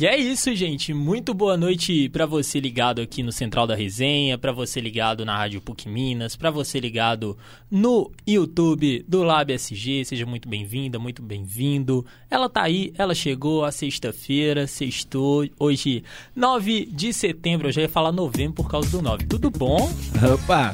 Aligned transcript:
E 0.00 0.06
é 0.06 0.16
isso, 0.16 0.54
gente. 0.54 0.94
Muito 0.94 1.34
boa 1.34 1.56
noite 1.56 2.08
para 2.10 2.24
você 2.24 2.60
ligado 2.60 3.00
aqui 3.00 3.20
no 3.20 3.32
Central 3.32 3.66
da 3.66 3.74
Resenha, 3.74 4.38
para 4.38 4.52
você 4.52 4.80
ligado 4.80 5.24
na 5.24 5.36
Rádio 5.36 5.60
PUC 5.60 5.88
Minas, 5.88 6.36
para 6.36 6.52
você 6.52 6.78
ligado 6.78 7.36
no 7.68 8.12
YouTube 8.24 9.04
do 9.08 9.24
Lab 9.24 9.52
SG. 9.52 10.04
Seja 10.04 10.24
muito 10.24 10.48
bem-vinda, 10.48 11.00
muito 11.00 11.20
bem-vindo. 11.20 12.06
Ela 12.30 12.48
tá 12.48 12.62
aí, 12.62 12.92
ela 12.96 13.12
chegou 13.12 13.64
a 13.64 13.72
sexta-feira, 13.72 14.68
sextou, 14.68 15.48
hoje 15.58 16.04
9 16.36 16.86
de 16.86 17.12
setembro. 17.12 17.66
Eu 17.66 17.72
já 17.72 17.80
ia 17.80 17.88
falar 17.88 18.12
novembro 18.12 18.52
por 18.62 18.70
causa 18.70 18.88
do 18.90 19.02
9. 19.02 19.26
Tudo 19.26 19.50
bom? 19.50 19.90
Opa! 20.32 20.72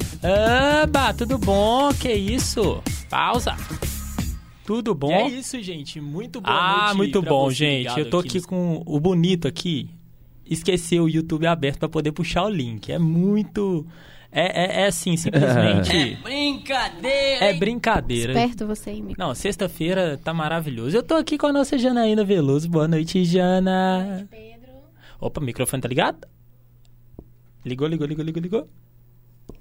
Opa, 0.85 1.15
tudo 1.15 1.39
bom? 1.39 1.89
Que 1.95 2.13
isso? 2.13 2.83
Pausa. 3.09 3.57
Tudo 4.65 4.95
bom? 4.95 5.11
E 5.11 5.13
é 5.13 5.29
isso, 5.29 5.61
gente. 5.63 6.01
Muito 6.01 6.41
ah, 6.43 6.51
noite. 6.51 6.91
Ah, 6.91 6.95
muito 6.95 7.23
bom, 7.23 7.51
gente. 7.51 7.99
Eu 7.99 8.09
tô 8.09 8.19
aqui, 8.19 8.39
aqui 8.39 8.47
com 8.47 8.83
o 8.87 8.99
bonito 8.99 9.47
aqui. 9.47 9.91
Esqueci 10.47 10.99
o 10.99 11.09
YouTube 11.09 11.47
aberto 11.47 11.79
para 11.79 11.89
poder 11.89 12.13
puxar 12.13 12.45
o 12.45 12.49
link. 12.49 12.91
É 12.91 12.99
muito. 12.99 13.87
É, 14.33 14.65
é, 14.65 14.83
é 14.83 14.87
assim, 14.87 15.17
simplesmente. 15.17 15.95
É 15.95 16.23
brincadeira! 16.23 17.45
É 17.45 17.55
brincadeira. 17.55 18.33
Esperto 18.33 18.67
você, 18.67 18.91
hein? 18.91 19.15
Não, 19.17 19.35
sexta-feira 19.35 20.19
tá 20.23 20.35
maravilhoso. 20.35 20.97
Eu 20.97 21.03
tô 21.03 21.15
aqui 21.15 21.39
com 21.39 21.47
a 21.47 21.53
nossa 21.53 21.79
Janaína 21.79 22.25
Veloso. 22.25 22.69
Boa 22.69 22.89
noite, 22.89 23.25
Jana. 23.25 24.01
Boa 24.03 24.15
noite, 24.15 24.29
Pedro. 24.31 24.73
Opa, 25.21 25.41
o 25.41 25.45
microfone 25.45 25.83
tá 25.83 25.89
ligado? 25.89 26.27
Ligou, 27.65 27.87
ligou, 27.87 28.07
ligou, 28.07 28.25
ligou, 28.25 28.43
ligou. 28.43 28.69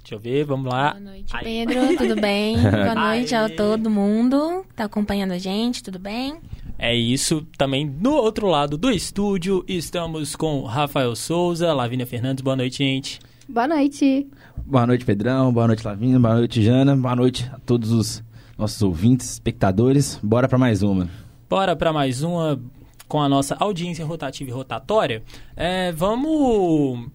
Deixa 0.04 0.16
eu 0.16 0.20
ver, 0.20 0.44
vamos 0.44 0.70
lá. 0.70 0.92
Boa 0.92 1.00
noite, 1.00 1.34
Pedro, 1.42 1.96
tudo 1.98 2.20
bem? 2.20 2.58
Boa 2.60 2.94
noite 2.94 3.34
a 3.34 3.48
todo 3.48 3.90
mundo 3.90 4.66
que 4.68 4.76
tá 4.76 4.84
acompanhando 4.84 5.32
a 5.32 5.38
gente, 5.38 5.82
tudo 5.82 5.98
bem? 5.98 6.42
É 6.78 6.94
isso. 6.94 7.48
Também 7.58 7.86
no 7.86 8.12
outro 8.12 8.48
lado 8.48 8.78
do 8.78 8.92
estúdio 8.92 9.64
estamos 9.66 10.36
com 10.36 10.64
Rafael 10.64 11.16
Souza, 11.16 11.74
Lavínia 11.74 12.06
Fernandes. 12.06 12.44
Boa 12.44 12.58
noite, 12.58 12.80
gente. 12.80 13.22
Boa 13.48 13.66
noite. 13.66 14.28
Boa 14.66 14.86
noite, 14.86 15.06
Pedrão. 15.06 15.54
Boa 15.54 15.68
noite, 15.68 15.88
Lavínia. 15.88 16.20
Boa 16.20 16.36
noite, 16.36 16.62
Jana. 16.62 16.98
Boa 16.98 17.16
noite 17.16 17.50
a 17.54 17.60
todos 17.60 17.90
os 17.94 18.22
nossos 18.58 18.82
ouvintes, 18.82 19.32
espectadores. 19.32 20.20
Bora 20.22 20.50
para 20.50 20.58
mais 20.58 20.84
uma. 20.84 21.08
Bora 21.50 21.78
para 21.78 21.94
mais 21.94 22.24
uma 22.24 22.62
com 23.08 23.22
a 23.22 23.30
nossa 23.30 23.56
audiência 23.58 24.06
rotativa 24.06 24.50
e 24.50 24.54
rotatória. 24.54 25.24
É, 25.56 25.94
vamos 25.94 27.08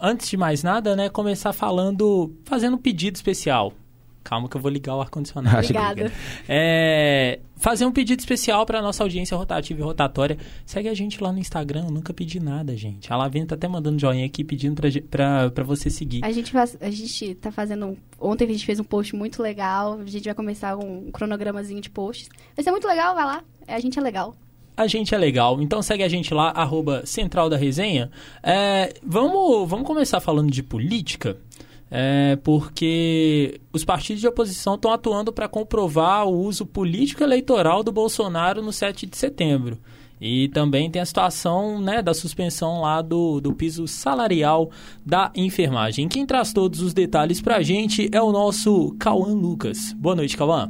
antes 0.00 0.28
de 0.28 0.36
mais 0.36 0.62
nada, 0.62 0.94
né, 0.96 1.08
começar 1.08 1.52
falando, 1.52 2.34
fazendo 2.44 2.74
um 2.74 2.78
pedido 2.78 3.16
especial. 3.16 3.72
Calma 4.22 4.48
que 4.48 4.56
eu 4.56 4.60
vou 4.60 4.70
ligar 4.70 4.96
o 4.96 5.00
ar-condicionado. 5.00 5.58
Obrigada. 5.58 6.12
É, 6.48 7.38
fazer 7.54 7.86
um 7.86 7.92
pedido 7.92 8.18
especial 8.18 8.66
para 8.66 8.82
nossa 8.82 9.04
audiência 9.04 9.36
rotativa 9.36 9.78
e 9.78 9.82
rotatória. 9.84 10.36
Segue 10.64 10.88
a 10.88 10.94
gente 10.94 11.22
lá 11.22 11.30
no 11.30 11.38
Instagram, 11.38 11.84
eu 11.84 11.92
nunca 11.92 12.12
pedi 12.12 12.40
nada, 12.40 12.76
gente. 12.76 13.12
A 13.12 13.16
Lavínia 13.16 13.46
tá 13.46 13.54
até 13.54 13.68
mandando 13.68 14.00
joinha 14.00 14.26
aqui 14.26 14.42
pedindo 14.42 14.82
para 15.08 15.62
você 15.62 15.88
seguir. 15.88 16.24
A 16.24 16.32
gente, 16.32 16.50
faz, 16.50 16.76
a 16.80 16.90
gente 16.90 17.36
tá 17.36 17.52
fazendo... 17.52 17.96
Ontem 18.18 18.46
a 18.46 18.48
gente 18.48 18.66
fez 18.66 18.80
um 18.80 18.84
post 18.84 19.14
muito 19.14 19.40
legal, 19.40 20.00
a 20.00 20.06
gente 20.06 20.24
vai 20.24 20.34
começar 20.34 20.76
um 20.76 21.08
cronogramazinho 21.12 21.80
de 21.80 21.88
posts. 21.88 22.28
Vai 22.56 22.64
ser 22.64 22.72
muito 22.72 22.88
legal, 22.88 23.14
vai 23.14 23.24
lá. 23.24 23.44
A 23.68 23.78
gente 23.78 23.96
é 23.96 24.02
legal 24.02 24.36
a 24.76 24.86
gente 24.86 25.14
é 25.14 25.18
legal. 25.18 25.60
Então 25.62 25.80
segue 25.82 26.02
a 26.02 26.08
gente 26.08 26.34
lá, 26.34 26.50
arroba 26.50 27.04
Central 27.06 27.48
da 27.48 27.56
Resenha. 27.56 28.10
É, 28.42 28.94
vamos, 29.02 29.68
vamos 29.68 29.86
começar 29.86 30.20
falando 30.20 30.50
de 30.50 30.62
política. 30.62 31.36
É, 31.88 32.36
porque 32.42 33.60
os 33.72 33.84
partidos 33.84 34.20
de 34.20 34.26
oposição 34.26 34.74
estão 34.74 34.92
atuando 34.92 35.32
para 35.32 35.48
comprovar 35.48 36.26
o 36.26 36.36
uso 36.36 36.66
político 36.66 37.22
eleitoral 37.22 37.82
do 37.84 37.92
Bolsonaro 37.92 38.60
no 38.60 38.72
7 38.72 39.06
de 39.06 39.16
setembro. 39.16 39.78
E 40.20 40.48
também 40.48 40.90
tem 40.90 41.00
a 41.00 41.06
situação 41.06 41.80
né, 41.80 42.02
da 42.02 42.14
suspensão 42.14 42.80
lá 42.80 43.02
do, 43.02 43.40
do 43.40 43.52
piso 43.52 43.86
salarial 43.86 44.70
da 45.04 45.30
enfermagem. 45.36 46.08
Quem 46.08 46.24
traz 46.24 46.52
todos 46.52 46.80
os 46.80 46.94
detalhes 46.94 47.40
para 47.40 47.56
a 47.56 47.62
gente 47.62 48.08
é 48.10 48.20
o 48.20 48.32
nosso 48.32 48.96
Cauã 48.98 49.32
Lucas. 49.32 49.92
Boa 49.92 50.16
noite, 50.16 50.36
Cauã. 50.36 50.68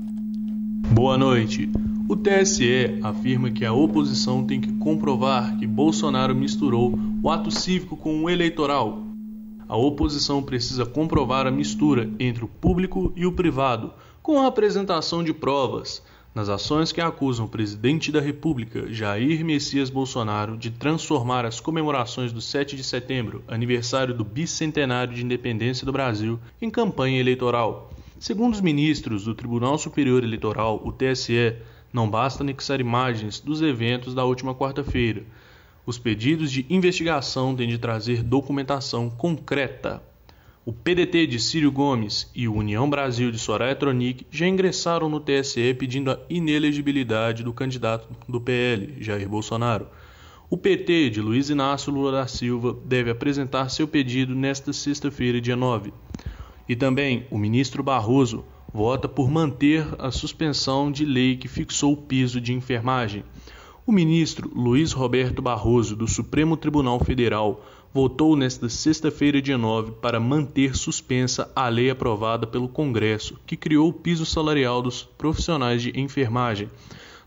Boa 0.92 1.16
noite. 1.16 1.70
O 2.08 2.14
TSE 2.14 3.00
afirma 3.02 3.50
que 3.50 3.64
a 3.64 3.72
oposição 3.72 4.46
tem 4.46 4.60
que 4.60 4.72
comprovar 4.74 5.58
que 5.58 5.66
Bolsonaro 5.66 6.36
misturou 6.36 6.96
o 7.20 7.28
ato 7.28 7.50
cívico 7.50 7.96
com 7.96 8.22
o 8.22 8.30
eleitoral. 8.30 9.02
A 9.68 9.76
oposição 9.76 10.40
precisa 10.40 10.86
comprovar 10.86 11.48
a 11.48 11.50
mistura 11.50 12.08
entre 12.20 12.44
o 12.44 12.48
público 12.48 13.12
e 13.16 13.26
o 13.26 13.32
privado, 13.32 13.92
com 14.22 14.40
a 14.40 14.46
apresentação 14.46 15.24
de 15.24 15.34
provas, 15.34 16.00
nas 16.32 16.48
ações 16.48 16.92
que 16.92 17.00
acusam 17.00 17.46
o 17.46 17.48
presidente 17.48 18.12
da 18.12 18.20
República, 18.20 18.86
Jair 18.88 19.44
Messias 19.44 19.90
Bolsonaro, 19.90 20.56
de 20.56 20.70
transformar 20.70 21.44
as 21.44 21.58
comemorações 21.58 22.32
do 22.32 22.40
7 22.40 22.76
de 22.76 22.84
setembro, 22.84 23.42
aniversário 23.48 24.14
do 24.14 24.22
bicentenário 24.22 25.12
de 25.12 25.24
independência 25.24 25.84
do 25.84 25.90
Brasil, 25.90 26.38
em 26.62 26.70
campanha 26.70 27.18
eleitoral. 27.18 27.90
Segundo 28.20 28.54
os 28.54 28.60
ministros 28.60 29.24
do 29.24 29.34
Tribunal 29.34 29.76
Superior 29.76 30.22
Eleitoral, 30.22 30.80
o 30.84 30.92
TSE, 30.92 31.56
não 31.92 32.08
basta 32.10 32.42
anexar 32.42 32.80
imagens 32.80 33.40
dos 33.40 33.62
eventos 33.62 34.14
da 34.14 34.24
última 34.24 34.54
quarta-feira. 34.54 35.24
Os 35.86 35.98
pedidos 35.98 36.50
de 36.50 36.66
investigação 36.68 37.54
têm 37.54 37.68
de 37.68 37.78
trazer 37.78 38.22
documentação 38.22 39.08
concreta. 39.08 40.02
O 40.64 40.72
PDT 40.72 41.28
de 41.28 41.38
Círio 41.38 41.70
Gomes 41.70 42.28
e 42.34 42.48
o 42.48 42.54
União 42.56 42.90
Brasil 42.90 43.30
de 43.30 43.38
Soraya 43.38 43.76
Tronic 43.76 44.26
já 44.30 44.48
ingressaram 44.48 45.08
no 45.08 45.20
TSE 45.20 45.74
pedindo 45.74 46.10
a 46.10 46.18
inelegibilidade 46.28 47.44
do 47.44 47.52
candidato 47.52 48.08
do 48.28 48.40
PL, 48.40 48.96
Jair 49.00 49.28
Bolsonaro. 49.28 49.86
O 50.50 50.56
PT 50.56 51.10
de 51.10 51.20
Luiz 51.20 51.50
Inácio 51.50 51.92
Lula 51.92 52.10
da 52.10 52.26
Silva 52.26 52.76
deve 52.84 53.10
apresentar 53.10 53.68
seu 53.68 53.86
pedido 53.86 54.34
nesta 54.34 54.72
sexta-feira, 54.72 55.40
dia 55.40 55.54
9. 55.54 55.92
E 56.68 56.74
também 56.74 57.28
o 57.30 57.38
ministro 57.38 57.82
Barroso 57.82 58.44
vota 58.76 59.08
por 59.08 59.30
manter 59.30 59.86
a 59.98 60.10
suspensão 60.10 60.92
de 60.92 61.06
lei 61.06 61.34
que 61.34 61.48
fixou 61.48 61.94
o 61.94 61.96
piso 61.96 62.38
de 62.38 62.52
enfermagem. 62.52 63.24
O 63.86 63.92
ministro 63.92 64.52
Luiz 64.54 64.92
Roberto 64.92 65.40
Barroso, 65.40 65.96
do 65.96 66.06
Supremo 66.06 66.58
Tribunal 66.58 67.02
Federal, 67.02 67.64
votou 67.90 68.36
nesta 68.36 68.68
sexta-feira, 68.68 69.40
dia 69.40 69.56
9, 69.56 69.92
para 69.92 70.20
manter 70.20 70.76
suspensa 70.76 71.50
a 71.56 71.68
lei 71.68 71.88
aprovada 71.88 72.46
pelo 72.46 72.68
Congresso, 72.68 73.40
que 73.46 73.56
criou 73.56 73.88
o 73.88 73.94
piso 73.94 74.26
salarial 74.26 74.82
dos 74.82 75.02
profissionais 75.02 75.80
de 75.80 75.98
enfermagem, 75.98 76.68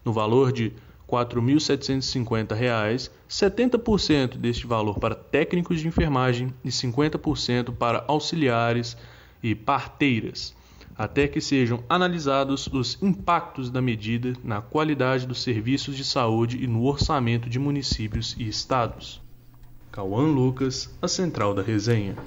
no 0.05 0.13
valor 0.13 0.51
de 0.51 0.65
R$ 0.65 0.73
4.750, 1.09 3.09
70% 3.27 4.37
deste 4.37 4.67
valor 4.67 4.99
para 4.99 5.15
técnicos 5.15 5.79
de 5.79 5.87
enfermagem 5.87 6.53
e 6.63 6.69
50% 6.69 7.75
para 7.75 8.05
auxiliares 8.07 8.95
e 9.41 9.55
parteiras 9.55 10.58
até 10.99 11.29
que 11.29 11.39
sejam 11.39 11.81
analisados 11.87 12.67
os 12.67 13.01
impactos 13.01 13.71
da 13.71 13.81
medida 13.81 14.33
na 14.43 14.61
qualidade 14.61 15.25
dos 15.25 15.41
serviços 15.41 15.95
de 15.95 16.03
saúde 16.03 16.61
e 16.61 16.67
no 16.67 16.83
orçamento 16.83 17.49
de 17.49 17.57
municípios 17.57 18.35
e 18.37 18.45
estados. 18.49 19.21
Cauã 19.93 20.23
Lucas, 20.23 20.93
a 21.01 21.07
central 21.07 21.53
da 21.53 21.61
resenha. 21.61 22.17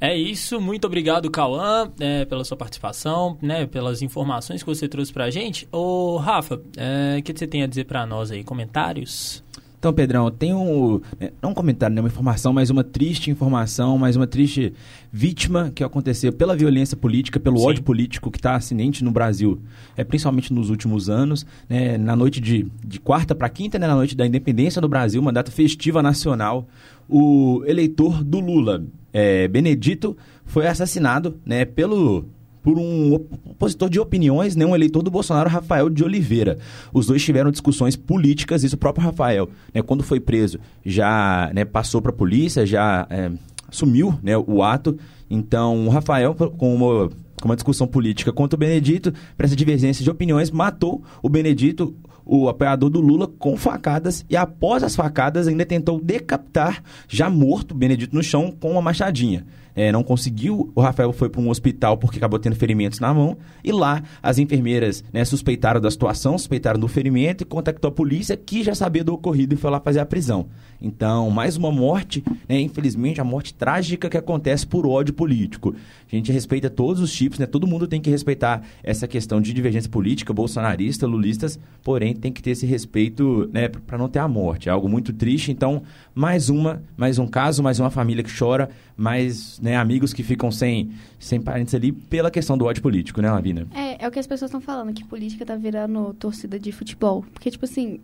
É 0.00 0.14
isso, 0.14 0.60
muito 0.60 0.86
obrigado, 0.88 1.30
Cauã, 1.30 1.88
é, 2.00 2.24
pela 2.24 2.44
sua 2.44 2.56
participação, 2.56 3.38
né, 3.40 3.64
pelas 3.64 4.02
informações 4.02 4.60
que 4.60 4.68
você 4.68 4.88
trouxe 4.88 5.12
para 5.12 5.26
a 5.26 5.30
gente. 5.30 5.68
Ô, 5.70 6.16
Rafa, 6.16 6.60
é, 6.76 7.18
o 7.20 7.22
que 7.22 7.32
você 7.32 7.46
tem 7.46 7.62
a 7.62 7.66
dizer 7.68 7.84
para 7.84 8.04
nós 8.04 8.32
aí? 8.32 8.42
Comentários? 8.42 9.42
Então, 9.78 9.92
Pedrão, 9.92 10.30
tem 10.30 10.54
um. 10.54 11.00
Né, 11.20 11.30
não 11.42 11.50
um 11.50 11.54
comentário, 11.54 11.94
né, 11.94 12.00
uma 12.00 12.08
informação, 12.08 12.52
mas 12.52 12.70
uma 12.70 12.82
triste 12.82 13.30
informação, 13.30 13.98
mas 13.98 14.16
uma 14.16 14.26
triste 14.26 14.72
vítima 15.12 15.70
que 15.74 15.84
aconteceu 15.84 16.32
pela 16.32 16.56
violência 16.56 16.96
política, 16.96 17.38
pelo 17.38 17.58
Sim. 17.58 17.66
ódio 17.66 17.82
político 17.82 18.30
que 18.30 18.38
está 18.38 18.54
ascendente 18.54 19.04
no 19.04 19.10
Brasil, 19.10 19.60
é, 19.96 20.02
principalmente 20.02 20.52
nos 20.52 20.70
últimos 20.70 21.10
anos. 21.10 21.46
Né, 21.68 21.98
na 21.98 22.16
noite 22.16 22.40
de, 22.40 22.66
de 22.84 22.98
quarta 22.98 23.34
para 23.34 23.48
quinta, 23.48 23.78
né, 23.78 23.86
na 23.86 23.94
noite 23.94 24.16
da 24.16 24.26
independência 24.26 24.80
do 24.80 24.88
Brasil, 24.88 25.20
uma 25.20 25.32
data 25.32 25.50
festiva 25.50 26.02
nacional, 26.02 26.66
o 27.08 27.62
eleitor 27.66 28.24
do 28.24 28.40
Lula, 28.40 28.84
é, 29.12 29.46
Benedito, 29.46 30.16
foi 30.44 30.66
assassinado 30.66 31.38
né, 31.44 31.64
pelo 31.64 32.26
por 32.66 32.80
um 32.80 33.14
opositor 33.14 33.88
de 33.88 34.00
opiniões, 34.00 34.56
né, 34.56 34.66
um 34.66 34.74
eleitor 34.74 35.00
do 35.00 35.08
Bolsonaro, 35.08 35.48
Rafael 35.48 35.88
de 35.88 36.02
Oliveira. 36.02 36.58
Os 36.92 37.06
dois 37.06 37.24
tiveram 37.24 37.52
discussões 37.52 37.94
políticas, 37.94 38.64
isso 38.64 38.74
o 38.74 38.78
próprio 38.78 39.06
Rafael, 39.06 39.48
né, 39.72 39.82
quando 39.82 40.02
foi 40.02 40.18
preso, 40.18 40.58
já 40.84 41.48
né, 41.54 41.64
passou 41.64 42.02
para 42.02 42.10
a 42.10 42.12
polícia, 42.12 42.66
já 42.66 43.06
é, 43.08 43.30
assumiu 43.68 44.18
né, 44.20 44.36
o 44.36 44.64
ato. 44.64 44.98
Então, 45.30 45.86
o 45.86 45.90
Rafael, 45.90 46.34
com 46.34 46.74
uma, 46.74 47.08
com 47.40 47.44
uma 47.44 47.54
discussão 47.54 47.86
política 47.86 48.32
contra 48.32 48.56
o 48.56 48.58
Benedito, 48.58 49.14
para 49.36 49.46
essa 49.46 49.54
divergência 49.54 50.02
de 50.02 50.10
opiniões, 50.10 50.50
matou 50.50 51.04
o 51.22 51.28
Benedito 51.28 51.94
o 52.28 52.48
apoiador 52.48 52.90
do 52.90 53.00
Lula 53.00 53.28
com 53.28 53.56
facadas 53.56 54.26
e 54.28 54.36
após 54.36 54.82
as 54.82 54.96
facadas 54.96 55.46
ainda 55.46 55.64
tentou 55.64 56.00
decapitar, 56.00 56.82
já 57.06 57.30
morto, 57.30 57.72
Benedito 57.72 58.16
no 58.16 58.24
chão, 58.24 58.50
com 58.50 58.72
uma 58.72 58.82
machadinha 58.82 59.46
é, 59.76 59.92
não 59.92 60.02
conseguiu. 60.02 60.72
O 60.74 60.80
Rafael 60.80 61.12
foi 61.12 61.28
para 61.28 61.40
um 61.40 61.50
hospital 61.50 61.98
porque 61.98 62.16
acabou 62.16 62.38
tendo 62.38 62.56
ferimentos 62.56 62.98
na 62.98 63.12
mão. 63.12 63.36
E 63.62 63.70
lá 63.70 64.02
as 64.22 64.38
enfermeiras 64.38 65.04
né, 65.12 65.24
suspeitaram 65.24 65.80
da 65.80 65.90
situação, 65.90 66.38
suspeitaram 66.38 66.80
do 66.80 66.88
ferimento 66.88 67.42
e 67.42 67.44
contactou 67.44 67.90
a 67.90 67.92
polícia 67.92 68.36
que 68.36 68.64
já 68.64 68.74
sabia 68.74 69.04
do 69.04 69.12
ocorrido 69.12 69.54
e 69.54 69.58
foi 69.58 69.70
lá 69.70 69.78
fazer 69.78 70.00
a 70.00 70.06
prisão. 70.06 70.46
Então, 70.80 71.30
mais 71.30 71.56
uma 71.56 71.70
morte, 71.70 72.24
né, 72.48 72.60
infelizmente, 72.60 73.20
a 73.20 73.24
morte 73.24 73.52
trágica 73.54 74.08
que 74.08 74.16
acontece 74.16 74.66
por 74.66 74.86
ódio 74.86 75.12
político. 75.14 75.74
A 76.10 76.14
gente 76.14 76.32
respeita 76.32 76.70
todos 76.70 77.02
os 77.02 77.12
tipos, 77.12 77.38
né? 77.38 77.46
Todo 77.46 77.66
mundo 77.66 77.86
tem 77.86 78.00
que 78.00 78.10
respeitar 78.10 78.62
essa 78.82 79.06
questão 79.06 79.40
de 79.40 79.52
divergência 79.52 79.90
política, 79.90 80.32
bolsonarista, 80.32 81.06
lulistas, 81.06 81.58
porém 81.82 82.14
tem 82.14 82.32
que 82.32 82.42
ter 82.42 82.50
esse 82.50 82.66
respeito, 82.66 83.48
né, 83.52 83.68
para 83.68 83.98
não 83.98 84.08
ter 84.08 84.20
a 84.20 84.28
morte. 84.28 84.68
É 84.68 84.72
algo 84.72 84.88
muito 84.88 85.12
triste. 85.12 85.50
Então, 85.50 85.82
mais 86.16 86.48
uma, 86.48 86.82
mais 86.96 87.18
um 87.18 87.26
caso, 87.26 87.62
mais 87.62 87.78
uma 87.78 87.90
família 87.90 88.24
que 88.24 88.30
chora, 88.34 88.70
mais 88.96 89.60
né, 89.60 89.76
amigos 89.76 90.14
que 90.14 90.22
ficam 90.22 90.50
sem, 90.50 90.90
sem 91.18 91.38
parentes 91.38 91.74
ali 91.74 91.92
pela 91.92 92.30
questão 92.30 92.56
do 92.56 92.64
ódio 92.64 92.82
político, 92.82 93.20
né, 93.20 93.30
Lavina? 93.30 93.66
É, 93.74 94.02
é 94.02 94.08
o 94.08 94.10
que 94.10 94.18
as 94.18 94.26
pessoas 94.26 94.48
estão 94.48 94.60
falando, 94.62 94.94
que 94.94 95.04
política 95.04 95.44
tá 95.44 95.54
virando 95.56 96.14
torcida 96.14 96.58
de 96.58 96.72
futebol. 96.72 97.22
Porque, 97.34 97.50
tipo 97.50 97.66
assim, 97.66 98.00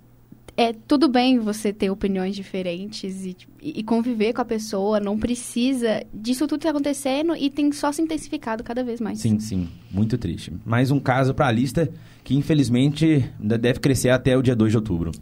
é 0.58 0.74
tudo 0.74 1.08
bem 1.08 1.38
você 1.38 1.72
ter 1.72 1.88
opiniões 1.88 2.36
diferentes 2.36 3.24
e, 3.24 3.34
e, 3.62 3.82
conviver 3.82 4.34
com 4.34 4.42
a 4.42 4.44
pessoa, 4.44 5.00
não 5.00 5.18
precisa 5.18 6.04
disso 6.12 6.46
tudo 6.46 6.60
tá 6.60 6.68
acontecendo 6.68 7.34
e 7.34 7.48
tem 7.48 7.72
só 7.72 7.90
se 7.90 8.02
intensificado 8.02 8.62
cada 8.62 8.84
vez 8.84 9.00
mais. 9.00 9.20
Sim, 9.20 9.40
sim, 9.40 9.70
muito 9.90 10.18
triste. 10.18 10.52
Mais 10.66 10.90
um 10.90 11.00
caso 11.00 11.32
para 11.32 11.46
a 11.46 11.50
lista 11.50 11.90
que 12.22 12.36
infelizmente 12.36 13.24
deve 13.40 13.80
crescer 13.80 14.10
até 14.10 14.36
o 14.36 14.42
dia 14.42 14.54
2 14.54 14.72
de 14.72 14.76
outubro. 14.76 15.12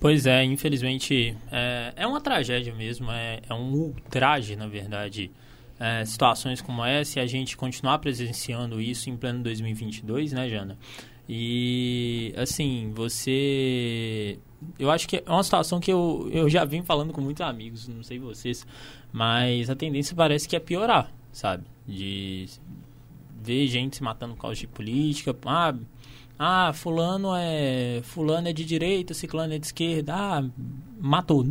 Pois 0.00 0.26
é, 0.26 0.44
infelizmente 0.44 1.36
é, 1.50 1.92
é 1.96 2.06
uma 2.06 2.20
tragédia 2.20 2.72
mesmo, 2.72 3.10
é, 3.10 3.40
é 3.48 3.54
um 3.54 3.72
ultraje, 3.72 4.54
na 4.54 4.68
verdade, 4.68 5.30
é, 5.78 6.04
situações 6.04 6.60
como 6.60 6.84
essa 6.84 7.18
e 7.18 7.22
a 7.22 7.26
gente 7.26 7.56
continuar 7.56 7.98
presenciando 7.98 8.80
isso 8.80 9.10
em 9.10 9.16
pleno 9.16 9.42
2022, 9.42 10.32
né, 10.32 10.48
Jana? 10.48 10.78
E, 11.28 12.32
assim, 12.36 12.90
você. 12.94 14.38
Eu 14.78 14.90
acho 14.90 15.06
que 15.06 15.16
é 15.18 15.30
uma 15.30 15.42
situação 15.42 15.78
que 15.78 15.92
eu, 15.92 16.28
eu 16.32 16.48
já 16.48 16.64
vim 16.64 16.82
falando 16.82 17.12
com 17.12 17.20
muitos 17.20 17.42
amigos, 17.42 17.86
não 17.86 18.02
sei 18.02 18.18
vocês, 18.18 18.66
mas 19.12 19.68
a 19.68 19.76
tendência 19.76 20.16
parece 20.16 20.48
que 20.48 20.56
é 20.56 20.60
piorar, 20.60 21.12
sabe? 21.30 21.64
De 21.86 22.48
ver 23.42 23.66
gente 23.68 23.96
se 23.96 24.02
matando 24.02 24.34
por 24.34 24.40
causa 24.40 24.58
de 24.58 24.66
política. 24.66 25.36
Ah, 25.44 25.74
ah, 26.38 26.72
fulano 26.72 27.30
é 27.34 28.00
fulano 28.04 28.48
é 28.48 28.52
de 28.52 28.64
direita, 28.64 29.12
ciclano 29.12 29.54
é 29.54 29.58
de 29.58 29.66
esquerda. 29.66 30.14
Ah, 30.14 30.44
matou, 31.00 31.44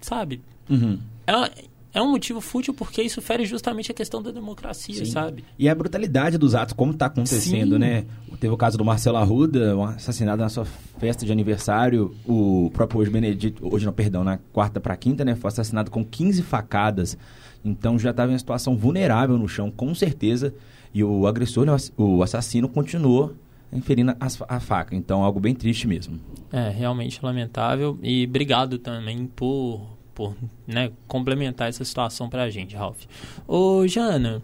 sabe? 0.00 0.40
Uhum. 0.68 0.98
É, 1.26 1.64
é 1.92 2.00
um 2.00 2.12
motivo 2.12 2.40
fútil 2.40 2.72
porque 2.72 3.02
isso 3.02 3.20
fere 3.20 3.44
justamente 3.44 3.90
a 3.90 3.94
questão 3.94 4.22
da 4.22 4.30
democracia, 4.30 5.04
Sim. 5.04 5.10
sabe? 5.10 5.44
E 5.58 5.68
a 5.68 5.74
brutalidade 5.74 6.38
dos 6.38 6.54
atos, 6.54 6.72
como 6.72 6.92
está 6.92 7.06
acontecendo, 7.06 7.74
Sim. 7.74 7.78
né? 7.78 8.06
Teve 8.38 8.54
o 8.54 8.56
caso 8.56 8.78
do 8.78 8.84
Marcelo 8.84 9.18
Arruda, 9.18 9.76
um 9.76 9.84
assassinado 9.84 10.40
na 10.40 10.48
sua 10.48 10.64
festa 10.98 11.26
de 11.26 11.32
aniversário. 11.32 12.14
O 12.24 12.70
próprio 12.72 13.00
hoje 13.00 13.10
Benedito, 13.10 13.68
hoje 13.70 13.84
não, 13.84 13.92
perdão, 13.92 14.24
na 14.24 14.38
quarta 14.52 14.80
para 14.80 14.96
quinta, 14.96 15.22
né? 15.24 15.34
Foi 15.34 15.48
assassinado 15.48 15.90
com 15.90 16.02
15 16.02 16.42
facadas. 16.42 17.18
Então 17.62 17.98
já 17.98 18.10
estava 18.10 18.30
em 18.30 18.34
uma 18.34 18.38
situação 18.38 18.74
vulnerável 18.74 19.36
no 19.36 19.46
chão, 19.46 19.70
com 19.70 19.94
certeza. 19.94 20.54
E 20.94 21.04
o 21.04 21.26
agressor, 21.26 21.66
né, 21.66 21.76
o 21.98 22.22
assassino, 22.22 22.68
continuou 22.68 23.34
inferindo 23.72 24.12
a, 24.12 24.56
a 24.56 24.60
faca. 24.60 24.94
Então, 24.94 25.22
algo 25.22 25.40
bem 25.40 25.54
triste 25.54 25.86
mesmo. 25.86 26.18
É, 26.52 26.68
realmente 26.70 27.20
lamentável. 27.22 27.98
E 28.02 28.24
obrigado 28.24 28.78
também 28.78 29.26
por, 29.26 29.80
por 30.14 30.34
né, 30.66 30.90
complementar 31.06 31.68
essa 31.68 31.84
situação 31.84 32.28
para 32.28 32.44
a 32.44 32.50
gente, 32.50 32.74
Ralph. 32.74 33.04
Ô, 33.46 33.86
Jana, 33.86 34.42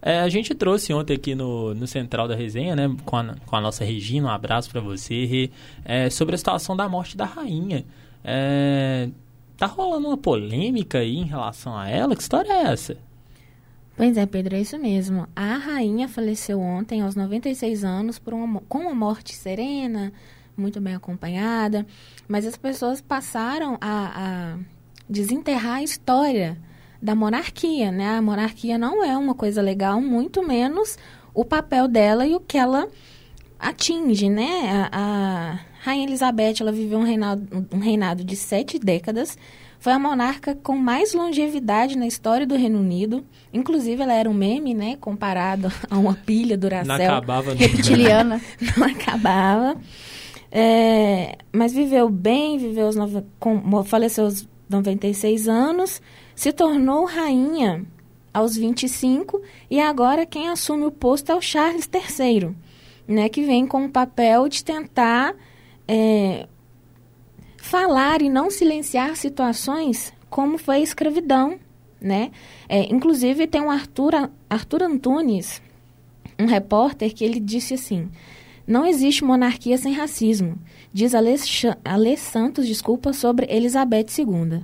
é, 0.00 0.20
a 0.20 0.28
gente 0.28 0.54
trouxe 0.54 0.92
ontem 0.92 1.14
aqui 1.14 1.34
no, 1.34 1.74
no 1.74 1.86
Central 1.86 2.28
da 2.28 2.34
Resenha, 2.34 2.76
né, 2.76 2.94
com 3.04 3.16
a, 3.16 3.34
com 3.44 3.56
a 3.56 3.60
nossa 3.60 3.84
Regina, 3.84 4.28
um 4.28 4.30
abraço 4.30 4.70
para 4.70 4.80
você, 4.80 5.50
é, 5.84 6.08
sobre 6.08 6.34
a 6.34 6.38
situação 6.38 6.76
da 6.76 6.88
morte 6.88 7.16
da 7.16 7.24
rainha. 7.24 7.84
É, 8.22 9.08
tá 9.56 9.66
rolando 9.66 10.08
uma 10.08 10.16
polêmica 10.16 10.98
aí 10.98 11.16
em 11.16 11.24
relação 11.24 11.76
a 11.76 11.88
ela? 11.88 12.14
Que 12.14 12.22
história 12.22 12.52
é 12.52 12.62
essa? 12.72 12.96
Pois 13.98 14.16
é, 14.16 14.24
Pedro, 14.26 14.54
é 14.54 14.60
isso 14.60 14.78
mesmo. 14.78 15.26
A 15.34 15.56
rainha 15.56 16.06
faleceu 16.06 16.60
ontem, 16.60 17.02
aos 17.02 17.16
96 17.16 17.82
anos, 17.82 18.22
uma, 18.24 18.60
com 18.68 18.78
uma 18.78 18.94
morte 18.94 19.34
serena, 19.34 20.12
muito 20.56 20.80
bem 20.80 20.94
acompanhada. 20.94 21.84
Mas 22.28 22.46
as 22.46 22.56
pessoas 22.56 23.00
passaram 23.00 23.76
a, 23.80 24.12
a 24.14 24.58
desenterrar 25.10 25.78
a 25.78 25.82
história 25.82 26.56
da 27.02 27.16
monarquia, 27.16 27.90
né? 27.90 28.18
A 28.18 28.22
monarquia 28.22 28.78
não 28.78 29.04
é 29.04 29.18
uma 29.18 29.34
coisa 29.34 29.60
legal, 29.60 30.00
muito 30.00 30.46
menos 30.46 30.96
o 31.34 31.44
papel 31.44 31.88
dela 31.88 32.24
e 32.24 32.36
o 32.36 32.40
que 32.40 32.56
ela 32.56 32.88
atinge, 33.58 34.30
né? 34.30 34.88
A, 34.92 35.56
a 35.56 35.60
Rainha 35.80 36.06
Elizabeth, 36.06 36.60
ela 36.60 36.70
viveu 36.70 37.00
um 37.00 37.04
reinado, 37.04 37.66
um 37.72 37.80
reinado 37.80 38.22
de 38.22 38.36
sete 38.36 38.78
décadas 38.78 39.36
foi 39.78 39.92
a 39.92 39.98
monarca 39.98 40.54
com 40.56 40.76
mais 40.76 41.14
longevidade 41.14 41.96
na 41.96 42.06
história 42.06 42.46
do 42.46 42.56
Reino 42.56 42.80
Unido. 42.80 43.24
Inclusive, 43.52 44.02
ela 44.02 44.12
era 44.12 44.28
um 44.28 44.34
meme, 44.34 44.74
né? 44.74 44.96
Comparado 45.00 45.72
a 45.88 45.98
uma 45.98 46.14
pilha 46.14 46.56
Duracell. 46.56 46.98
Não 46.98 47.04
acabava. 47.04 47.54
Reptiliana. 47.54 48.40
Não 48.76 48.86
acabava. 48.86 49.76
É, 50.50 51.36
mas 51.52 51.72
viveu 51.72 52.08
bem, 52.08 52.58
viveu 52.58 52.88
os 52.88 52.96
nove, 52.96 53.22
com, 53.38 53.84
faleceu 53.84 54.24
aos 54.24 54.48
96 54.68 55.46
anos, 55.46 56.00
se 56.34 56.52
tornou 56.52 57.04
rainha 57.04 57.84
aos 58.32 58.56
25 58.56 59.40
e 59.70 59.80
agora 59.80 60.24
quem 60.24 60.48
assume 60.48 60.84
o 60.84 60.90
posto 60.90 61.32
é 61.32 61.34
o 61.34 61.40
Charles 61.40 61.88
III, 61.92 62.54
né, 63.06 63.28
que 63.28 63.42
vem 63.42 63.66
com 63.66 63.84
o 63.84 63.90
papel 63.90 64.48
de 64.48 64.64
tentar 64.64 65.34
é, 65.86 66.46
falar 67.58 68.22
e 68.22 68.30
não 68.30 68.50
silenciar 68.50 69.14
situações 69.16 70.12
como 70.30 70.56
foi 70.56 70.76
a 70.76 70.80
escravidão, 70.80 71.58
né? 72.00 72.30
É, 72.68 72.82
inclusive 72.92 73.46
tem 73.46 73.60
um 73.60 73.70
Arthur, 73.70 74.30
Arthur 74.48 74.82
Antunes, 74.82 75.60
um 76.38 76.46
repórter, 76.46 77.12
que 77.14 77.24
ele 77.24 77.40
disse 77.40 77.74
assim: 77.74 78.08
não 78.66 78.86
existe 78.86 79.24
monarquia 79.24 79.76
sem 79.76 79.92
racismo, 79.92 80.56
diz 80.92 81.12
Alê 81.14 82.16
Santos, 82.16 82.66
desculpa, 82.66 83.12
sobre 83.12 83.46
Elizabeth 83.50 84.06
II. 84.18 84.62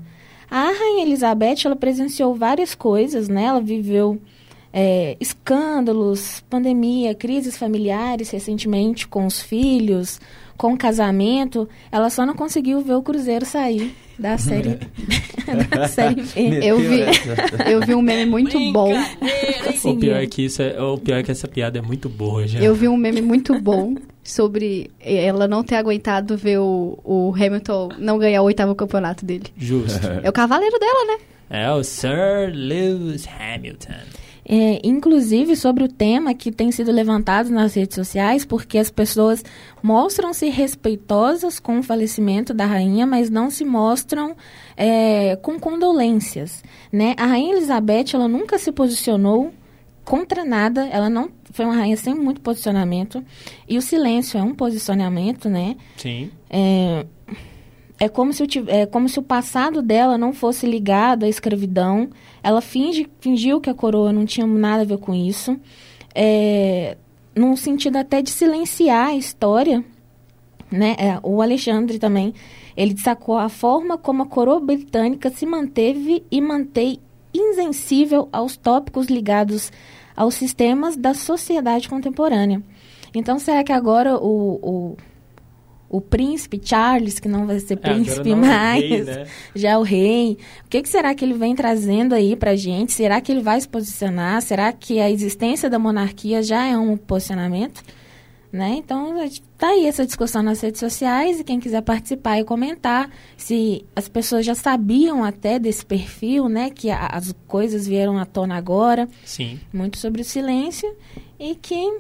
A 0.50 0.66
rainha 0.66 1.02
Elizabeth, 1.02 1.64
ela 1.64 1.74
presenciou 1.74 2.34
várias 2.34 2.74
coisas, 2.74 3.28
né? 3.28 3.44
Ela 3.44 3.60
viveu 3.60 4.20
é, 4.72 5.16
escândalos, 5.18 6.44
pandemia, 6.50 7.14
crises 7.14 7.56
familiares 7.56 8.30
recentemente 8.30 9.08
com 9.08 9.26
os 9.26 9.40
filhos, 9.40 10.20
com 10.56 10.72
o 10.72 10.78
casamento, 10.78 11.68
ela 11.90 12.10
só 12.10 12.24
não 12.24 12.34
conseguiu 12.34 12.80
ver 12.80 12.94
o 12.94 13.02
Cruzeiro 13.02 13.44
sair 13.44 13.94
da 14.18 14.36
série, 14.38 14.78
da 15.70 15.88
série 15.88 16.22
B. 16.22 16.60
Eu 16.62 16.78
vi, 16.78 17.00
eu 17.70 17.80
vi 17.80 17.94
um 17.94 18.02
meme 18.02 18.26
muito 18.26 18.58
bom. 18.72 18.92
o, 19.84 19.96
pior 19.96 20.22
é 20.22 20.26
que 20.26 20.42
isso 20.42 20.62
é, 20.62 20.80
o 20.80 20.98
pior 20.98 21.18
é 21.18 21.22
que 21.22 21.30
essa 21.30 21.48
piada 21.48 21.78
é 21.78 21.82
muito 21.82 22.08
boa, 22.08 22.46
já. 22.46 22.60
Eu 22.60 22.74
vi 22.74 22.88
um 22.88 22.96
meme 22.96 23.20
muito 23.20 23.58
bom 23.60 23.94
sobre 24.22 24.90
ela 25.00 25.46
não 25.46 25.62
ter 25.62 25.76
aguentado 25.76 26.36
ver 26.36 26.58
o, 26.58 26.98
o 27.04 27.34
Hamilton 27.34 27.90
não 27.98 28.18
ganhar 28.18 28.40
o 28.42 28.46
oitavo 28.46 28.74
campeonato 28.74 29.24
dele. 29.24 29.44
Justo. 29.56 30.06
É 30.22 30.28
o 30.28 30.32
cavaleiro 30.32 30.78
dela, 30.78 31.04
né? 31.06 31.18
É 31.50 31.70
o 31.70 31.84
Sir 31.84 32.52
Lewis 32.52 33.28
Hamilton. 33.28 34.23
É, 34.46 34.78
inclusive 34.84 35.56
sobre 35.56 35.84
o 35.84 35.88
tema 35.88 36.34
que 36.34 36.52
tem 36.52 36.70
sido 36.70 36.92
levantado 36.92 37.48
nas 37.50 37.74
redes 37.74 37.94
sociais, 37.94 38.44
porque 38.44 38.76
as 38.76 38.90
pessoas 38.90 39.42
mostram-se 39.82 40.50
respeitosas 40.50 41.58
com 41.58 41.78
o 41.78 41.82
falecimento 41.82 42.52
da 42.52 42.66
rainha, 42.66 43.06
mas 43.06 43.30
não 43.30 43.48
se 43.50 43.64
mostram 43.64 44.36
é, 44.76 45.36
com 45.36 45.58
condolências. 45.58 46.62
Né? 46.92 47.14
A 47.16 47.26
rainha 47.26 47.56
Elizabeth 47.56 48.14
ela 48.14 48.28
nunca 48.28 48.58
se 48.58 48.70
posicionou 48.70 49.52
contra 50.04 50.44
nada, 50.44 50.86
ela 50.88 51.08
não 51.08 51.30
foi 51.50 51.64
uma 51.64 51.74
rainha 51.74 51.96
sem 51.96 52.14
muito 52.14 52.40
posicionamento, 52.40 53.24
e 53.66 53.78
o 53.78 53.82
silêncio 53.82 54.38
é 54.38 54.42
um 54.42 54.54
posicionamento, 54.54 55.48
né? 55.48 55.76
Sim. 55.96 56.30
É, 56.50 57.06
é 57.98 58.08
como 58.08 58.32
se, 58.32 58.42
o, 58.42 58.46
é 58.66 58.86
como 58.86 59.08
se 59.08 59.18
o 59.18 59.22
passado 59.22 59.80
dela 59.80 60.18
não 60.18 60.32
fosse 60.32 60.66
ligado 60.66 61.24
à 61.24 61.28
escravidão. 61.28 62.10
Ela 62.42 62.60
finge, 62.60 63.08
fingiu 63.20 63.60
que 63.60 63.70
a 63.70 63.74
coroa 63.74 64.12
não 64.12 64.24
tinha 64.24 64.46
nada 64.46 64.82
a 64.82 64.86
ver 64.86 64.98
com 64.98 65.14
isso. 65.14 65.58
É, 66.14 66.96
num 67.34 67.56
sentido 67.56 67.96
até 67.96 68.20
de 68.20 68.30
silenciar 68.30 69.08
a 69.08 69.16
história. 69.16 69.84
Né? 70.70 70.96
É, 70.98 71.18
o 71.22 71.40
Alexandre 71.40 71.98
também, 71.98 72.34
ele 72.76 72.94
destacou 72.94 73.36
a 73.36 73.48
forma 73.48 73.96
como 73.96 74.24
a 74.24 74.26
coroa 74.26 74.58
britânica 74.58 75.30
se 75.30 75.46
manteve 75.46 76.24
e 76.30 76.40
mantém 76.40 76.98
insensível 77.32 78.28
aos 78.32 78.56
tópicos 78.56 79.06
ligados 79.06 79.70
aos 80.16 80.34
sistemas 80.34 80.96
da 80.96 81.14
sociedade 81.14 81.88
contemporânea. 81.88 82.62
Então, 83.14 83.38
será 83.38 83.62
que 83.62 83.72
agora 83.72 84.16
o, 84.16 84.58
o 84.62 84.96
o 85.88 86.00
príncipe 86.00 86.60
Charles, 86.62 87.20
que 87.20 87.28
não 87.28 87.46
vai 87.46 87.60
ser 87.60 87.74
É, 87.74 87.76
príncipe 87.76 88.32
é 88.32 88.34
mais, 88.34 88.82
rei, 88.82 89.02
né? 89.04 89.26
já 89.54 89.70
é 89.70 89.78
o 89.78 89.82
rei. 89.82 90.38
O 90.64 90.68
que, 90.68 90.82
que 90.82 90.88
será 90.88 91.14
que 91.14 91.24
ele 91.24 91.34
vem 91.34 91.54
trazendo 91.54 92.14
aí 92.14 92.34
pra 92.34 92.56
gente? 92.56 92.92
Será 92.92 93.20
que 93.20 93.30
ele 93.30 93.40
vai 93.42 93.60
se 93.60 93.68
posicionar? 93.68 94.42
Será 94.42 94.72
que 94.72 94.98
a 94.98 95.10
existência 95.10 95.70
da 95.70 95.78
monarquia 95.78 96.42
já 96.42 96.66
é 96.66 96.76
um 96.76 96.96
posicionamento? 96.96 97.82
Né? 98.52 98.76
Então, 98.78 99.14
tá 99.58 99.68
aí 99.70 99.84
essa 99.84 100.06
discussão 100.06 100.40
nas 100.40 100.60
redes 100.60 100.78
sociais 100.78 101.40
e 101.40 101.44
quem 101.44 101.58
quiser 101.58 101.80
participar 101.82 102.38
e 102.38 102.44
comentar 102.44 103.10
se 103.36 103.84
as 103.96 104.08
pessoas 104.08 104.46
já 104.46 104.54
sabiam 104.54 105.24
até 105.24 105.58
desse 105.58 105.84
perfil, 105.84 106.48
né? 106.48 106.70
Que 106.70 106.88
a- 106.88 107.08
as 107.12 107.34
coisas 107.48 107.84
vieram 107.84 108.16
à 108.16 108.24
tona 108.24 108.54
agora, 108.56 109.08
Sim. 109.24 109.58
muito 109.72 109.98
sobre 109.98 110.22
o 110.22 110.24
silêncio 110.24 110.88
e 111.36 111.56
que 111.56 111.98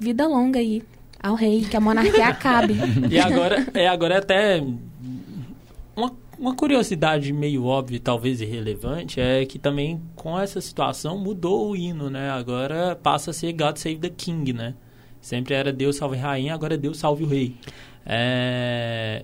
vida 0.00 0.26
longa 0.26 0.58
aí 0.58 0.82
ao 1.24 1.34
rei, 1.34 1.62
que 1.62 1.74
a 1.74 1.80
monarquia 1.80 2.26
acabe. 2.28 2.74
E 3.10 3.18
agora 3.18 3.66
é 3.72 3.88
agora 3.88 4.14
é 4.16 4.18
até 4.18 4.62
uma, 5.96 6.12
uma 6.38 6.54
curiosidade 6.54 7.32
meio 7.32 7.64
óbvia, 7.64 7.98
talvez 7.98 8.42
irrelevante, 8.42 9.18
é 9.18 9.46
que 9.46 9.58
também 9.58 10.02
com 10.14 10.38
essa 10.38 10.60
situação 10.60 11.18
mudou 11.18 11.70
o 11.70 11.76
hino, 11.76 12.10
né? 12.10 12.30
Agora 12.30 12.94
passa 13.02 13.30
a 13.30 13.34
ser 13.34 13.54
God 13.54 13.78
Save 13.78 13.96
the 13.96 14.10
King, 14.10 14.52
né? 14.52 14.74
Sempre 15.18 15.54
era 15.54 15.72
Deus 15.72 15.96
salve 15.96 16.18
rainha, 16.18 16.52
agora 16.52 16.74
é 16.74 16.76
Deus 16.76 16.98
salve 16.98 17.24
o 17.24 17.26
rei. 17.26 17.56
É... 18.04 19.22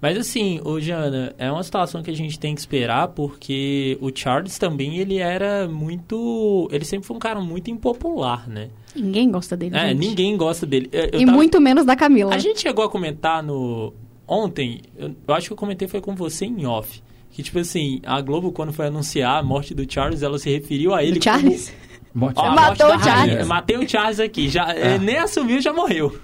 Mas 0.00 0.16
assim, 0.16 0.60
ô 0.62 0.78
Jana, 0.78 1.34
é 1.36 1.50
uma 1.50 1.64
situação 1.64 2.04
que 2.04 2.10
a 2.10 2.14
gente 2.14 2.38
tem 2.38 2.54
que 2.54 2.60
esperar 2.60 3.08
porque 3.08 3.98
o 4.00 4.12
Charles 4.14 4.56
também 4.58 4.98
ele 4.98 5.18
era 5.18 5.66
muito, 5.66 6.68
ele 6.70 6.84
sempre 6.84 7.04
foi 7.04 7.16
um 7.16 7.18
cara 7.18 7.40
muito 7.40 7.68
impopular, 7.68 8.48
né? 8.48 8.68
Ninguém 8.96 9.30
gosta 9.30 9.56
dele, 9.56 9.76
É, 9.76 9.88
gente. 9.88 9.98
ninguém 9.98 10.36
gosta 10.36 10.64
dele. 10.66 10.88
Eu- 10.92 11.04
eu 11.12 11.20
E 11.20 11.24
tava- 11.26 11.36
muito 11.36 11.60
menos 11.60 11.84
da 11.84 11.94
Camila. 11.96 12.34
a 12.34 12.38
gente 12.38 12.60
chegou 12.60 12.84
a 12.84 12.88
comentar 12.88 13.42
no. 13.42 13.92
Ontem, 14.26 14.80
eu, 14.96 15.14
eu 15.28 15.34
acho 15.34 15.46
que 15.48 15.52
eu 15.52 15.56
comentei 15.56 15.86
foi 15.86 16.00
com 16.00 16.14
você 16.14 16.44
em 16.46 16.66
off. 16.66 17.02
Que, 17.30 17.42
tipo 17.42 17.58
assim, 17.58 18.00
a 18.04 18.20
Globo, 18.20 18.50
quando 18.50 18.72
foi 18.72 18.86
anunciar 18.86 19.38
a 19.38 19.42
morte 19.42 19.74
do 19.74 19.90
Charles, 19.90 20.22
ela 20.22 20.38
se 20.38 20.50
referiu 20.50 20.94
a 20.94 21.04
ele 21.04 21.18
Do 21.18 21.22
Charles? 21.24 21.72
Morte 22.14 22.36
como. 22.36 22.48
Ó, 22.48 22.52
a 22.52 22.54
Matou 22.54 22.86
morte 22.88 23.00
o 23.02 23.04
Charles. 23.04 23.32
rainha. 23.34 23.44
Matei 23.44 23.76
o 23.76 23.88
Charles 23.88 24.18
aqui. 24.20 24.48
Já, 24.48 24.70
eh, 24.74 24.98
Nem 24.98 25.18
assumiu, 25.18 25.60
já 25.60 25.72
morreu. 25.72 26.18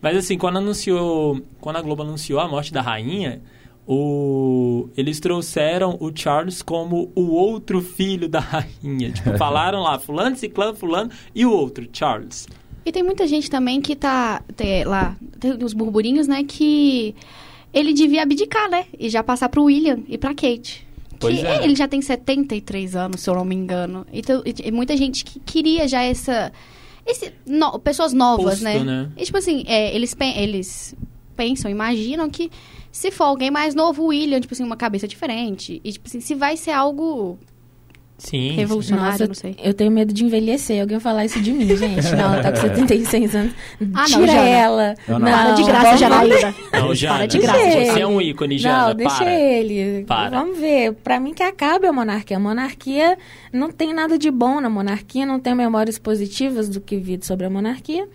Mas 0.00 0.16
assim, 0.16 0.36
quando 0.36 0.58
anunciou. 0.58 1.40
Quando 1.60 1.76
a 1.76 1.80
Globo 1.82 2.02
anunciou 2.02 2.38
a 2.38 2.46
morte 2.48 2.72
da 2.72 2.82
rainha, 2.82 3.40
o, 3.86 4.88
eles 4.96 5.18
trouxeram 5.18 5.96
o 6.00 6.10
Charles 6.14 6.62
como 6.62 7.10
o 7.14 7.32
outro 7.32 7.80
filho 7.80 8.28
da 8.28 8.40
rainha. 8.40 9.10
Tipo, 9.12 9.36
falaram 9.38 9.80
lá, 9.80 9.98
fulano, 9.98 10.36
ciclano, 10.36 10.76
fulano, 10.76 11.10
e 11.34 11.44
o 11.44 11.52
outro, 11.52 11.88
Charles. 11.92 12.48
E 12.84 12.92
tem 12.92 13.02
muita 13.02 13.26
gente 13.26 13.50
também 13.50 13.80
que 13.80 13.94
tá 13.94 14.42
tem, 14.56 14.84
lá, 14.84 15.16
tem 15.38 15.52
uns 15.62 15.72
burburinhos, 15.72 16.26
né, 16.26 16.42
que 16.44 17.14
ele 17.72 17.92
devia 17.92 18.22
abdicar, 18.22 18.68
né? 18.68 18.86
E 18.98 19.08
já 19.08 19.22
passar 19.22 19.48
pro 19.48 19.64
William 19.64 20.00
e 20.08 20.18
pra 20.18 20.30
Kate. 20.30 20.86
Pois 21.18 21.38
que 21.38 21.46
é. 21.46 21.64
ele 21.64 21.76
já 21.76 21.86
tem 21.86 22.02
73 22.02 22.96
anos, 22.96 23.20
se 23.20 23.30
eu 23.30 23.34
não 23.34 23.44
me 23.44 23.54
engano. 23.54 24.04
Então, 24.12 24.42
e, 24.44 24.68
e 24.68 24.72
muita 24.72 24.96
gente 24.96 25.24
que 25.24 25.38
queria 25.38 25.86
já 25.86 26.02
essa. 26.02 26.52
Esse, 27.06 27.32
no- 27.46 27.78
pessoas 27.78 28.12
novas, 28.12 28.60
Posto, 28.60 28.64
né? 28.64 28.80
né? 28.80 29.10
E 29.16 29.24
tipo 29.24 29.38
assim, 29.38 29.64
é, 29.66 29.94
eles, 29.94 30.16
eles 30.36 30.94
pensam, 31.36 31.70
imaginam 31.70 32.28
que 32.28 32.50
se 32.92 33.10
for 33.10 33.24
alguém 33.24 33.50
mais 33.50 33.74
novo, 33.74 34.02
o 34.02 34.06
William, 34.08 34.38
tipo 34.40 34.54
assim, 34.54 34.62
uma 34.62 34.76
cabeça 34.76 35.08
diferente. 35.08 35.80
E 35.82 35.92
tipo 35.92 36.06
assim, 36.06 36.20
se 36.20 36.34
vai 36.34 36.56
ser 36.56 36.70
algo 36.72 37.38
Sim. 38.18 38.50
revolucionário, 38.52 39.10
Nossa, 39.12 39.26
não 39.26 39.34
sei. 39.34 39.56
eu 39.60 39.74
tenho 39.74 39.90
medo 39.90 40.12
de 40.12 40.24
envelhecer. 40.24 40.80
Alguém 40.80 41.00
falar 41.00 41.24
isso 41.24 41.40
de 41.40 41.50
mim, 41.50 41.66
gente. 41.76 42.04
Não, 42.14 42.34
ela 42.34 42.42
tá 42.42 42.52
com 42.52 42.60
76 42.60 43.34
anos. 43.34 43.52
Ah, 43.80 43.84
não, 44.02 44.04
Tira 44.20 44.26
Jana. 44.32 44.48
ela. 44.48 44.94
Eu 45.08 45.18
não. 45.18 45.26
Para 45.26 45.50
de 45.52 45.60
Não, 45.62 45.68
graça, 45.68 45.96
Janaína. 45.96 46.54
Não, 46.72 46.94
Jana, 46.94 47.14
Para 47.16 47.26
de 47.26 47.38
graça. 47.38 47.58
Você 47.58 48.00
é 48.00 48.06
um 48.06 48.20
ele. 48.20 48.30
ícone, 48.30 48.58
Jana. 48.58 48.88
Não, 48.88 48.94
deixa 48.94 49.16
para. 49.16 49.34
ele. 49.40 50.04
Para. 50.04 50.38
Vamos 50.38 50.58
ver. 50.58 50.92
Pra 50.92 51.18
mim 51.18 51.34
que 51.34 51.42
acabe 51.42 51.86
a 51.88 51.92
monarquia. 51.92 52.36
A 52.36 52.40
monarquia 52.40 53.18
não 53.52 53.72
tem 53.72 53.92
nada 53.92 54.16
de 54.16 54.30
bom 54.30 54.60
na 54.60 54.70
monarquia, 54.70 55.26
não 55.26 55.40
tem 55.40 55.54
memórias 55.54 55.98
positivas 55.98 56.68
do 56.68 56.80
que 56.80 56.96
vi 56.98 57.18
sobre 57.22 57.46
a 57.46 57.50
monarquia. 57.50 58.06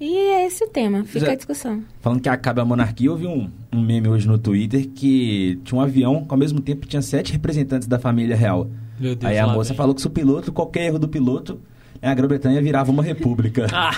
E 0.00 0.16
é 0.16 0.46
esse 0.46 0.64
o 0.64 0.68
tema. 0.68 1.04
Fica 1.04 1.26
Zé- 1.26 1.32
a 1.32 1.34
discussão. 1.36 1.82
Falando 2.00 2.20
que 2.22 2.28
acaba 2.28 2.62
a 2.62 2.64
monarquia, 2.64 3.08
eu 3.08 3.16
vi 3.16 3.26
um, 3.26 3.50
um 3.72 3.82
meme 3.82 4.08
hoje 4.08 4.26
no 4.26 4.38
Twitter 4.38 4.88
que 4.88 5.60
tinha 5.62 5.78
um 5.78 5.82
avião 5.82 6.24
que 6.24 6.32
ao 6.32 6.38
mesmo 6.38 6.60
tempo 6.60 6.86
tinha 6.86 7.02
sete 7.02 7.32
representantes 7.32 7.86
da 7.86 7.98
família 7.98 8.34
real. 8.34 8.68
Meu 8.98 9.14
Deus, 9.14 9.30
Aí 9.30 9.38
a 9.38 9.46
moça 9.46 9.70
vem. 9.70 9.76
falou 9.76 9.94
que 9.94 10.00
se 10.00 10.06
o 10.06 10.10
piloto, 10.10 10.50
qualquer 10.52 10.86
erro 10.86 10.98
do 10.98 11.08
piloto, 11.08 11.60
a 12.00 12.14
Grã-Bretanha 12.14 12.60
virava 12.62 12.90
uma 12.90 13.02
república. 13.02 13.66
Ah, 13.72 13.90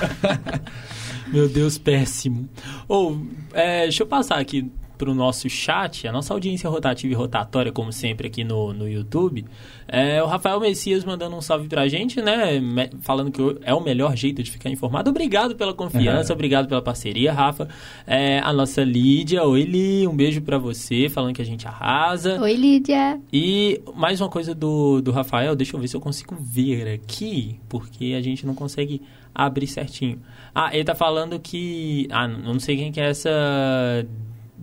meu 1.33 1.49
Deus, 1.49 1.79
péssimo. 1.79 2.49
Ou, 2.89 3.19
é, 3.55 3.83
deixa 3.85 4.03
eu 4.03 4.07
passar 4.07 4.39
aqui 4.39 4.71
pro 5.03 5.15
nosso 5.17 5.51
chat, 5.51 6.07
a 6.07 6.13
nossa 6.13 6.33
audiência 6.33 6.71
rotativa 6.71 7.13
e 7.13 7.17
rotatória, 7.17 7.73
como 7.73 7.93
sempre, 7.93 8.29
aqui 8.29 8.45
no, 8.45 8.73
no 8.73 8.89
YouTube. 8.89 9.45
É, 9.89 10.23
o 10.23 10.27
Rafael 10.27 10.61
Messias 10.61 11.05
mandando 11.05 11.35
um 11.35 11.41
salve 11.41 11.67
pra 11.67 11.89
gente, 11.89 12.23
né? 12.23 12.61
me- 12.61 12.89
falando 13.01 13.33
que 13.33 13.43
é 13.63 13.75
o 13.75 13.81
melhor 13.83 14.17
jeito 14.17 14.41
de 14.45 14.49
ficar 14.51 14.71
informado. 14.71 15.11
Obrigado 15.11 15.57
pela 15.57 15.75
confiança, 15.75 16.33
Uhum. 16.33 16.37
obrigado 16.37 16.69
pela 16.69 16.81
parceria, 16.81 17.33
Rafa. 17.33 17.69
É, 18.07 18.39
a 18.39 18.53
nossa 18.53 18.85
Lídia, 18.85 19.43
oi 19.43 19.65
Li, 19.65 20.07
um 20.07 20.15
beijo 20.15 20.41
pra 20.41 20.57
você, 20.57 21.09
falando 21.09 21.35
que 21.35 21.43
a 21.43 21.45
gente 21.45 21.67
arrasa. 21.67 22.41
Oi, 22.41 22.55
Lídia. 22.55 23.21
E 23.33 23.81
mais 23.97 24.21
uma 24.21 24.29
coisa 24.29 24.55
do, 24.55 25.01
do 25.01 25.11
Rafael, 25.11 25.57
deixa 25.57 25.75
eu 25.77 25.81
ver 25.81 25.89
se 25.89 25.97
eu 25.97 26.01
consigo 26.01 26.37
ver 26.41 26.87
aqui, 26.89 27.59
porque 27.69 28.15
a 28.17 28.23
gente 28.23 28.47
não 28.47 28.55
consegue 28.55 29.03
abrir 29.35 29.67
certinho. 29.67 30.21
Ah, 30.55 30.71
ele 30.73 30.85
tá 30.85 30.95
falando 30.95 31.41
que. 31.41 32.07
Ah, 32.11 32.29
não 32.29 32.61
sei 32.61 32.77
quem 32.77 32.93
que 32.93 33.01
é 33.01 33.09
essa. 33.11 33.31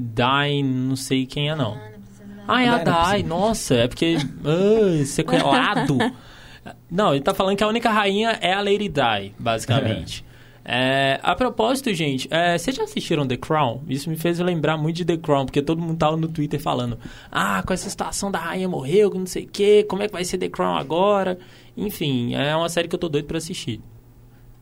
Dai, 0.01 0.63
não 0.63 0.95
sei 0.95 1.25
quem 1.25 1.49
é 1.49 1.55
não. 1.55 1.77
Ah, 2.47 2.63
é 2.63 2.69
a 2.69 2.77
Dai, 2.77 2.83
Dai, 2.85 3.23
nossa, 3.23 3.75
é 3.75 3.87
porque. 3.87 4.15
Ah, 4.45 5.05
sequelado. 5.05 5.97
Não, 6.89 7.13
ele 7.13 7.23
tá 7.23 7.33
falando 7.33 7.57
que 7.57 7.63
a 7.63 7.67
única 7.67 7.89
rainha 7.89 8.37
é 8.41 8.53
a 8.53 8.61
Lady 8.61 8.87
Di, 8.87 9.33
basicamente. 9.37 10.23
É, 10.63 11.19
a 11.23 11.35
propósito, 11.35 11.93
gente, 11.93 12.27
é, 12.31 12.57
vocês 12.57 12.75
já 12.75 12.83
assistiram 12.83 13.27
The 13.27 13.37
Crown? 13.37 13.81
Isso 13.89 14.09
me 14.09 14.15
fez 14.15 14.39
lembrar 14.39 14.77
muito 14.77 14.97
de 14.97 15.05
The 15.05 15.17
Crown, 15.17 15.45
porque 15.45 15.61
todo 15.61 15.81
mundo 15.81 15.97
tava 15.97 16.15
no 16.15 16.27
Twitter 16.27 16.61
falando: 16.61 16.97
Ah, 17.29 17.61
com 17.65 17.73
essa 17.73 17.89
situação 17.89 18.31
da 18.31 18.39
rainha 18.39 18.69
morreu, 18.69 19.11
que 19.11 19.17
não 19.17 19.25
sei 19.25 19.43
o 19.43 19.47
quê, 19.47 19.85
como 19.89 20.03
é 20.03 20.07
que 20.07 20.13
vai 20.13 20.23
ser 20.23 20.37
The 20.37 20.47
Crown 20.47 20.77
agora? 20.77 21.37
Enfim, 21.75 22.35
é 22.35 22.55
uma 22.55 22.69
série 22.69 22.87
que 22.87 22.95
eu 22.95 22.99
tô 22.99 23.09
doido 23.09 23.25
pra 23.25 23.37
assistir. 23.37 23.81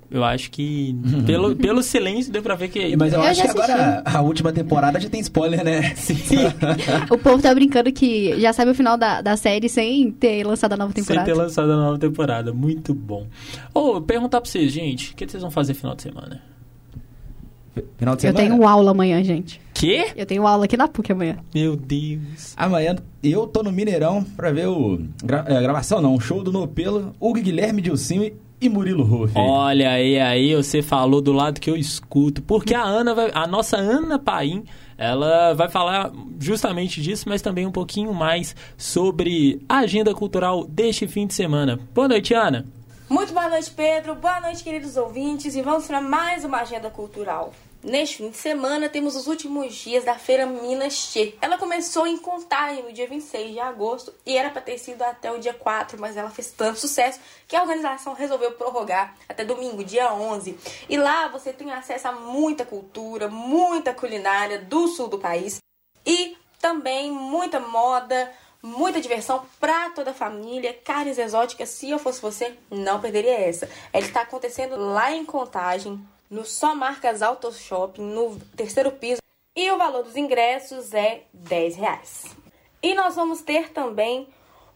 Eu 0.09 0.23
acho 0.23 0.49
que, 0.51 0.95
pelo, 1.25 1.53
pelo 1.57 1.83
silêncio, 1.83 2.31
deu 2.31 2.41
pra 2.41 2.55
ver 2.55 2.69
que. 2.69 2.95
Mas 2.95 3.11
eu, 3.11 3.19
Eu 3.19 3.25
acho 3.27 3.41
que 3.41 3.47
agora 3.49 4.01
a 4.05 4.21
última 4.21 4.53
temporada 4.53 4.99
já 5.01 5.09
tem 5.09 5.19
spoiler, 5.19 5.63
né? 5.65 5.93
O 7.11 7.17
povo 7.17 7.41
tá 7.41 7.53
brincando 7.53 7.91
que 7.91 8.39
já 8.39 8.53
sabe 8.53 8.71
o 8.71 8.75
final 8.75 8.97
da, 8.97 9.21
da 9.21 9.35
série 9.35 9.67
sem 9.67 10.09
ter 10.11 10.45
lançado 10.45 10.73
a 10.73 10.77
nova 10.77 10.93
Sem 10.93 11.03
temporada. 11.03 11.25
ter 11.25 11.33
lançado 11.37 11.71
a 11.71 11.75
nova 11.75 11.97
temporada. 11.97 12.53
Muito 12.53 12.93
bom. 12.93 13.27
Ô, 13.73 13.99
perguntar 14.01 14.39
pra 14.39 14.49
vocês, 14.49 14.71
gente, 14.71 15.11
o 15.11 15.15
que 15.15 15.27
vocês 15.27 15.41
vão 15.41 15.51
fazer 15.51 15.73
final 15.73 15.93
de 15.95 16.03
semana? 16.03 16.41
Final 17.97 18.15
de 18.15 18.25
Eu 18.25 18.33
semana. 18.33 18.49
tenho 18.55 18.67
aula 18.67 18.91
amanhã, 18.91 19.23
gente. 19.23 19.61
Quê? 19.73 20.07
Eu 20.15 20.25
tenho 20.25 20.47
aula 20.47 20.65
aqui 20.65 20.75
na 20.75 20.87
PUC 20.87 21.11
amanhã. 21.11 21.37
Meu 21.53 21.75
Deus. 21.75 22.53
Amanhã 22.57 22.95
eu 23.21 23.45
tô 23.45 23.61
no 23.61 23.71
Mineirão 23.71 24.23
pra 24.23 24.51
ver 24.51 24.67
o. 24.67 24.99
gra- 25.23 25.45
é, 25.47 25.61
gravação 25.61 26.01
não, 26.01 26.15
o 26.15 26.19
show 26.19 26.41
do 26.43 26.51
Nopelo, 26.51 27.13
Hugo 27.19 27.39
Guilherme 27.39 27.79
Dilcinho 27.81 28.31
e 28.59 28.69
Murilo 28.69 29.03
Ruff. 29.03 29.33
Olha 29.35 29.91
aí, 29.91 30.19
aí 30.19 30.55
você 30.55 30.81
falou 30.81 31.21
do 31.21 31.31
lado 31.31 31.59
que 31.59 31.69
eu 31.69 31.75
escuto. 31.75 32.41
Porque 32.41 32.73
a 32.73 32.83
Ana 32.83 33.13
vai, 33.13 33.31
a 33.33 33.45
nossa 33.45 33.77
Ana 33.77 34.17
Paim, 34.17 34.63
ela 34.97 35.53
vai 35.53 35.69
falar 35.69 36.11
justamente 36.39 37.01
disso, 37.01 37.25
mas 37.27 37.41
também 37.41 37.65
um 37.65 37.71
pouquinho 37.71 38.13
mais 38.13 38.55
sobre 38.75 39.61
a 39.69 39.79
agenda 39.79 40.13
cultural 40.13 40.65
deste 40.65 41.07
fim 41.07 41.27
de 41.27 41.33
semana. 41.33 41.79
Boa 41.93 42.07
noite, 42.07 42.33
Ana. 42.33 42.65
Muito 43.09 43.31
boa 43.33 43.47
noite, 43.47 43.71
Pedro. 43.71 44.15
Boa 44.15 44.41
noite, 44.41 44.63
queridos 44.63 44.97
ouvintes. 44.97 45.55
E 45.55 45.61
vamos 45.61 45.85
para 45.85 46.01
mais 46.01 46.43
uma 46.43 46.61
agenda 46.61 46.89
cultural. 46.89 47.53
Neste 47.87 48.17
fim 48.17 48.29
de 48.29 48.35
semana, 48.35 48.89
temos 48.89 49.15
os 49.15 49.27
últimos 49.27 49.73
dias 49.73 50.03
da 50.03 50.15
Feira 50.15 50.45
Minas 50.45 50.91
Che. 50.91 51.37
Ela 51.41 51.57
começou 51.57 52.05
em 52.05 52.17
Contagem 52.17 52.83
no 52.83 52.91
dia 52.91 53.07
26 53.07 53.53
de 53.53 53.61
agosto 53.61 54.13
e 54.25 54.35
era 54.35 54.49
para 54.49 54.61
ter 54.61 54.77
sido 54.77 55.01
até 55.03 55.31
o 55.31 55.39
dia 55.39 55.53
4, 55.53 55.97
mas 55.97 56.17
ela 56.17 56.29
fez 56.29 56.51
tanto 56.51 56.79
sucesso 56.79 57.17
que 57.47 57.55
a 57.55 57.61
organização 57.61 58.13
resolveu 58.13 58.51
prorrogar 58.51 59.15
até 59.29 59.45
domingo, 59.45 59.85
dia 59.85 60.13
11. 60.13 60.59
E 60.89 60.97
lá 60.97 61.29
você 61.29 61.53
tem 61.53 61.71
acesso 61.71 62.09
a 62.09 62.11
muita 62.11 62.65
cultura, 62.65 63.29
muita 63.29 63.93
culinária 63.93 64.59
do 64.59 64.89
sul 64.89 65.07
do 65.07 65.17
país 65.17 65.59
e 66.05 66.35
também 66.59 67.09
muita 67.09 67.61
moda, 67.61 68.33
muita 68.61 68.99
diversão 68.99 69.45
para 69.61 69.91
toda 69.91 70.11
a 70.11 70.13
família, 70.13 70.77
carnes 70.83 71.17
exóticas. 71.17 71.69
Se 71.69 71.89
eu 71.89 71.97
fosse 71.97 72.21
você, 72.21 72.53
não 72.69 72.99
perderia 72.99 73.39
essa. 73.47 73.69
Ela 73.93 74.05
está 74.05 74.23
acontecendo 74.23 74.75
lá 74.75 75.09
em 75.13 75.23
Contagem, 75.23 76.05
no 76.29 76.45
Só 76.45 76.75
Marcas 76.75 77.21
Auto 77.21 77.51
Shopping, 77.51 78.01
no 78.01 78.37
terceiro 78.55 78.91
piso. 78.91 79.21
E 79.55 79.71
o 79.71 79.77
valor 79.77 80.03
dos 80.03 80.15
ingressos 80.15 80.93
é 80.93 81.23
10 81.33 81.75
reais. 81.75 82.35
E 82.81 82.93
nós 82.93 83.15
vamos 83.15 83.41
ter 83.41 83.71
também 83.71 84.27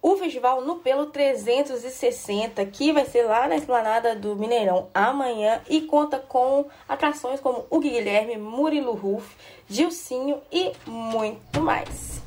o 0.01 0.15
Festival 0.17 0.62
no 0.62 0.77
Pelo 0.77 1.08
360, 1.08 2.65
que 2.65 2.91
vai 2.91 3.05
ser 3.05 3.24
lá 3.24 3.48
na 3.48 3.55
esplanada 3.55 4.15
do 4.15 4.36
Mineirão 4.36 4.89
amanhã 4.93 5.62
e 5.70 5.81
conta 5.81 6.17
com 6.17 6.65
atrações 6.89 7.39
como 7.39 7.67
o 7.70 7.79
Guilherme, 7.79 8.38
Murilo 8.38 8.93
Ruff, 8.93 9.36
Gilcinho 9.70 10.41
e 10.51 10.72
muito 10.88 11.62
mais. 11.62 12.20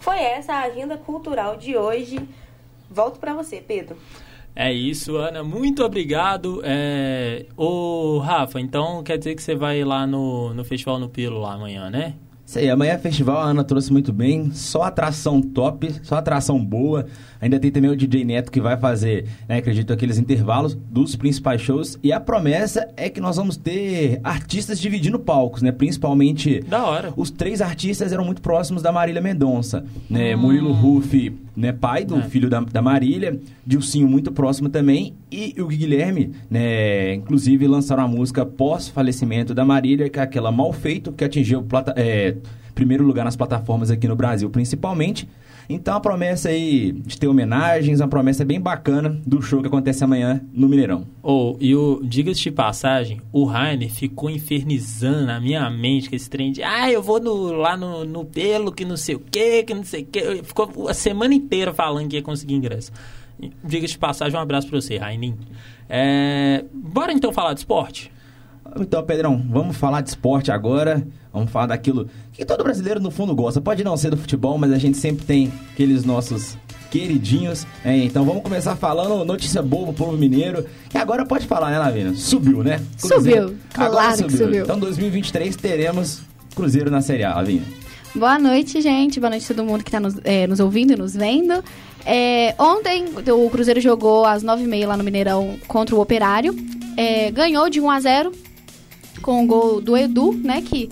Foi 0.00 0.18
essa 0.18 0.54
a 0.54 0.62
agenda 0.62 0.96
cultural 0.96 1.56
de 1.56 1.76
hoje. 1.76 2.26
Volto 2.90 3.20
para 3.20 3.34
você, 3.34 3.60
Pedro. 3.60 3.98
É 4.54 4.72
isso, 4.72 5.16
Ana. 5.16 5.42
Muito 5.42 5.82
obrigado. 5.82 6.60
É... 6.64 7.46
Ô, 7.56 8.18
Rafa, 8.18 8.60
então 8.60 9.02
quer 9.02 9.16
dizer 9.16 9.34
que 9.34 9.42
você 9.42 9.54
vai 9.54 9.82
lá 9.82 10.06
no, 10.06 10.52
no 10.52 10.64
Festival 10.64 10.98
no 10.98 11.08
Pelo 11.08 11.40
lá 11.40 11.54
amanhã, 11.54 11.88
né? 11.90 12.14
Isso 12.52 12.58
aí, 12.58 12.68
amanhã 12.68 12.92
é 12.92 12.98
festival, 12.98 13.38
a 13.38 13.44
Ana 13.44 13.64
trouxe 13.64 13.90
muito 13.90 14.12
bem. 14.12 14.50
Só 14.52 14.82
atração 14.82 15.40
top, 15.40 15.90
só 16.02 16.16
atração 16.16 16.62
boa. 16.62 17.06
Ainda 17.40 17.58
tem 17.58 17.70
também 17.70 17.90
o 17.90 17.96
DJ 17.96 18.26
Neto 18.26 18.52
que 18.52 18.60
vai 18.60 18.76
fazer, 18.76 19.24
né, 19.48 19.56
acredito, 19.56 19.90
aqueles 19.90 20.18
intervalos 20.18 20.74
dos 20.74 21.16
principais 21.16 21.62
shows. 21.62 21.98
E 22.02 22.12
a 22.12 22.20
promessa 22.20 22.86
é 22.94 23.08
que 23.08 23.22
nós 23.22 23.36
vamos 23.36 23.56
ter 23.56 24.20
artistas 24.22 24.78
dividindo 24.78 25.18
palcos, 25.18 25.62
né? 25.62 25.72
Principalmente. 25.72 26.60
Da 26.60 26.84
hora. 26.84 27.12
Os 27.16 27.30
três 27.30 27.62
artistas 27.62 28.12
eram 28.12 28.24
muito 28.24 28.42
próximos 28.42 28.82
da 28.82 28.92
Marília 28.92 29.22
Mendonça. 29.22 29.84
Né? 30.10 30.36
Hum. 30.36 30.40
Murilo 30.40 30.72
Ruff, 30.72 31.34
né, 31.56 31.72
pai 31.72 32.04
do 32.04 32.18
é. 32.18 32.22
filho 32.22 32.48
da, 32.48 32.60
da 32.60 32.80
Marília. 32.80 33.40
Dilcinho 33.66 34.06
muito 34.06 34.30
próximo 34.30 34.68
também. 34.68 35.14
E 35.30 35.54
o 35.58 35.66
Guilherme, 35.66 36.32
né? 36.48 37.14
Inclusive 37.14 37.66
lançaram 37.66 38.04
a 38.04 38.08
música 38.08 38.46
pós-falecimento 38.46 39.52
da 39.52 39.64
Marília, 39.64 40.08
que 40.08 40.20
é 40.20 40.22
aquela 40.22 40.52
mal 40.52 40.72
feito, 40.72 41.10
que 41.10 41.24
atingiu 41.24 41.62
plata, 41.62 41.92
é, 41.96 42.36
primeiro 42.74 43.04
lugar 43.04 43.24
nas 43.24 43.36
plataformas 43.36 43.90
aqui 43.90 44.08
no 44.08 44.16
Brasil, 44.16 44.48
principalmente. 44.50 45.28
Então 45.68 45.94
a 45.94 46.00
promessa 46.00 46.48
aí 46.48 46.92
de 46.92 47.18
ter 47.18 47.28
homenagens, 47.28 48.00
uma 48.00 48.08
promessa 48.08 48.44
bem 48.44 48.60
bacana 48.60 49.20
do 49.24 49.40
show 49.40 49.60
que 49.60 49.68
acontece 49.68 50.02
amanhã 50.02 50.44
no 50.52 50.68
Mineirão. 50.68 51.06
Oh, 51.22 51.56
e 51.60 51.74
o 51.74 52.00
diga-se 52.02 52.42
de 52.42 52.50
passagem, 52.50 53.20
o 53.32 53.44
Rainer 53.44 53.90
ficou 53.90 54.28
infernizando 54.28 55.26
na 55.26 55.40
minha 55.40 55.68
mente 55.70 56.10
com 56.10 56.16
esse 56.16 56.28
trem 56.28 56.52
de 56.52 56.62
ah, 56.62 56.90
eu 56.90 57.02
vou 57.02 57.20
no, 57.20 57.52
lá 57.52 57.76
no, 57.76 58.04
no 58.04 58.24
pelo, 58.24 58.72
que 58.72 58.84
não 58.84 58.96
sei 58.96 59.14
o 59.14 59.20
que, 59.20 59.62
que 59.62 59.74
não 59.74 59.84
sei 59.84 60.02
o 60.02 60.06
que. 60.06 60.42
Ficou 60.42 60.88
a 60.88 60.94
semana 60.94 61.34
inteira 61.34 61.72
falando 61.72 62.08
que 62.08 62.16
ia 62.16 62.22
conseguir 62.22 62.54
ingresso. 62.54 62.92
Diga-se 63.64 63.94
de 63.94 63.98
passagem, 63.98 64.38
um 64.38 64.42
abraço 64.42 64.68
pra 64.68 64.80
você, 64.80 64.96
Rainin. 64.96 65.36
É... 65.88 66.64
Bora 66.72 67.12
então 67.12 67.32
falar 67.32 67.54
de 67.54 67.60
esporte? 67.60 68.10
Então, 68.78 69.02
Pedrão, 69.02 69.44
vamos 69.50 69.76
falar 69.76 70.00
de 70.00 70.10
esporte 70.10 70.50
agora. 70.50 71.06
Vamos 71.32 71.50
falar 71.50 71.66
daquilo 71.66 72.08
que 72.32 72.44
todo 72.44 72.62
brasileiro 72.62 73.00
no 73.00 73.10
fundo 73.10 73.34
gosta. 73.34 73.60
Pode 73.60 73.82
não 73.82 73.96
ser 73.96 74.10
do 74.10 74.16
futebol, 74.16 74.58
mas 74.58 74.70
a 74.72 74.78
gente 74.78 74.98
sempre 74.98 75.24
tem 75.24 75.52
aqueles 75.72 76.04
nossos 76.04 76.56
queridinhos. 76.90 77.66
É, 77.82 77.96
então 77.96 78.24
vamos 78.24 78.42
começar 78.42 78.76
falando 78.76 79.24
notícia 79.24 79.62
boa 79.62 79.86
pro 79.86 79.94
povo 79.94 80.16
mineiro. 80.16 80.66
Que 80.90 80.98
agora 80.98 81.24
pode 81.24 81.46
falar, 81.46 81.70
né, 81.70 81.78
Lavina? 81.78 82.14
Subiu, 82.14 82.62
né? 82.62 82.80
Cruzeiro. 83.00 83.48
Subiu. 83.48 83.58
Agora 83.74 83.90
claro 83.90 84.16
subiu. 84.18 84.36
subiu. 84.36 84.62
Então 84.64 84.78
2023 84.78 85.56
teremos 85.56 86.20
Cruzeiro 86.54 86.90
na 86.90 87.00
Série 87.00 87.24
A, 87.24 87.34
Lavinha. 87.36 87.62
Boa 88.14 88.38
noite, 88.38 88.82
gente. 88.82 89.18
Boa 89.18 89.30
noite 89.30 89.50
a 89.50 89.54
todo 89.54 89.64
mundo 89.64 89.82
que 89.82 89.88
está 89.88 89.98
nos, 89.98 90.16
é, 90.22 90.46
nos 90.46 90.60
ouvindo 90.60 90.92
e 90.92 90.96
nos 90.96 91.16
vendo. 91.16 91.64
É, 92.04 92.54
ontem 92.58 93.06
o 93.26 93.48
Cruzeiro 93.48 93.80
jogou 93.80 94.26
às 94.26 94.44
9h30 94.44 94.86
lá 94.86 94.96
no 94.98 95.04
Mineirão 95.04 95.56
contra 95.66 95.96
o 95.96 96.00
Operário. 96.00 96.54
É, 96.94 97.30
ganhou 97.30 97.70
de 97.70 97.80
1 97.80 97.90
a 97.90 98.00
0 98.00 98.32
com 99.22 99.42
o 99.42 99.46
gol 99.46 99.80
do 99.80 99.96
Edu, 99.96 100.34
né? 100.34 100.60
Que 100.60 100.90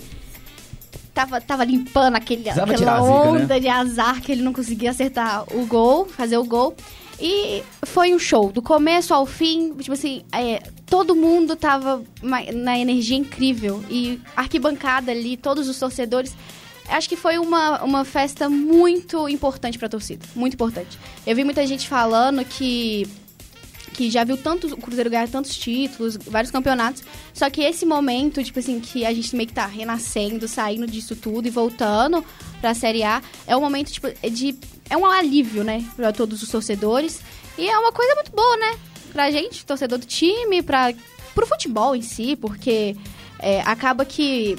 tava, 1.13 1.41
tava 1.41 1.63
limpando 1.63 2.15
aquele, 2.15 2.49
aquela 2.49 3.01
onda 3.01 3.55
né? 3.55 3.59
de 3.59 3.67
azar 3.67 4.21
que 4.21 4.31
ele 4.31 4.41
não 4.41 4.53
conseguia 4.53 4.91
acertar 4.91 5.43
o 5.53 5.65
gol, 5.65 6.05
fazer 6.05 6.37
o 6.37 6.43
gol. 6.43 6.75
E 7.19 7.63
foi 7.85 8.15
um 8.15 8.19
show, 8.19 8.51
do 8.51 8.63
começo 8.63 9.13
ao 9.13 9.27
fim, 9.27 9.73
tipo 9.75 9.93
assim, 9.93 10.23
é, 10.31 10.59
todo 10.87 11.15
mundo 11.15 11.55
tava 11.55 12.03
na 12.21 12.79
energia 12.79 13.15
incrível. 13.15 13.83
E 13.89 14.19
arquibancada 14.35 15.11
ali, 15.11 15.37
todos 15.37 15.69
os 15.69 15.77
torcedores. 15.77 16.35
Acho 16.89 17.07
que 17.07 17.15
foi 17.15 17.37
uma, 17.37 17.83
uma 17.83 18.03
festa 18.03 18.49
muito 18.49 19.29
importante 19.29 19.77
pra 19.77 19.87
torcida. 19.87 20.25
Muito 20.35 20.55
importante. 20.55 20.97
Eu 21.25 21.35
vi 21.35 21.43
muita 21.43 21.65
gente 21.65 21.87
falando 21.87 22.43
que 22.43 23.07
que 23.93 24.09
já 24.09 24.23
viu 24.23 24.37
tanto 24.37 24.67
o 24.67 24.77
Cruzeiro 24.77 25.09
ganhar 25.09 25.27
tantos 25.27 25.55
títulos, 25.55 26.17
vários 26.17 26.51
campeonatos. 26.51 27.03
Só 27.33 27.49
que 27.49 27.61
esse 27.61 27.85
momento, 27.85 28.43
tipo 28.43 28.59
assim, 28.59 28.79
que 28.79 29.05
a 29.05 29.13
gente 29.13 29.35
meio 29.35 29.47
que 29.47 29.53
tá 29.53 29.65
renascendo, 29.65 30.47
saindo 30.47 30.87
disso 30.87 31.15
tudo 31.15 31.47
e 31.47 31.51
voltando 31.51 32.23
pra 32.59 32.73
Série 32.73 33.03
A, 33.03 33.21
é 33.45 33.55
um 33.55 33.61
momento, 33.61 33.91
tipo, 33.91 34.07
de. 34.29 34.57
É 34.89 34.97
um 34.97 35.05
alívio, 35.05 35.63
né? 35.63 35.85
Pra 35.95 36.11
todos 36.11 36.41
os 36.41 36.49
torcedores. 36.49 37.21
E 37.57 37.67
é 37.67 37.77
uma 37.77 37.91
coisa 37.91 38.15
muito 38.15 38.31
boa, 38.31 38.57
né? 38.57 38.77
Pra 39.11 39.29
gente, 39.29 39.65
torcedor 39.65 39.99
do 39.99 40.05
time, 40.05 40.61
pra, 40.61 40.93
pro 41.35 41.45
futebol 41.45 41.95
em 41.95 42.01
si, 42.01 42.35
porque 42.35 42.95
é, 43.39 43.61
acaba 43.61 44.05
que 44.05 44.57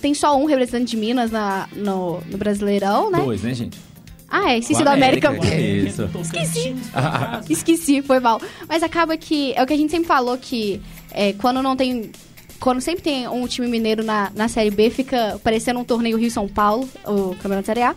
tem 0.00 0.14
só 0.14 0.36
um 0.36 0.44
representante 0.44 0.90
de 0.90 0.96
Minas 0.96 1.30
na, 1.30 1.68
no, 1.72 2.20
no 2.20 2.38
Brasileirão, 2.38 3.10
né? 3.10 3.20
Dois, 3.20 3.42
né, 3.42 3.54
gente? 3.54 3.78
Ah, 4.30 4.52
é, 4.52 4.58
esqueci 4.58 4.82
do 4.82 4.90
América. 4.90 5.28
América. 5.28 5.50
Que 5.50 5.62
isso? 5.62 6.10
Esqueci. 6.20 6.76
esqueci, 7.48 8.02
foi 8.02 8.20
mal. 8.20 8.40
Mas 8.68 8.82
acaba 8.82 9.16
que. 9.16 9.54
É 9.54 9.62
o 9.62 9.66
que 9.66 9.72
a 9.72 9.76
gente 9.76 9.90
sempre 9.90 10.06
falou 10.06 10.36
que 10.36 10.80
é, 11.10 11.32
quando 11.32 11.62
não 11.62 11.74
tem. 11.74 12.10
Quando 12.60 12.80
sempre 12.80 13.02
tem 13.02 13.28
um 13.28 13.46
time 13.46 13.68
mineiro 13.68 14.04
na, 14.04 14.30
na 14.34 14.48
Série 14.48 14.70
B, 14.70 14.90
fica 14.90 15.40
parecendo 15.44 15.78
um 15.78 15.84
torneio 15.84 16.18
Rio-São 16.18 16.48
Paulo, 16.48 16.88
o 17.06 17.34
Campeonato 17.36 17.66
Série 17.66 17.82
A. 17.82 17.94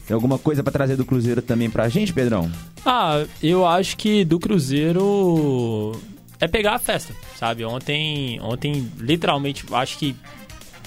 Tem 0.05 0.13
alguma 0.13 0.37
coisa 0.37 0.61
para 0.61 0.71
trazer 0.71 0.95
do 0.95 1.05
Cruzeiro 1.05 1.41
também 1.41 1.69
pra 1.69 1.89
gente, 1.89 2.13
Pedrão? 2.13 2.51
Ah, 2.85 3.25
eu 3.41 3.65
acho 3.65 3.97
que 3.97 4.23
do 4.23 4.39
Cruzeiro 4.39 5.93
é 6.39 6.47
pegar 6.47 6.75
a 6.75 6.79
festa, 6.79 7.13
sabe? 7.39 7.65
Ontem, 7.65 8.39
ontem 8.41 8.91
literalmente, 8.99 9.65
acho 9.71 9.97
que 9.97 10.15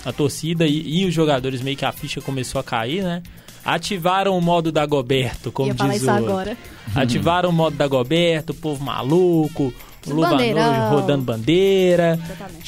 a 0.04 0.12
torcida 0.12 0.66
e, 0.66 1.00
e 1.00 1.04
os 1.07 1.12
jogadores 1.12 1.61
meio 1.61 1.76
que 1.76 1.85
a 1.85 1.90
ficha 1.90 2.20
começou 2.20 2.61
a 2.61 2.64
cair, 2.64 3.02
né? 3.02 3.22
Ativaram 3.68 4.37
o 4.37 4.40
modo 4.40 4.72
da 4.72 4.87
Goberto, 4.87 5.52
como 5.52 5.74
diz 5.74 5.96
isso 5.96 6.07
o... 6.07 6.11
agora. 6.11 6.57
Ativaram 6.94 7.50
o 7.50 7.52
modo 7.52 7.76
da 7.76 7.87
Goberto, 7.87 8.54
povo 8.54 8.83
maluco, 8.83 9.74
Luva 10.07 10.38
rodando 10.88 11.22
bandeira. 11.24 12.18
Exatamente. 12.24 12.64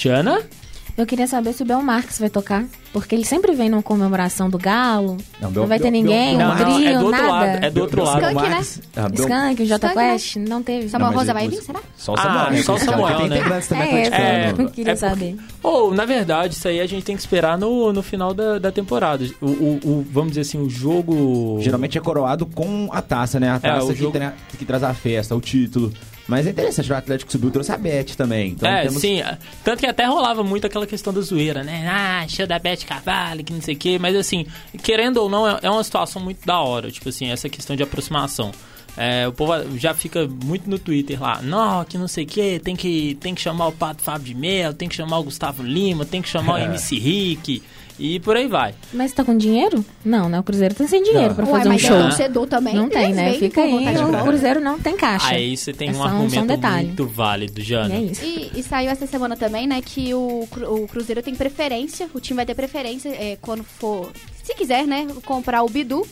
Eu 0.96 1.06
queria 1.06 1.26
saber 1.26 1.52
se 1.52 1.62
o 1.62 1.66
Bel 1.66 1.82
Marques 1.82 2.18
vai 2.18 2.30
tocar. 2.30 2.64
Porque 2.92 3.14
ele 3.14 3.24
sempre 3.24 3.52
vem 3.52 3.70
numa 3.70 3.82
comemoração 3.82 4.50
do 4.50 4.58
Galo. 4.58 5.16
Não, 5.40 5.50
Bel, 5.50 5.62
não 5.62 5.68
vai 5.68 5.78
ter 5.78 5.84
Bel, 5.84 5.92
ninguém, 5.92 6.36
Bel, 6.36 6.48
um 6.48 6.56
trio, 6.56 6.88
é 6.88 6.98
do 6.98 7.10
nada. 7.10 7.28
Lado, 7.28 7.64
é 7.64 7.70
do 7.70 7.80
outro 7.82 8.02
lado. 8.02 8.26
Skunk, 8.26 8.48
né? 8.48 8.64
Ah, 8.96 9.10
Skunk, 9.14 9.62
o 9.62 9.66
J 9.66 9.88
Quest, 9.94 10.36
né? 10.36 10.44
não 10.48 10.62
teve. 10.62 10.88
Samuel 10.88 11.12
Rosa 11.12 11.32
vai 11.32 11.48
vir, 11.48 11.62
será? 11.62 11.80
Só 11.96 12.14
o 12.14 12.16
Samuel. 12.16 12.46
Ah, 12.48 12.62
só 12.64 12.74
o 12.74 12.78
Samuel, 12.78 13.28
né? 13.28 13.38
É, 13.70 14.48
é, 14.48 14.54
eu 14.58 14.68
queria 14.70 14.92
é 14.92 14.96
saber. 14.96 15.36
Ou, 15.62 15.90
oh, 15.90 15.94
na 15.94 16.04
verdade, 16.04 16.54
isso 16.54 16.66
aí 16.66 16.80
a 16.80 16.86
gente 16.86 17.04
tem 17.04 17.14
que 17.14 17.22
esperar 17.22 17.56
no, 17.56 17.92
no 17.92 18.02
final 18.02 18.34
da, 18.34 18.58
da 18.58 18.72
temporada. 18.72 19.24
O, 19.40 19.46
o, 19.46 19.80
o, 19.84 20.06
vamos 20.10 20.30
dizer 20.30 20.40
assim, 20.40 20.58
o 20.58 20.68
jogo... 20.68 21.58
Geralmente 21.60 21.96
é 21.96 22.00
coroado 22.00 22.44
com 22.44 22.88
a 22.90 23.00
taça, 23.00 23.38
né? 23.38 23.52
A 23.52 23.56
é, 23.56 23.58
taça 23.58 23.92
é, 23.92 23.94
que, 23.94 24.00
jogo... 24.00 24.18
que 24.58 24.64
traz 24.64 24.82
a 24.82 24.92
festa, 24.92 25.36
o 25.36 25.40
título. 25.40 25.92
Mas 26.30 26.46
é 26.46 26.50
interessante, 26.50 26.92
o 26.92 26.94
Atlético 26.94 27.32
subiu, 27.32 27.50
trouxe 27.50 27.72
a 27.72 27.76
Beth 27.76 28.14
também. 28.16 28.52
Então 28.52 28.70
é, 28.70 28.82
temos... 28.82 29.00
sim. 29.00 29.20
Tanto 29.64 29.80
que 29.80 29.86
até 29.86 30.04
rolava 30.04 30.44
muito 30.44 30.64
aquela 30.64 30.86
questão 30.86 31.12
da 31.12 31.20
zoeira, 31.20 31.64
né? 31.64 31.88
Ah, 31.88 32.24
show 32.28 32.46
da 32.46 32.56
Beth 32.56 32.84
Cavalli, 32.86 33.42
que 33.42 33.52
não 33.52 33.60
sei 33.60 33.74
o 33.74 33.76
quê. 33.76 33.98
Mas 33.98 34.14
assim, 34.14 34.46
querendo 34.80 35.16
ou 35.16 35.28
não, 35.28 35.48
é, 35.48 35.58
é 35.62 35.68
uma 35.68 35.82
situação 35.82 36.22
muito 36.22 36.46
da 36.46 36.60
hora. 36.60 36.88
Tipo 36.88 37.08
assim, 37.08 37.32
essa 37.32 37.48
questão 37.48 37.74
de 37.74 37.82
aproximação. 37.82 38.52
É, 38.96 39.26
o 39.26 39.32
povo 39.32 39.52
já 39.76 39.92
fica 39.92 40.28
muito 40.28 40.70
no 40.70 40.78
Twitter 40.78 41.20
lá, 41.20 41.40
não, 41.42 41.84
que 41.84 41.96
não 41.96 42.08
sei 42.08 42.24
o 42.24 42.26
que, 42.26 42.58
tem 42.58 42.74
que, 42.74 43.16
tem 43.20 43.34
que 43.34 43.40
chamar 43.40 43.68
o 43.68 43.72
Pato 43.72 44.02
Fábio 44.02 44.26
de 44.26 44.34
Mel, 44.34 44.74
tem 44.74 44.88
que 44.88 44.96
chamar 44.96 45.18
o 45.18 45.24
Gustavo 45.24 45.62
Lima, 45.62 46.04
tem 46.04 46.20
que 46.20 46.28
chamar 46.28 46.54
o 46.54 46.58
MC 46.66 46.98
Rick. 46.98 47.62
E 48.00 48.18
por 48.18 48.34
aí 48.34 48.48
vai. 48.48 48.74
Mas 48.94 49.12
tá 49.12 49.22
com 49.22 49.36
dinheiro? 49.36 49.84
Não, 50.02 50.26
né? 50.28 50.40
O 50.40 50.42
Cruzeiro 50.42 50.74
tá 50.74 50.88
sem 50.88 51.02
dinheiro 51.02 51.28
não. 51.28 51.34
pra 51.34 51.46
fazer 51.46 51.68
Ué, 51.68 51.74
um 51.74 51.78
show. 51.78 51.98
Mas 51.98 52.16
torcedor 52.16 52.46
também. 52.46 52.74
Não 52.74 52.88
tem, 52.88 53.12
né? 53.12 53.34
Fica 53.34 53.60
aí. 53.60 53.74
O 53.74 54.24
Cruzeiro 54.24 54.58
não 54.58 54.80
tem 54.80 54.96
caixa. 54.96 55.28
Aí 55.28 55.54
você 55.54 55.72
tem 55.72 55.90
é 55.90 55.92
um 55.92 56.02
argumento 56.02 56.54
um 56.54 56.76
muito 56.82 57.06
válido, 57.06 57.60
Jana. 57.60 57.94
É 57.94 58.00
isso. 58.00 58.24
E, 58.24 58.52
e, 58.56 58.62
saiu 58.62 58.90
essa 58.90 59.06
semana 59.06 59.36
também, 59.36 59.66
né, 59.66 59.82
que 59.82 60.14
o, 60.14 60.48
o 60.68 60.88
Cruzeiro 60.88 61.22
tem 61.22 61.34
preferência, 61.34 62.08
o 62.14 62.20
time 62.20 62.36
vai 62.36 62.46
ter 62.46 62.54
preferência 62.54 63.10
é, 63.10 63.36
quando 63.40 63.62
for, 63.62 64.10
se 64.42 64.54
quiser, 64.54 64.86
né, 64.86 65.06
comprar 65.24 65.62
o 65.62 65.68
Bidu, 65.68 66.06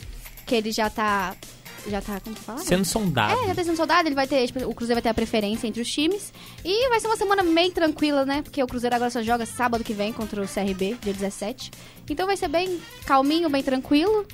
que 0.47 0.55
ele 0.55 0.71
já 0.71 0.91
tá 0.91 1.35
já 1.91 2.01
tá, 2.01 2.21
como 2.21 2.35
que 2.37 2.43
fala? 2.43 2.59
Sendo 2.61 2.85
sondado. 2.85 3.39
É, 3.43 3.49
já 3.49 3.55
tá 3.55 3.65
sendo 3.65 3.77
soldado, 3.77 4.09
ele 4.09 4.15
vai 4.15 4.27
ter, 4.27 4.47
tipo, 4.47 4.59
o 4.69 4.75
Cruzeiro 4.75 4.97
vai 4.97 5.03
ter 5.03 5.09
a 5.09 5.15
preferência 5.15 5.67
entre 5.67 5.81
os 5.83 5.91
times. 5.91 6.33
E 6.65 6.89
vai 6.89 7.01
ser 7.01 7.07
uma 7.07 7.17
semana 7.17 7.43
bem 7.43 7.71
tranquila, 7.71 8.25
né? 8.25 8.43
Porque 8.43 8.63
o 8.63 8.67
Cruzeiro 8.67 8.95
agora 8.97 9.11
só 9.11 9.23
joga 9.23 9.45
sábado 9.47 9.83
que 9.85 9.93
vem 9.93 10.13
contra 10.13 10.43
o 10.43 10.47
CRB, 10.49 10.97
dia 11.03 11.13
17. 11.13 11.71
Então 12.11 12.27
vai 12.27 12.37
ser 12.37 12.49
bem 12.49 12.79
calminho, 13.07 13.49
bem 13.51 13.63
tranquilo. 13.63 14.25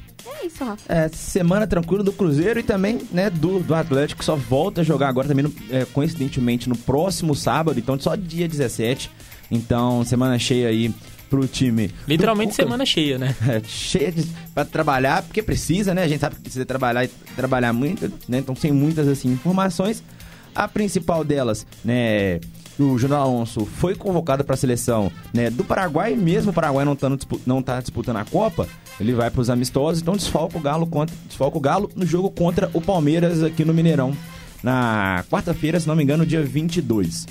É 0.40 0.46
isso, 0.46 0.64
Rafa. 0.64 0.90
É, 0.90 1.08
semana 1.08 1.66
tranquila 1.66 2.02
do 2.02 2.12
Cruzeiro 2.12 2.58
e 2.58 2.62
também, 2.62 3.00
né, 3.12 3.28
do, 3.28 3.60
do 3.60 3.74
Atlético, 3.74 4.20
que 4.20 4.24
só 4.24 4.34
volta 4.36 4.80
a 4.80 4.84
jogar 4.84 5.08
agora 5.08 5.28
também, 5.28 5.42
no- 5.44 5.52
é, 5.70 5.84
coincidentemente, 5.84 6.66
no 6.68 6.76
próximo 6.76 7.34
sábado, 7.34 7.78
então 7.78 7.98
só 8.00 8.14
dia 8.14 8.48
17. 8.48 9.10
Então, 9.50 10.02
semana 10.04 10.38
cheia 10.38 10.68
aí 10.68 10.92
pro 11.34 11.48
time. 11.48 11.90
Literalmente 12.06 12.54
semana 12.54 12.86
cheia, 12.86 13.18
né? 13.18 13.34
É, 13.48 13.60
cheia 13.66 14.12
de, 14.12 14.24
pra 14.54 14.64
trabalhar, 14.64 15.22
porque 15.22 15.42
precisa, 15.42 15.92
né? 15.92 16.02
A 16.02 16.08
gente 16.08 16.20
sabe 16.20 16.36
que 16.36 16.42
precisa 16.42 16.64
trabalhar 16.64 17.04
e 17.04 17.08
trabalhar 17.36 17.72
muito, 17.72 18.10
né? 18.28 18.38
Então, 18.38 18.54
sem 18.54 18.72
muitas, 18.72 19.08
assim, 19.08 19.28
informações. 19.32 20.02
A 20.54 20.68
principal 20.68 21.24
delas, 21.24 21.66
né? 21.84 22.40
O 22.78 22.98
Júnior 22.98 23.20
Alonso 23.20 23.64
foi 23.66 23.94
convocado 23.94 24.42
para 24.44 24.54
a 24.54 24.56
seleção 24.56 25.10
né, 25.32 25.48
do 25.48 25.62
Paraguai, 25.62 26.14
mesmo 26.16 26.50
o 26.50 26.54
Paraguai 26.54 26.84
não, 26.84 26.96
dispu- 26.96 27.40
não 27.46 27.62
tá 27.62 27.80
disputando 27.80 28.16
a 28.16 28.24
Copa, 28.24 28.66
ele 28.98 29.12
vai 29.12 29.30
para 29.30 29.40
os 29.40 29.48
amistosos, 29.48 30.02
então 30.02 30.16
desfalca 30.16 30.58
o 30.58 30.60
Galo 30.60 30.84
contra, 30.84 31.14
desfalca 31.28 31.56
o 31.56 31.60
Galo 31.60 31.88
no 31.94 32.04
jogo 32.04 32.32
contra 32.32 32.68
o 32.74 32.80
Palmeiras 32.80 33.44
aqui 33.44 33.64
no 33.64 33.72
Mineirão, 33.72 34.12
na 34.60 35.24
quarta-feira, 35.30 35.78
se 35.78 35.86
não 35.86 35.94
me 35.94 36.02
engano, 36.02 36.26
dia 36.26 36.42
22. 36.42 37.26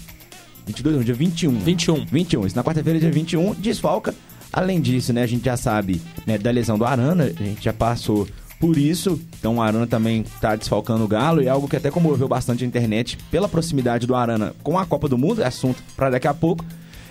22 0.66 0.96
não, 0.96 1.04
dia 1.04 1.14
21. 1.14 1.60
21. 1.60 2.06
21. 2.06 2.46
Isso 2.48 2.56
na 2.56 2.64
quarta-feira, 2.64 3.00
dia 3.00 3.12
21, 3.12 3.54
desfalca. 3.56 4.14
Além 4.52 4.80
disso, 4.80 5.12
né, 5.12 5.24
a 5.24 5.28
gente 5.28 5.46
já 5.46 5.58
sabe 5.58 6.02
né, 6.28 6.38
da 6.38 6.52
lesão 6.52 6.78
do 6.78 6.86
Arana, 6.86 7.26
a 7.26 7.44
gente 7.44 7.64
já 7.64 7.74
passou 7.74 8.28
por 8.60 8.78
isso. 8.78 9.20
Então 9.40 9.58
o 9.58 9.62
Arana 9.62 9.88
também 9.88 10.24
tá 10.40 10.56
desfalcando 10.56 11.04
o 11.04 11.08
Galo 11.08 11.42
e 11.42 11.48
é 11.48 11.50
algo 11.50 11.68
que 11.68 11.76
até 11.76 11.90
comoveu 11.90 12.28
bastante 12.28 12.64
a 12.64 12.68
internet 12.68 13.18
pela 13.32 13.50
proximidade 13.50 14.06
do 14.06 14.16
Arana 14.16 14.54
com 14.64 14.78
a 14.78 14.86
Copa 14.86 15.10
do 15.10 15.18
Mundo, 15.18 15.42
é 15.42 15.48
assunto 15.48 15.82
para 15.96 16.12
daqui 16.12 16.28
a 16.28 16.34
pouco. 16.34 16.64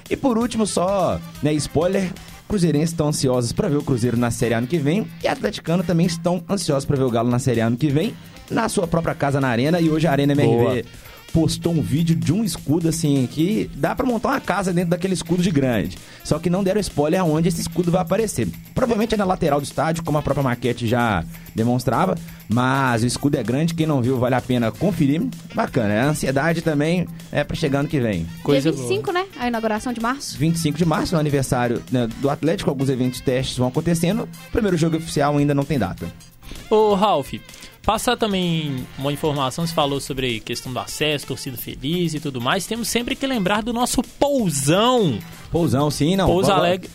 E 0.09 0.17
por 0.17 0.39
último, 0.39 0.67
só, 0.67 1.21
né, 1.43 1.53
spoiler, 1.55 2.13
cruzeirenses 2.49 2.91
estão 2.91 3.09
ansiosos 3.09 3.53
para 3.53 3.69
ver 3.69 3.77
o 3.77 3.83
Cruzeiro 3.83 4.17
na 4.17 4.31
Série 4.31 4.55
A 4.55 4.59
ano 4.59 4.67
que 4.67 4.79
vem 4.79 5.07
e 5.23 5.29
atleticanos 5.29 5.87
também 5.87 6.07
estão 6.07 6.43
ansiosos 6.49 6.85
para 6.85 6.97
ver 6.97 7.05
o 7.05 7.11
Galo 7.11 7.29
na 7.29 7.39
Série 7.39 7.61
A 7.61 7.67
ano 7.67 7.77
que 7.77 7.89
vem, 7.89 8.15
na 8.51 8.69
sua 8.69 8.87
própria 8.87 9.15
casa 9.15 9.41
na 9.41 9.49
Arena 9.49 9.81
e 9.81 9.91
hoje 9.91 10.07
a 10.07 10.13
Arena 10.13 10.33
MRV 10.33 10.57
Boa. 10.57 10.83
Postou 11.33 11.73
um 11.73 11.81
vídeo 11.81 12.15
de 12.15 12.33
um 12.33 12.45
escudo 12.45 12.89
assim 12.89 13.27
que 13.31 13.71
dá 13.75 13.95
pra 13.95 14.07
montar 14.07 14.29
uma 14.31 14.41
casa 14.41 14.73
dentro 14.73 14.91
daquele 14.91 15.15
escudo 15.15 15.43
de 15.43 15.51
grande. 15.51 15.97
Só 16.23 16.39
que 16.39 16.51
não 16.51 16.63
deram 16.63 16.81
spoiler 16.81 17.21
aonde 17.21 17.49
esse 17.49 17.61
escudo 17.61 17.91
vai 17.91 18.03
aparecer. 18.03 18.49
Provavelmente 18.75 19.15
é 19.15 19.17
na 19.17 19.25
lateral 19.25 19.61
do 19.61 19.65
estádio, 19.65 20.05
como 20.05 20.19
a 20.19 20.23
própria 20.23 20.45
maquete 20.45 20.87
já 20.87 21.25
demonstrava, 21.55 22.17
mas 22.49 23.03
o 23.03 23.07
escudo 23.07 23.37
é 23.37 23.43
grande, 23.43 23.75
quem 23.75 23.87
não 23.87 24.03
viu 24.03 24.19
vale 24.19 24.35
a 24.35 24.41
pena 24.41 24.71
conferir. 24.71 25.23
Bacana, 25.55 26.03
a 26.03 26.07
ansiedade 26.07 26.63
também 26.63 27.07
é 27.31 27.43
pra 27.45 27.57
chegar 27.57 27.81
ano 27.81 27.89
que 27.89 28.01
vem. 28.01 28.27
Coisa 28.43 28.71
dia 28.71 28.81
25, 28.81 29.13
né? 29.13 29.27
A 29.39 29.49
inauguração 29.49 29.93
de 29.93 30.01
março. 30.01 30.39
25 30.39 30.79
de 30.79 30.85
março, 30.85 31.15
no 31.15 31.21
aniversário 31.21 31.83
né, 31.91 32.09
do 32.21 32.29
Atlético, 32.29 32.71
alguns 32.71 32.89
eventos 32.89 33.21
testes 33.21 33.57
vão 33.57 33.69
acontecendo. 33.69 34.29
O 34.49 34.51
primeiro 34.51 34.77
jogo 34.77 34.97
oficial 34.97 35.37
ainda 35.37 35.55
não 35.55 35.65
tem 35.65 35.79
data. 35.79 36.07
Ô, 36.69 36.95
Ralf, 36.95 37.35
passar 37.83 38.17
também 38.17 38.87
uma 38.99 39.13
informação, 39.13 39.67
você 39.67 39.75
falou 39.75 40.01
sobre 40.01 40.41
questão 40.41 40.73
do 40.73 40.79
acesso, 40.79 41.27
torcida 41.27 41.57
feliz 41.57 42.15
e 42.15 42.21
tudo 42.21 42.41
mais. 42.41 42.67
Temos 42.67 42.89
sempre 42.89 43.15
que 43.17 43.27
lembrar 43.27 43.63
do 43.63 43.73
nosso 43.73 44.03
Pousão. 44.03 45.19
Pousão, 45.51 45.91
sim, 45.91 46.17
não. 46.17 46.27
Pouso 46.27 46.53
Alegre. 46.53 46.91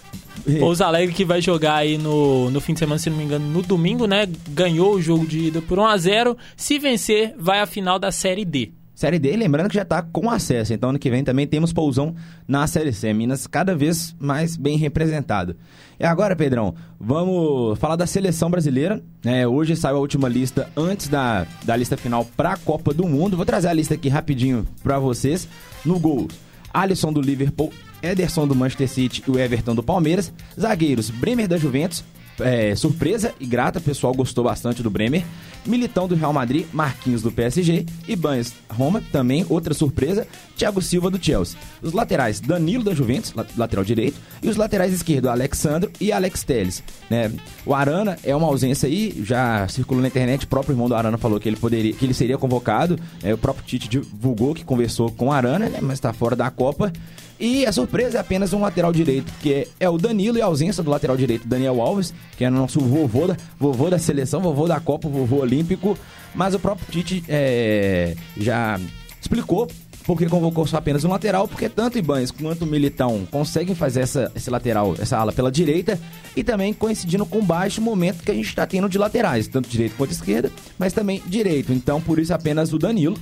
Pouso 0.59 0.83
Alegre 0.83 1.13
que 1.13 1.25
vai 1.25 1.41
jogar 1.41 1.75
aí 1.75 1.97
no, 1.97 2.49
no 2.49 2.61
fim 2.61 2.73
de 2.73 2.79
semana, 2.79 2.97
se 2.99 3.09
não 3.09 3.17
me 3.17 3.23
engano, 3.23 3.45
no 3.45 3.61
domingo, 3.61 4.07
né? 4.07 4.27
Ganhou 4.49 4.93
o 4.93 5.01
jogo 5.01 5.25
de 5.25 5.47
ida 5.47 5.61
por 5.61 5.77
1x0. 5.77 6.37
Se 6.55 6.79
vencer, 6.79 7.35
vai 7.37 7.59
à 7.59 7.65
final 7.65 7.99
da 7.99 8.11
Série 8.11 8.45
D. 8.45 8.71
Série 8.97 9.19
D, 9.19 9.37
lembrando 9.37 9.69
que 9.69 9.75
já 9.75 9.85
tá 9.85 10.01
com 10.01 10.27
acesso. 10.27 10.73
Então, 10.73 10.89
ano 10.89 10.97
que 10.97 11.11
vem 11.11 11.23
também 11.23 11.45
temos 11.45 11.71
Pousão 11.71 12.15
na 12.47 12.65
Série 12.65 12.91
C. 12.91 13.13
Minas 13.13 13.45
cada 13.45 13.75
vez 13.75 14.15
mais 14.19 14.57
bem 14.57 14.75
representado. 14.75 15.55
E 15.99 16.03
agora, 16.03 16.35
Pedrão, 16.35 16.73
vamos 16.99 17.77
falar 17.77 17.95
da 17.95 18.07
seleção 18.07 18.49
brasileira. 18.49 18.99
né? 19.23 19.45
hoje 19.47 19.75
saiu 19.75 19.97
a 19.97 19.99
última 19.99 20.27
lista 20.27 20.67
antes 20.75 21.09
da, 21.09 21.45
da 21.63 21.75
lista 21.75 21.95
final 21.95 22.25
para 22.35 22.53
a 22.53 22.57
Copa 22.57 22.91
do 22.91 23.07
Mundo. 23.07 23.37
Vou 23.37 23.45
trazer 23.45 23.67
a 23.67 23.73
lista 23.73 23.93
aqui 23.93 24.09
rapidinho 24.09 24.65
para 24.81 24.97
vocês. 24.97 25.47
No 25.85 25.99
gol, 25.99 26.27
Alisson 26.73 27.13
do 27.13 27.21
Liverpool, 27.21 27.71
Ederson 28.01 28.47
do 28.47 28.55
Manchester 28.55 28.89
City 28.89 29.23
e 29.27 29.29
o 29.29 29.37
Everton 29.37 29.75
do 29.75 29.83
Palmeiras. 29.83 30.33
Zagueiros, 30.59 31.11
Bremer 31.11 31.47
da 31.47 31.57
Juventus, 31.57 32.03
é, 32.39 32.75
surpresa 32.75 33.33
e 33.39 33.45
grata, 33.45 33.79
o 33.79 33.81
pessoal 33.81 34.13
gostou 34.13 34.43
bastante 34.43 34.83
do 34.83 34.89
Bremer. 34.89 35.23
Militão 35.65 36.07
do 36.07 36.15
Real 36.15 36.31
Madrid, 36.31 36.65
Marquinhos 36.71 37.21
do 37.21 37.29
PSG, 37.29 37.85
Ibanez 38.07 38.53
Roma, 38.69 39.03
também 39.11 39.45
outra 39.49 39.73
surpresa, 39.73 40.25
Thiago 40.55 40.81
Silva 40.81 41.09
do 41.09 41.21
Chelsea. 41.21 41.57
Os 41.81 41.91
laterais, 41.91 42.39
Danilo 42.39 42.85
da 42.85 42.93
Juventus, 42.93 43.33
la- 43.33 43.45
lateral 43.57 43.83
direito, 43.83 44.15
e 44.41 44.47
os 44.47 44.55
laterais 44.55 44.93
esquerdo, 44.93 45.27
Alexandro 45.27 45.91
e 45.99 46.09
Alex 46.11 46.43
Telles. 46.43 46.81
Né? 47.09 47.29
O 47.65 47.73
Arana 47.73 48.17
é 48.23 48.33
uma 48.33 48.47
ausência 48.47 48.87
aí, 48.87 49.21
já 49.25 49.67
circulou 49.67 50.01
na 50.01 50.07
internet, 50.07 50.45
o 50.45 50.47
próprio 50.47 50.71
irmão 50.71 50.87
do 50.87 50.95
Arana 50.95 51.17
falou 51.17 51.37
que 51.37 51.49
ele 51.49 51.57
poderia, 51.57 51.91
que 51.91 52.05
ele 52.05 52.13
seria 52.13 52.37
convocado. 52.37 52.97
É, 53.21 53.33
o 53.33 53.37
próprio 53.37 53.65
Tite 53.65 53.89
divulgou 53.89 54.53
que 54.55 54.63
conversou 54.63 55.11
com 55.11 55.27
o 55.27 55.31
Arana, 55.33 55.67
né? 55.67 55.79
mas 55.81 55.93
está 55.93 56.13
fora 56.13 56.35
da 56.35 56.49
Copa. 56.49 56.93
E 57.39 57.65
a 57.65 57.71
surpresa 57.71 58.17
é 58.17 58.21
apenas 58.21 58.51
um 58.53 58.61
lateral 58.61 58.91
direito, 58.91 59.31
que 59.39 59.67
é 59.79 59.89
o 59.89 59.97
Danilo 59.97 60.37
e 60.37 60.41
a 60.41 60.45
ausência 60.45 60.81
do 60.81 60.89
lateral 60.89 61.15
direito, 61.15 61.47
Daniel 61.47 61.81
Alves, 61.81 62.13
que 62.35 62.43
é 62.43 62.49
nosso 62.49 62.79
vovô 62.79 63.27
da, 63.27 63.37
vovô 63.59 63.89
da 63.89 63.99
seleção, 63.99 64.41
vovô 64.41 64.67
da 64.67 64.79
Copa, 64.79 65.07
vovô 65.07 65.37
olímpico. 65.37 65.97
Mas 66.33 66.53
o 66.53 66.59
próprio 66.59 66.87
Tite 66.89 67.23
é, 67.27 68.15
já 68.37 68.79
explicou 69.21 69.67
porque 70.07 70.25
convocou 70.27 70.65
só 70.65 70.77
apenas 70.77 71.03
um 71.03 71.09
lateral, 71.09 71.49
porque 71.49 71.67
tanto 71.67 71.97
Ibanez 71.97 72.31
quanto 72.31 72.63
o 72.63 72.65
Militão 72.65 73.27
conseguem 73.29 73.75
fazer 73.75 73.99
essa, 73.99 74.31
esse 74.33 74.49
lateral, 74.49 74.95
essa 74.97 75.17
ala 75.17 75.33
pela 75.33 75.51
direita, 75.51 75.99
e 76.33 76.45
também 76.45 76.73
coincidindo 76.73 77.25
com 77.25 77.39
o 77.39 77.41
baixo 77.41 77.81
momento 77.81 78.23
que 78.23 78.31
a 78.31 78.33
gente 78.33 78.47
está 78.47 78.65
tendo 78.65 78.87
de 78.87 78.97
laterais, 78.97 79.49
tanto 79.49 79.67
direito 79.67 79.97
quanto 79.97 80.11
esquerda, 80.11 80.49
mas 80.79 80.93
também 80.93 81.21
direito. 81.25 81.73
Então, 81.73 81.99
por 81.99 82.19
isso, 82.19 82.33
apenas 82.33 82.71
o 82.71 82.79
Danilo. 82.79 83.17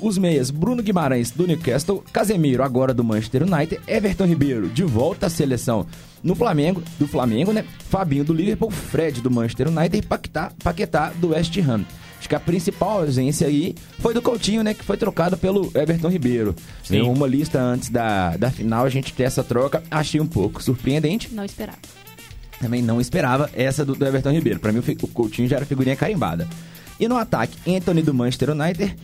Os 0.00 0.16
meias, 0.16 0.50
Bruno 0.50 0.82
Guimarães 0.82 1.30
do 1.30 1.46
Newcastle, 1.46 2.02
Casemiro 2.12 2.62
agora 2.62 2.94
do 2.94 3.04
Manchester 3.04 3.42
United, 3.42 3.80
Everton 3.86 4.24
Ribeiro 4.24 4.68
de 4.68 4.84
volta 4.84 5.26
à 5.26 5.30
seleção 5.30 5.86
no 6.22 6.34
Flamengo, 6.34 6.82
do 6.98 7.06
Flamengo, 7.06 7.52
né? 7.52 7.64
Fabinho 7.88 8.24
do 8.24 8.32
Liverpool, 8.32 8.70
Fred 8.70 9.20
do 9.20 9.30
Manchester 9.30 9.68
United 9.68 9.98
e 9.98 10.02
Paquetá, 10.02 10.52
Paquetá 10.62 11.12
do 11.16 11.28
West 11.30 11.56
Ham. 11.58 11.84
Acho 12.18 12.28
que 12.28 12.34
a 12.34 12.40
principal 12.40 13.02
ausência 13.02 13.46
aí 13.46 13.74
foi 13.98 14.14
do 14.14 14.22
Coutinho, 14.22 14.62
né? 14.62 14.72
Que 14.72 14.82
foi 14.82 14.96
trocado 14.96 15.36
pelo 15.36 15.70
Everton 15.74 16.08
Ribeiro. 16.08 16.54
Sim. 16.82 16.96
Em 16.96 17.02
uma 17.02 17.26
lista 17.26 17.60
antes 17.60 17.90
da, 17.90 18.36
da 18.36 18.50
final, 18.50 18.84
a 18.84 18.88
gente 18.88 19.12
ter 19.12 19.24
essa 19.24 19.44
troca. 19.44 19.82
Achei 19.90 20.20
um 20.20 20.26
pouco 20.26 20.62
surpreendente. 20.62 21.32
Não 21.32 21.44
esperava. 21.44 21.78
Também 22.58 22.80
não 22.80 23.00
esperava 23.00 23.50
essa 23.52 23.84
do, 23.84 23.94
do 23.94 24.06
Everton 24.06 24.30
Ribeiro. 24.30 24.58
Pra 24.58 24.72
mim, 24.72 24.82
o 25.02 25.08
Coutinho 25.08 25.46
já 25.46 25.56
era 25.56 25.66
figurinha 25.66 25.94
carimbada. 25.94 26.48
E 26.98 27.06
no 27.06 27.16
ataque, 27.16 27.58
Anthony 27.70 28.02
do 28.02 28.14
Manchester 28.14 28.50
United, 28.50 28.96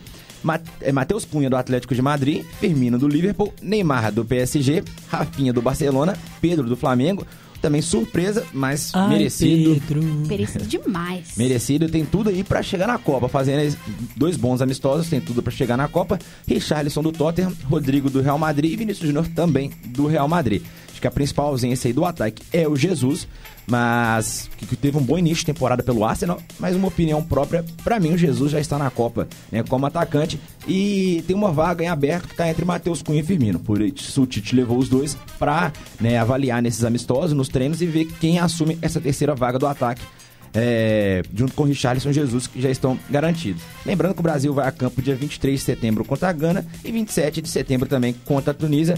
Matheus 0.43 1.25
Cunha 1.25 1.49
do 1.49 1.55
Atlético 1.55 1.95
de 1.95 2.01
Madrid, 2.01 2.43
Firmino 2.59 2.99
do 2.99 3.07
Liverpool, 3.07 3.53
Neymar 3.61 4.11
do 4.11 4.25
PSG, 4.25 4.83
Rafinha 5.07 5.53
do 5.53 5.61
Barcelona, 5.61 6.17
Pedro 6.41 6.67
do 6.67 6.75
Flamengo. 6.75 7.25
Também 7.61 7.81
surpresa, 7.81 8.45
mas 8.51 8.91
merecido. 9.07 9.79
Pedro. 9.79 10.03
Merecido 10.03 10.65
demais. 10.65 11.31
Merecido, 11.37 11.87
tem 11.87 12.03
tudo 12.03 12.29
aí 12.29 12.43
pra 12.43 12.61
chegar 12.61 12.87
na 12.87 12.97
Copa. 12.97 13.29
Fazendo 13.29 13.73
dois 14.17 14.35
bons 14.35 14.61
amistosos, 14.61 15.09
tem 15.09 15.21
tudo 15.21 15.41
pra 15.41 15.49
chegar 15.49 15.77
na 15.77 15.87
Copa. 15.87 16.19
Richarlison 16.45 17.01
do 17.01 17.13
Tottenham, 17.13 17.53
Rodrigo 17.63 18.09
do 18.09 18.19
Real 18.21 18.37
Madrid 18.37 18.73
e 18.73 18.75
Vinícius 18.75 19.07
Júnior 19.07 19.25
também 19.29 19.71
do 19.85 20.07
Real 20.07 20.27
Madrid. 20.27 20.61
Que 21.03 21.07
a 21.07 21.11
principal 21.11 21.47
ausência 21.47 21.89
aí 21.89 21.93
do 21.93 22.05
ataque 22.05 22.41
é 22.53 22.65
o 22.65 22.77
Jesus, 22.77 23.27
mas 23.67 24.49
que 24.55 24.73
teve 24.73 24.97
um 24.97 25.01
bom 25.01 25.17
início 25.17 25.39
de 25.39 25.47
temporada 25.47 25.83
pelo 25.83 26.05
Arsenal, 26.05 26.39
mas 26.57 26.77
uma 26.77 26.87
opinião 26.87 27.21
própria, 27.21 27.65
pra 27.83 27.99
mim 27.99 28.13
o 28.13 28.17
Jesus 28.17 28.53
já 28.53 28.59
está 28.61 28.77
na 28.77 28.89
Copa, 28.89 29.27
né, 29.51 29.63
como 29.63 29.85
atacante 29.85 30.39
e 30.65 31.21
tem 31.27 31.35
uma 31.35 31.51
vaga 31.51 31.83
em 31.83 31.89
aberto 31.89 32.29
que 32.29 32.35
tá 32.37 32.47
entre 32.47 32.63
Matheus 32.63 33.01
Cunha 33.01 33.19
e 33.19 33.23
Firmino. 33.23 33.59
Por 33.59 33.81
isso 33.81 34.21
o 34.21 34.25
Tite 34.25 34.55
levou 34.55 34.77
os 34.77 34.87
dois 34.87 35.17
pra 35.37 35.73
né, 35.99 36.17
avaliar 36.17 36.61
nesses 36.61 36.85
amistosos, 36.85 37.33
nos 37.33 37.49
treinos 37.49 37.81
e 37.81 37.85
ver 37.85 38.05
quem 38.21 38.39
assume 38.39 38.79
essa 38.81 39.01
terceira 39.01 39.35
vaga 39.35 39.59
do 39.59 39.67
ataque 39.67 40.05
é, 40.53 41.23
junto 41.33 41.53
com 41.53 41.63
Richarlison 41.63 42.11
e 42.11 42.13
Jesus, 42.13 42.47
que 42.47 42.61
já 42.61 42.69
estão 42.69 42.97
garantidos. 43.09 43.63
Lembrando 43.85 44.13
que 44.13 44.19
o 44.19 44.23
Brasil 44.23 44.53
vai 44.53 44.67
a 44.67 44.71
campo 44.71 45.01
dia 45.01 45.15
23 45.15 45.59
de 45.59 45.65
setembro 45.65 46.05
contra 46.05 46.29
a 46.29 46.31
Gana 46.31 46.65
e 46.85 46.91
27 46.91 47.41
de 47.41 47.49
setembro 47.49 47.89
também 47.89 48.13
contra 48.25 48.51
a 48.51 48.53
Tunísia. 48.53 48.97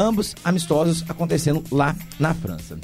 Ambos 0.00 0.34
amistosos 0.42 1.04
acontecendo 1.10 1.62
lá 1.70 1.94
na 2.18 2.32
França. 2.32 2.78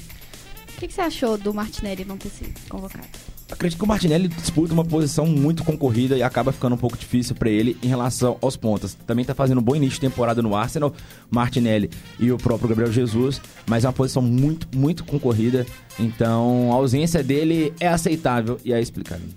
O 0.69 0.79
que, 0.79 0.87
que 0.87 0.93
você 0.93 1.01
achou 1.01 1.39
do 1.39 1.55
Martinelli 1.55 2.05
não 2.05 2.19
ter 2.19 2.29
sido 2.29 2.53
convocado? 2.69 3.09
Acredito 3.51 3.79
que 3.79 3.85
o 3.85 3.89
Martinelli 3.89 4.29
disputa 4.29 4.75
uma 4.75 4.85
posição 4.85 5.25
muito 5.25 5.65
concorrida 5.65 6.19
e 6.19 6.23
acaba 6.23 6.53
ficando 6.53 6.75
um 6.75 6.79
pouco 6.79 6.95
difícil 6.95 7.35
para 7.35 7.49
ele 7.49 7.75
em 7.83 7.87
relação 7.87 8.37
aos 8.43 8.55
pontas. 8.55 8.93
Também 9.07 9.25
tá 9.25 9.35
fazendo 9.35 9.59
um 9.59 9.65
bom 9.65 9.75
início 9.75 9.95
de 9.95 10.01
temporada 10.01 10.43
no 10.43 10.55
Arsenal, 10.55 10.93
Martinelli 11.31 11.89
e 12.19 12.31
o 12.31 12.37
próprio 12.37 12.69
Gabriel 12.69 12.93
Jesus, 12.93 13.41
mas 13.67 13.85
é 13.85 13.87
uma 13.87 13.95
posição 13.95 14.21
muito, 14.21 14.69
muito 14.77 15.03
concorrida. 15.03 15.65
Então 15.99 16.71
a 16.71 16.75
ausência 16.75 17.23
dele 17.25 17.73
é 17.81 17.89
aceitável 17.89 18.59
e 18.63 18.75
é 18.75 18.81
explicável. 18.81 19.29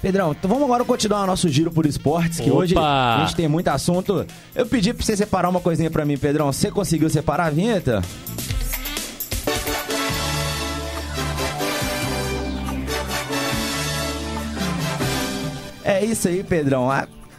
Pedrão, 0.00 0.30
então 0.30 0.48
vamos 0.48 0.64
agora 0.64 0.84
continuar 0.84 1.24
o 1.24 1.26
nosso 1.26 1.48
giro 1.48 1.72
por 1.72 1.84
esportes, 1.84 2.38
que 2.38 2.50
Opa! 2.50 2.58
hoje 2.58 2.74
a 2.76 3.24
gente 3.24 3.34
tem 3.34 3.48
muito 3.48 3.68
assunto. 3.68 4.24
Eu 4.54 4.64
pedi 4.66 4.94
pra 4.94 5.04
você 5.04 5.16
separar 5.16 5.48
uma 5.48 5.60
coisinha 5.60 5.90
pra 5.90 6.04
mim, 6.04 6.16
Pedrão. 6.16 6.52
Você 6.52 6.70
conseguiu 6.70 7.10
separar 7.10 7.46
a 7.46 7.50
vinheta? 7.50 8.00
É 15.84 16.04
isso 16.04 16.28
aí, 16.28 16.44
Pedrão. 16.44 16.88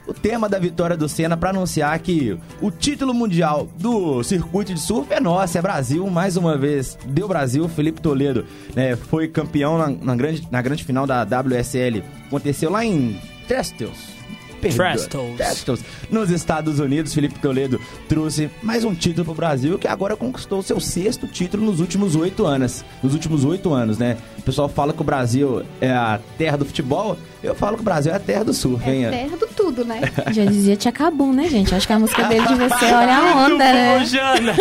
O 0.09 0.13
tema 0.13 0.49
da 0.49 0.57
vitória 0.57 0.97
do 0.97 1.07
Senna 1.07 1.37
para 1.37 1.51
anunciar 1.51 1.99
que 1.99 2.35
o 2.59 2.71
título 2.71 3.13
mundial 3.13 3.69
do 3.77 4.23
circuito 4.23 4.73
de 4.73 4.79
surf 4.79 5.13
é 5.13 5.19
nosso, 5.19 5.55
é 5.55 5.61
Brasil, 5.61 6.09
mais 6.09 6.35
uma 6.35 6.57
vez. 6.57 6.97
Deu 7.05 7.27
Brasil, 7.27 7.69
Felipe 7.69 8.01
Toledo 8.01 8.43
né, 8.75 8.95
foi 8.95 9.27
campeão 9.27 9.77
na, 9.77 9.87
na 9.87 10.15
grande, 10.15 10.47
na 10.49 10.63
grande 10.63 10.83
final 10.83 11.05
da 11.05 11.21
WSL. 11.21 12.03
Aconteceu 12.25 12.71
lá 12.71 12.83
em 12.83 13.21
Trestles. 13.47 14.18
Trestles. 14.59 15.83
Nos 16.11 16.29
Estados 16.29 16.79
Unidos, 16.79 17.13
Felipe 17.13 17.39
Toledo 17.39 17.79
trouxe 18.07 18.49
mais 18.61 18.83
um 18.83 18.93
título 18.93 19.25
pro 19.25 19.33
Brasil, 19.33 19.77
que 19.79 19.87
agora 19.87 20.15
conquistou 20.15 20.61
seu 20.61 20.79
sexto 20.79 21.27
título 21.27 21.65
nos 21.65 21.79
últimos 21.79 22.15
oito 22.15 22.45
anos. 22.45 22.83
Nos 23.01 23.13
últimos 23.13 23.45
oito 23.45 23.73
anos, 23.73 23.97
né? 23.97 24.17
O 24.37 24.41
pessoal 24.41 24.67
fala 24.67 24.93
que 24.93 25.01
o 25.01 25.03
Brasil 25.03 25.63
é 25.79 25.91
a 25.91 26.19
terra 26.37 26.57
do 26.57 26.65
futebol. 26.65 27.17
Eu 27.41 27.55
falo 27.55 27.77
que 27.77 27.81
o 27.81 27.85
Brasil 27.85 28.11
é 28.11 28.15
a 28.15 28.19
terra 28.19 28.43
do 28.43 28.53
surf, 28.53 28.89
hein? 28.89 29.05
É 29.05 29.09
terra 29.11 29.37
do 29.37 29.47
tudo, 29.47 29.85
né? 29.85 30.01
Já 30.31 30.43
dizia 30.43 30.75
Tchacabum, 30.75 31.31
né, 31.31 31.47
gente? 31.47 31.73
Acho 31.73 31.87
que 31.87 31.93
a 31.93 31.99
música 31.99 32.23
dele 32.25 32.45
devia 32.47 32.69
ser 32.77 32.93
Olha 32.93 33.17
a 33.17 33.45
Onda, 33.45 33.57
né? 33.57 34.05
Jana! 34.05 34.55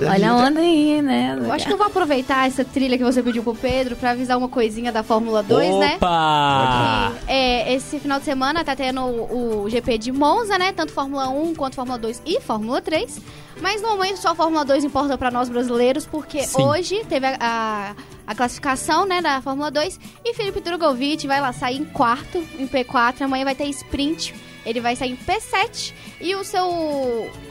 Olha 0.00 0.30
a 0.30 0.36
onda 0.36 0.60
aí, 0.60 1.00
né? 1.02 1.38
Eu 1.40 1.52
acho 1.52 1.66
que 1.66 1.72
eu 1.72 1.76
vou 1.76 1.86
aproveitar 1.86 2.46
essa 2.46 2.64
trilha 2.64 2.98
que 2.98 3.04
você 3.04 3.22
pediu 3.22 3.42
pro 3.42 3.54
Pedro 3.54 3.94
pra 3.96 4.10
avisar 4.10 4.36
uma 4.36 4.48
coisinha 4.48 4.90
da 4.90 5.02
Fórmula 5.02 5.42
2, 5.42 5.78
né? 5.78 5.94
Opa! 5.96 7.12
É, 7.26 7.72
esse 7.74 7.98
final 7.98 8.18
de 8.18 8.24
semana 8.24 8.64
tá 8.64 8.74
tendo 8.74 9.00
o, 9.34 9.68
GP 9.68 9.98
de 9.98 10.12
Monza, 10.12 10.56
né? 10.58 10.72
Tanto 10.72 10.92
Fórmula 10.92 11.28
1 11.28 11.54
quanto 11.54 11.74
Fórmula 11.76 11.98
2 11.98 12.22
e 12.24 12.40
Fórmula 12.40 12.80
3. 12.80 13.20
Mas 13.60 13.80
no 13.82 13.88
momento 13.90 14.16
só 14.18 14.30
a 14.30 14.34
Fórmula 14.34 14.64
2 14.64 14.84
importa 14.84 15.16
pra 15.16 15.30
nós 15.30 15.48
brasileiros, 15.48 16.06
porque 16.06 16.42
Sim. 16.42 16.62
hoje 16.62 17.04
teve 17.08 17.26
a, 17.26 17.36
a, 17.40 17.94
a 18.26 18.34
classificação 18.34 19.04
né, 19.06 19.22
da 19.22 19.40
Fórmula 19.40 19.70
2 19.70 19.98
e 20.24 20.34
Felipe 20.34 20.60
Drogovic 20.60 21.26
vai 21.26 21.40
lá 21.40 21.52
sair 21.52 21.78
em 21.78 21.84
quarto, 21.84 22.38
em 22.58 22.66
P4. 22.66 23.22
Amanhã 23.22 23.44
vai 23.44 23.54
ter 23.54 23.66
sprint, 23.66 24.34
ele 24.66 24.80
vai 24.80 24.96
sair 24.96 25.12
em 25.12 25.16
P7 25.16 25.92
e 26.20 26.34
o 26.34 26.42
seu. 26.44 26.66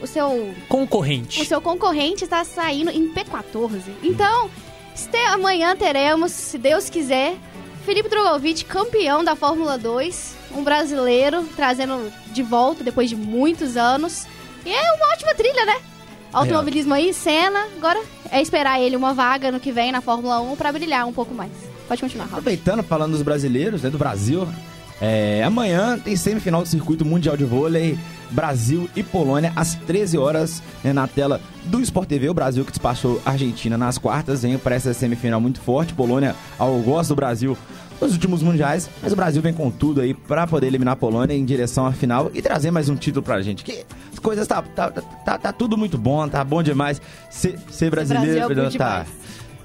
O 0.02 0.06
seu 0.06 0.54
Concorrente. 0.68 1.40
o 1.40 1.44
seu 1.44 1.60
concorrente 1.60 2.24
está 2.24 2.44
saindo 2.44 2.90
em 2.90 3.12
P14. 3.12 3.80
Então, 4.02 4.50
este- 4.94 5.16
amanhã 5.28 5.74
teremos, 5.74 6.32
se 6.32 6.58
Deus 6.58 6.90
quiser, 6.90 7.34
Felipe 7.86 8.08
Drogovic, 8.08 8.64
campeão 8.64 9.22
da 9.24 9.34
Fórmula 9.36 9.78
2, 9.78 10.36
um 10.54 10.62
brasileiro 10.62 11.44
trazendo 11.56 12.12
de 12.32 12.42
volta 12.42 12.84
depois 12.84 13.08
de 13.08 13.16
muitos 13.16 13.76
anos. 13.76 14.26
E 14.64 14.72
é 14.72 14.92
uma 14.92 15.12
ótima 15.12 15.34
trilha, 15.34 15.66
né? 15.66 15.76
Automobilismo 16.32 16.94
aí, 16.94 17.14
cena. 17.14 17.66
Agora 17.76 18.00
é 18.30 18.42
esperar 18.42 18.80
ele 18.80 18.96
uma 18.96 19.14
vaga 19.14 19.52
no 19.52 19.60
que 19.60 19.70
vem 19.70 19.92
na 19.92 20.00
Fórmula 20.00 20.40
1 20.40 20.56
para 20.56 20.72
brilhar 20.72 21.06
um 21.06 21.12
pouco 21.12 21.34
mais. 21.34 21.52
Pode 21.86 22.00
continuar. 22.00 22.24
Aproveitando, 22.24 22.82
falando 22.82 23.12
dos 23.12 23.22
brasileiros, 23.22 23.82
né, 23.82 23.90
do 23.90 23.98
Brasil, 23.98 24.48
é, 25.00 25.44
amanhã 25.44 25.98
tem 25.98 26.16
semifinal 26.16 26.62
do 26.62 26.68
Circuito 26.68 27.04
Mundial 27.04 27.36
de 27.36 27.44
Vôlei, 27.44 27.98
Brasil 28.30 28.88
e 28.96 29.02
Polônia, 29.02 29.52
às 29.54 29.74
13 29.74 30.18
horas, 30.18 30.62
né, 30.82 30.92
na 30.92 31.06
tela 31.06 31.40
do 31.64 31.80
Sport 31.80 32.08
TV. 32.08 32.28
O 32.28 32.34
Brasil 32.34 32.64
que 32.64 32.70
despachou 32.70 33.20
a 33.24 33.30
Argentina 33.30 33.78
nas 33.78 33.98
quartas, 33.98 34.42
vem 34.42 34.58
para 34.58 34.74
essa 34.74 34.92
semifinal 34.92 35.40
muito 35.40 35.60
forte. 35.60 35.94
Polônia, 35.94 36.34
ao 36.58 36.78
gosto 36.80 37.10
do 37.10 37.16
Brasil 37.16 37.56
nos 38.04 38.12
últimos 38.12 38.42
mundiais, 38.42 38.88
mas 39.02 39.12
o 39.12 39.16
Brasil 39.16 39.40
vem 39.40 39.52
com 39.52 39.70
tudo 39.70 40.00
aí 40.02 40.12
para 40.12 40.46
poder 40.46 40.66
eliminar 40.66 40.92
a 40.92 40.96
Polônia 40.96 41.34
em 41.34 41.44
direção 41.44 41.86
à 41.86 41.92
final 41.92 42.30
e 42.34 42.42
trazer 42.42 42.70
mais 42.70 42.88
um 42.88 42.96
título 42.96 43.22
pra 43.22 43.40
gente. 43.40 43.64
Que 43.64 43.84
as 44.12 44.18
coisas 44.18 44.46
tá, 44.46 44.60
tá, 44.62 44.90
tá, 44.90 45.38
tá 45.38 45.52
tudo 45.52 45.76
muito 45.76 45.96
bom, 45.96 46.28
tá 46.28 46.44
bom 46.44 46.62
demais. 46.62 47.00
Ser, 47.30 47.58
ser 47.70 47.90
brasileiro, 47.90 48.26
Brasil 48.26 48.44
é 48.44 48.48
Pedrão, 48.48 48.70
bom 48.70 48.78
tá. 48.78 49.06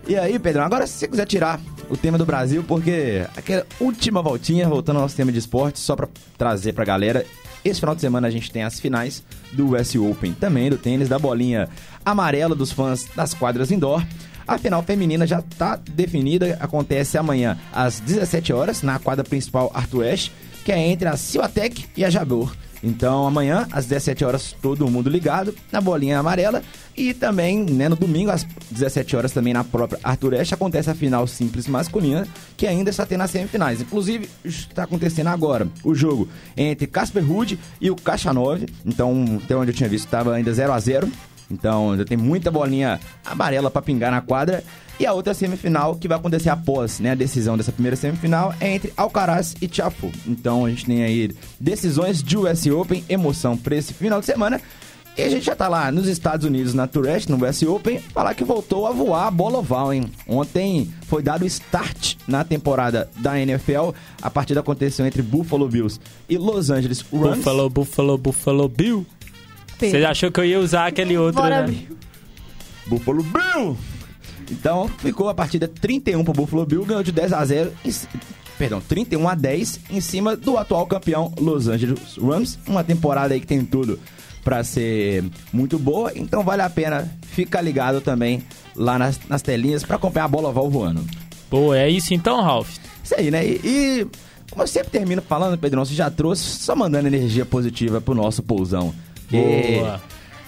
E 0.08 0.16
aí, 0.16 0.40
Pedrão, 0.40 0.64
agora 0.64 0.88
se 0.88 0.94
você 0.94 1.08
quiser 1.08 1.26
tirar 1.26 1.60
o 1.90 1.98
tema 1.98 2.18
do 2.18 2.26
Brasil, 2.26 2.64
porque 2.66 3.26
aquela 3.36 3.66
última 3.80 4.22
voltinha, 4.22 4.68
voltando 4.68 4.98
ao 4.98 5.02
nosso 5.04 5.16
tema 5.16 5.32
de 5.32 5.40
esporte, 5.40 5.80
só 5.80 5.96
pra 5.96 6.08
trazer 6.38 6.74
pra 6.74 6.86
galera, 6.86 7.26
esse 7.64 7.80
final 7.80 7.96
de 7.96 8.02
semana 8.02 8.28
a 8.28 8.32
gente 8.32 8.52
tem 8.52 8.64
as 8.64 8.80
finais 8.80 9.24
do 9.52 9.76
US 9.76 9.96
Open, 9.96 10.34
também 10.34 10.70
do 10.70 10.78
tênis, 10.78 11.10
da 11.10 11.20
bolinha 11.20 11.68
amarela 12.06 12.56
dos 12.56 12.72
fãs 12.72 13.08
das 13.16 13.34
quadras 13.34 13.72
indoor. 13.72 14.04
A 14.48 14.58
final 14.58 14.82
feminina 14.82 15.28
já 15.28 15.42
tá 15.42 15.76
definida, 15.76 16.58
acontece 16.60 17.18
amanhã 17.18 17.58
às 17.72 18.00
17 18.00 18.52
horas 18.52 18.82
na 18.82 18.98
quadra 18.98 19.24
principal 19.24 19.72
Arthur 19.74 20.08
Ashe, 20.08 20.32
que 20.66 20.72
é 20.72 20.80
entre 20.80 21.08
a 21.08 21.16
Ciotec 21.16 21.86
e 21.96 22.04
a 22.04 22.10
Jabor. 22.10 22.52
Então 22.84 23.28
amanhã, 23.28 23.68
às 23.72 23.86
17 23.86 24.26
horas, 24.26 24.56
todo 24.62 24.90
mundo 24.90 25.10
ligado 25.10 25.54
na 25.72 25.82
bolinha 25.82 26.20
amarela. 26.20 26.62
E 26.96 27.14
também, 27.14 27.64
né, 27.64 27.88
no 27.88 27.96
domingo, 27.96 28.30
às 28.30 28.46
17 28.72 29.16
horas, 29.16 29.32
também 29.32 29.54
na 29.54 29.64
própria 29.64 30.00
Arthur 30.04 30.36
Ashe, 30.36 30.54
acontece 30.54 30.90
a 30.90 30.96
final 30.96 31.26
simples 31.28 31.66
masculina, 31.66 32.28
que 32.58 32.68
ainda 32.68 32.90
está 32.90 33.06
tendo 33.06 33.22
as 33.22 33.32
semifinais. 33.32 33.80
Inclusive, 33.80 34.30
está 34.44 34.84
acontecendo 34.84 35.28
agora 35.28 35.68
o 35.84 35.96
jogo 35.96 36.28
entre 36.58 36.88
Casper 36.88 37.26
Ruud 37.26 37.58
e 37.80 37.90
o 37.90 37.96
Kachanov. 37.96 38.66
Então, 38.86 39.40
até 39.44 39.56
onde 39.56 39.72
eu 39.72 39.76
tinha 39.76 39.88
visto, 39.88 40.06
estava 40.06 40.34
ainda 40.34 40.54
0 40.54 40.74
a 40.74 40.80
0 40.80 41.10
Então, 41.52 41.92
ainda 41.92 42.06
tem 42.06 42.18
muita 42.18 42.52
bolinha 42.52 43.00
amarela 43.26 43.72
para 43.72 43.82
pingar 43.82 44.12
na 44.12 44.22
quadra. 44.22 44.64
E 45.00 45.06
a 45.06 45.14
outra 45.14 45.34
semifinal 45.34 45.96
que 45.96 46.10
vai 46.10 46.18
acontecer 46.18 46.50
após 46.50 47.00
né, 47.00 47.12
a 47.12 47.16
decisão 47.16 47.56
dessa 47.56 47.72
primeira 47.72 47.96
semifinal 47.96 48.54
é 48.60 48.76
entre 48.76 48.92
Alcaraz 48.98 49.56
e 49.62 49.68
Tiafoe. 49.68 50.12
Então 50.28 50.66
a 50.66 50.70
gente 50.70 50.86
tem 50.86 51.04
aí 51.04 51.32
decisões 51.58 52.22
de 52.22 52.38
US 52.38 52.66
Open, 52.66 53.04
emoção 53.08 53.56
para 53.56 53.78
esse 53.78 53.94
final 53.94 54.20
de 54.20 54.26
semana. 54.26 54.60
E 55.18 55.22
a 55.22 55.30
gente 55.30 55.46
já 55.46 55.56
tá 55.56 55.68
lá 55.68 55.92
nos 55.92 56.08
Estados 56.08 56.46
Unidos, 56.46 56.74
na 56.74 56.88
Tourette, 56.88 57.30
no 57.30 57.46
US 57.46 57.62
Open, 57.64 58.00
falar 58.00 58.34
que 58.34 58.44
voltou 58.44 58.88
a 58.88 58.92
voar 58.92 59.28
a 59.28 59.32
bola 59.32 59.60
oval, 59.60 59.94
hein? 59.94 60.10
Ontem 60.28 60.94
foi 61.08 61.22
dado 61.22 61.46
start 61.46 62.16
na 62.28 62.44
temporada 62.44 63.10
da 63.18 63.38
NFL. 63.38 63.92
A 64.22 64.30
partida 64.30 64.62
aconteceu 64.62 65.06
entre 65.06 65.22
Buffalo 65.22 65.68
Bills 65.68 66.00
e 66.30 66.38
Los 66.38 66.70
Angeles 66.70 67.02
Rams. 67.12 67.38
Buffalo, 67.38 67.70
Buffalo, 67.70 68.18
Buffalo 68.18 68.70
Bill. 68.70 69.06
Você 69.80 70.04
achou 70.06 70.32
que 70.32 70.40
eu 70.40 70.46
ia 70.46 70.60
usar 70.60 70.88
aquele 70.88 71.18
outro, 71.18 71.42
Bora, 71.42 71.62
né? 71.62 71.68
Bill. 71.68 71.98
Buffalo 72.88 73.24
Bill! 73.24 73.78
Então 74.52 74.88
ficou 74.98 75.30
a 75.30 75.34
partida 75.34 75.68
31 75.68 76.24
pro 76.24 76.34
Buffalo 76.34 76.66
Bill, 76.66 76.84
ganhou 76.86 77.04
de 77.04 77.12
10 77.12 77.34
a 77.34 77.46
0. 77.46 77.72
em 77.86 77.92
ci- 77.92 78.08
Perdão, 78.58 78.82
31 78.82 79.30
a 79.30 79.36
10 79.36 79.80
em 79.90 80.02
cima 80.02 80.36
do 80.36 80.58
atual 80.58 80.86
campeão 80.86 81.32
Los 81.40 81.68
Angeles 81.68 82.18
Rams. 82.18 82.60
Uma 82.68 82.84
temporada 82.84 83.34
aí 83.34 83.40
que 83.40 83.48
tem 83.48 83.64
tudo 83.64 83.98
pra 84.44 84.64
ser 84.64 85.24
muito 85.54 85.78
boa, 85.80 86.12
então 86.16 86.44
vale 86.44 86.62
a 86.62 86.70
pena 86.70 87.08
ficar 87.22 87.62
ligado 87.62 88.02
também 88.02 88.44
lá 88.76 88.98
nas, 88.98 89.20
nas 89.30 89.42
telinhas 89.42 89.84
pra 89.84 89.96
acompanhar 89.98 90.26
a 90.26 90.30
bola 90.30 90.50
oval 90.50 90.70
voando. 90.70 91.06
Pô, 91.50 91.74
é 91.74 91.90
isso 91.90 92.14
então, 92.14 92.42
Ralph? 92.42 92.70
Isso 93.04 93.16
aí, 93.16 93.30
né? 93.32 93.46
E, 93.46 93.62
e 93.64 94.08
como 94.50 94.64
eu 94.64 94.68
sempre 94.68 94.90
termino 94.90 95.22
falando, 95.22 95.58
Pedrão, 95.58 95.86
você 95.86 95.94
já 95.94 96.10
trouxe, 96.10 96.44
só 96.44 96.76
mandando 96.76 97.08
energia 97.08 97.46
positiva 97.46 98.02
pro 98.02 98.16
nosso 98.16 98.42
pousão. 98.44 98.94
E 99.32 99.80
Boa. 99.80 100.02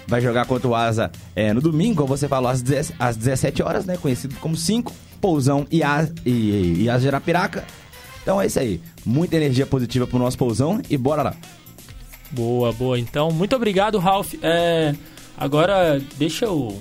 vai 0.08 0.22
jogar 0.22 0.46
contra 0.46 0.68
o 0.68 0.76
Asa 0.76 1.12
é, 1.36 1.54
no 1.54 1.62
domingo, 1.62 1.98
como 1.98 2.08
você 2.08 2.28
falou, 2.28 2.50
às, 2.50 2.62
10 2.62 2.94
às 3.00 3.16
17 3.16 3.62
horas, 3.64 3.86
né? 3.86 3.98
Conhecido 3.98 4.36
como 4.40 4.56
5, 4.56 4.94
Pousão 5.20 5.68
e, 5.70 5.84
a, 5.84 6.08
e, 6.26 6.84
e 6.84 6.90
Asa 6.90 7.02
de 7.02 7.08
Arapiraca. 7.08 7.64
Então 8.22 8.42
é 8.42 8.46
isso 8.46 8.60
aí. 8.60 8.82
Muita 9.06 9.36
energia 9.36 9.66
positiva 9.66 10.06
pro 10.06 10.20
nosso 10.20 10.38
Pousão 10.38 10.82
e 10.90 10.98
bora 10.98 11.24
lá. 11.24 11.36
Boa, 12.32 12.72
boa. 12.72 13.00
Então, 13.00 13.32
muito 13.32 13.56
obrigado, 13.56 13.98
Ralph. 13.98 14.34
É, 14.42 14.96
agora, 15.38 16.02
deixa 16.18 16.46
eu 16.46 16.80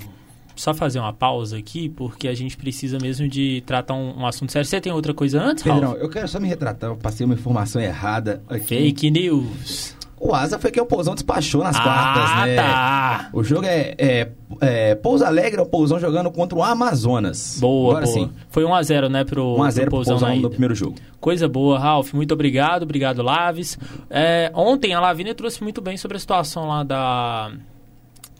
só 0.55 0.73
fazer 0.73 0.99
uma 0.99 1.11
pausa 1.11 1.57
aqui, 1.57 1.89
porque 1.89 2.27
a 2.27 2.33
gente 2.33 2.55
precisa 2.55 2.97
mesmo 3.01 3.27
de 3.27 3.63
tratar 3.65 3.95
um, 3.95 4.19
um 4.19 4.25
assunto 4.25 4.51
sério. 4.51 4.67
Você 4.67 4.79
tem 4.79 4.91
outra 4.91 5.13
coisa 5.13 5.41
antes, 5.41 5.63
Pedrão, 5.63 5.89
Ralph? 5.89 6.01
eu 6.01 6.09
quero 6.09 6.27
só 6.27 6.39
me 6.39 6.47
retratar, 6.47 6.89
eu 6.89 6.95
passei 6.95 7.25
uma 7.25 7.35
informação 7.35 7.81
errada 7.81 8.43
aqui. 8.47 8.67
Fake 8.67 9.11
news. 9.11 9.95
O 10.23 10.35
Asa 10.35 10.59
foi 10.59 10.69
que 10.69 10.79
o 10.79 10.85
Pousão 10.85 11.15
despachou 11.15 11.63
nas 11.63 11.75
ah, 11.77 11.81
quartas, 11.81 12.45
né? 12.45 12.55
tá. 12.55 13.29
O 13.33 13.43
jogo 13.43 13.65
é, 13.65 13.95
é, 13.97 14.31
é 14.61 14.93
Pouso 14.93 15.25
Alegre, 15.25 15.59
o 15.59 15.65
Pousão 15.65 15.99
jogando 15.99 16.29
contra 16.29 16.55
o 16.55 16.63
Amazonas. 16.63 17.57
Boa, 17.59 17.97
Agora 17.97 18.05
boa. 18.05 18.13
sim, 18.15 18.31
Foi 18.47 18.63
1x0, 18.63 19.09
né, 19.09 19.23
pro, 19.23 19.55
1x0 19.55 19.73
pro 19.73 19.81
pro 19.81 19.89
Pousão 19.89 20.19
Pousão 20.19 20.35
no 20.35 20.49
primeiro 20.51 20.75
jogo. 20.75 20.95
Coisa 21.19 21.47
boa, 21.49 21.79
Ralph. 21.79 22.13
Muito 22.13 22.35
obrigado. 22.35 22.83
Obrigado, 22.83 23.23
Laves. 23.23 23.79
É, 24.11 24.51
ontem 24.53 24.93
a 24.93 24.99
Lavínia 24.99 25.33
trouxe 25.33 25.63
muito 25.63 25.81
bem 25.81 25.97
sobre 25.97 26.17
a 26.17 26.19
situação 26.19 26.67
lá 26.67 26.83
da, 26.83 27.51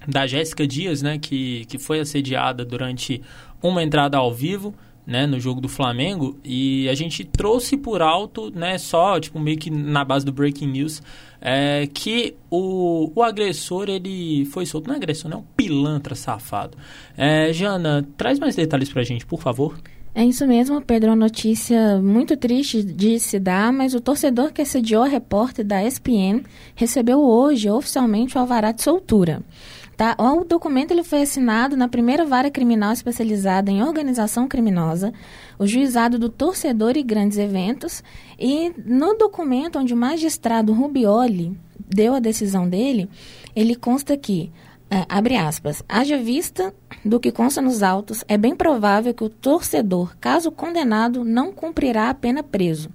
da 0.08 0.28
Jéssica 0.28 0.68
Dias, 0.68 1.02
né? 1.02 1.18
Que, 1.18 1.66
que 1.66 1.80
foi 1.80 2.00
assediada 2.00 2.64
durante 2.64 3.24
uma 3.60 3.82
entrada 3.82 4.20
ao 4.20 4.32
vivo. 4.32 4.76
Né, 5.12 5.28
no 5.28 5.42
jogo 5.42 5.60
do 5.60 5.68
Flamengo 5.68 6.38
e 6.42 6.88
a 6.88 6.96
gente 6.96 7.26
trouxe 7.26 7.76
por 7.76 8.02
alto, 8.02 8.50
né, 8.50 8.78
só 8.78 9.20
tipo 9.20 9.42
meio 9.42 9.58
que 9.58 9.70
na 9.70 10.06
base 10.06 10.26
do 10.26 10.32
breaking 10.32 10.68
news, 10.68 11.04
é, 11.42 11.86
que 11.94 12.34
o, 12.50 13.12
o 13.14 13.22
agressor 13.22 13.90
ele 13.90 14.46
foi 14.46 14.66
solto, 14.66 14.88
não 14.88 14.94
é 14.94 14.98
agressor, 14.98 15.30
não 15.30 15.40
é 15.40 15.42
um 15.42 15.46
pilantra 15.58 16.16
safado. 16.16 16.78
É, 17.18 17.52
Jana, 17.52 18.08
traz 18.16 18.40
mais 18.40 18.56
detalhes 18.56 18.88
pra 18.90 19.04
gente, 19.04 19.26
por 19.26 19.42
favor. 19.42 19.78
É 20.14 20.26
isso 20.26 20.46
mesmo, 20.46 20.82
Pedro. 20.82 21.10
Uma 21.10 21.16
notícia 21.16 22.02
muito 22.02 22.36
triste 22.36 22.84
de 22.84 23.18
se 23.18 23.40
dar, 23.40 23.72
mas 23.72 23.94
o 23.94 24.02
torcedor 24.02 24.52
que 24.52 24.62
assediou 24.62 25.04
a 25.04 25.08
repórter 25.08 25.66
da 25.66 25.86
ESPN 25.86 26.44
recebeu 26.76 27.20
hoje 27.20 27.70
oficialmente 27.70 28.38
o 28.38 28.40
alvará 28.40 28.74
de 28.74 28.82
soltura. 28.82 29.42
Tá? 29.98 30.16
O 30.18 30.44
documento 30.44 30.92
ele 30.92 31.04
foi 31.04 31.22
assinado 31.22 31.78
na 31.78 31.88
primeira 31.88 32.26
vara 32.26 32.50
criminal 32.50 32.92
especializada 32.92 33.70
em 33.70 33.84
organização 33.84 34.48
criminosa, 34.48 35.14
o 35.60 35.68
juizado 35.68 36.18
do 36.18 36.28
torcedor 36.28 36.98
e 36.98 37.04
grandes 37.04 37.38
eventos, 37.38 38.04
e 38.40 38.74
no 38.84 39.16
documento 39.16 39.78
onde 39.78 39.94
o 39.94 39.98
magistrado 39.98 40.74
Rubioli 40.74 41.56
deu 41.80 42.16
a 42.16 42.20
decisão 42.20 42.68
dele, 42.68 43.10
ele 43.56 43.76
consta 43.76 44.18
que 44.18 44.52
é, 44.94 45.06
abre 45.08 45.38
aspas, 45.38 45.82
haja 45.88 46.18
vista 46.18 46.74
do 47.06 47.18
que 47.18 47.32
consta 47.32 47.62
nos 47.62 47.82
autos, 47.82 48.26
é 48.28 48.38
bem 48.38 48.54
provável 48.54 49.14
que 49.14 49.24
o 49.24 49.30
torcedor, 49.30 50.18
caso 50.20 50.52
condenado, 50.52 51.24
não 51.24 51.54
cumprirá 51.54 52.10
a 52.10 52.14
pena 52.14 52.44
preso. 52.44 52.90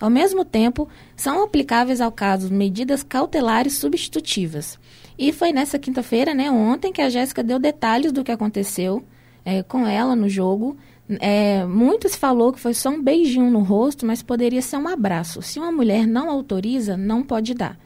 Ao 0.00 0.10
mesmo 0.10 0.44
tempo, 0.44 0.88
são 1.14 1.44
aplicáveis 1.44 2.00
ao 2.00 2.10
caso 2.10 2.52
medidas 2.52 3.04
cautelares 3.04 3.74
substitutivas. 3.74 4.76
E 5.18 5.32
foi 5.32 5.52
nessa 5.52 5.78
quinta-feira, 5.78 6.34
né, 6.34 6.50
ontem, 6.50 6.92
que 6.92 7.00
a 7.00 7.08
Jéssica 7.08 7.42
deu 7.42 7.58
detalhes 7.58 8.12
do 8.12 8.22
que 8.22 8.30
aconteceu 8.30 9.02
é, 9.44 9.62
com 9.62 9.86
ela 9.86 10.14
no 10.14 10.28
jogo. 10.28 10.76
É, 11.20 11.64
muito 11.64 12.08
se 12.08 12.18
falou 12.18 12.52
que 12.52 12.60
foi 12.60 12.74
só 12.74 12.90
um 12.90 13.02
beijinho 13.02 13.50
no 13.50 13.60
rosto, 13.60 14.04
mas 14.04 14.22
poderia 14.22 14.60
ser 14.60 14.76
um 14.76 14.88
abraço. 14.88 15.40
Se 15.40 15.58
uma 15.58 15.70
mulher 15.70 16.06
não 16.06 16.28
autoriza, 16.28 16.96
não 16.96 17.22
pode 17.22 17.54
dar. 17.54 17.78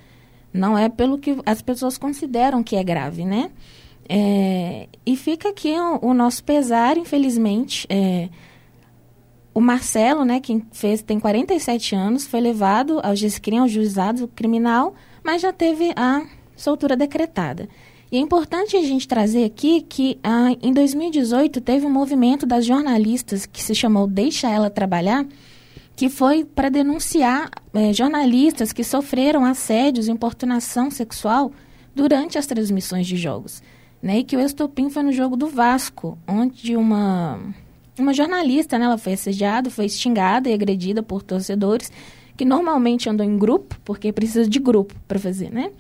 Não 0.52 0.76
é 0.76 0.88
pelo 0.88 1.18
que 1.18 1.36
as 1.46 1.62
pessoas 1.62 1.98
consideram 1.98 2.62
que 2.62 2.76
é 2.76 2.82
grave, 2.82 3.24
né? 3.24 3.50
É, 4.08 4.88
e 5.06 5.16
fica 5.16 5.50
aqui 5.50 5.72
o, 5.78 6.08
o, 6.08 6.14
nosso 6.14 6.42
pesar, 6.42 6.96
infelizmente. 6.96 7.86
É, 7.88 8.28
o 9.54 9.60
Marcelo, 9.60 10.24
né, 10.24 10.40
que 10.40 10.64
fez, 10.72 11.02
tem 11.02 11.20
47 11.20 11.94
anos, 11.94 12.26
foi 12.26 12.40
levado 12.40 13.00
ao 13.04 13.14
GISCRIM, 13.14 13.58
ao 13.58 13.68
juizado 13.68 14.26
criminal, 14.28 14.94
mas 15.22 15.42
já 15.42 15.52
teve 15.52 15.92
a 15.94 16.24
soltura 16.60 16.96
decretada. 16.96 17.68
E 18.12 18.16
é 18.16 18.20
importante 18.20 18.76
a 18.76 18.82
gente 18.82 19.06
trazer 19.06 19.44
aqui 19.44 19.82
que 19.82 20.18
ah, 20.22 20.54
em 20.60 20.72
2018 20.72 21.60
teve 21.60 21.86
um 21.86 21.90
movimento 21.90 22.44
das 22.44 22.66
jornalistas 22.66 23.46
que 23.46 23.62
se 23.62 23.74
chamou 23.74 24.06
Deixa 24.06 24.50
Ela 24.50 24.68
Trabalhar, 24.68 25.24
que 25.94 26.08
foi 26.08 26.44
para 26.44 26.68
denunciar 26.68 27.50
é, 27.72 27.92
jornalistas 27.92 28.72
que 28.72 28.82
sofreram 28.82 29.44
assédios 29.44 30.08
e 30.08 30.10
importunação 30.10 30.90
sexual 30.90 31.52
durante 31.94 32.36
as 32.36 32.46
transmissões 32.46 33.06
de 33.06 33.16
jogos. 33.16 33.62
Né? 34.02 34.18
E 34.18 34.24
que 34.24 34.36
o 34.36 34.40
estopim 34.40 34.90
foi 34.90 35.02
no 35.02 35.12
jogo 35.12 35.36
do 35.36 35.46
Vasco, 35.46 36.18
onde 36.26 36.76
uma, 36.76 37.38
uma 37.98 38.12
jornalista 38.12 38.78
né, 38.78 38.86
ela 38.86 38.98
foi 38.98 39.12
assediada, 39.12 39.70
foi 39.70 39.88
xingada 39.88 40.48
e 40.48 40.54
agredida 40.54 41.02
por 41.02 41.22
torcedores 41.22 41.92
que 42.36 42.44
normalmente 42.44 43.08
andam 43.08 43.24
em 43.24 43.38
grupo, 43.38 43.78
porque 43.84 44.12
precisa 44.12 44.48
de 44.48 44.58
grupo 44.58 44.94
para 45.06 45.18
fazer, 45.18 45.52
né? 45.52 45.70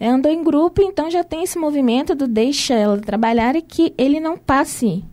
Andou 0.00 0.30
em 0.30 0.44
grupo, 0.44 0.82
então 0.82 1.10
já 1.10 1.24
tem 1.24 1.42
esse 1.42 1.58
movimento 1.58 2.14
do 2.14 2.28
deixa 2.28 2.74
ela 2.74 2.98
trabalhar 2.98 3.56
e 3.56 3.62
que 3.62 3.92
ele 3.98 4.20
não 4.20 4.36
passe, 4.36 5.04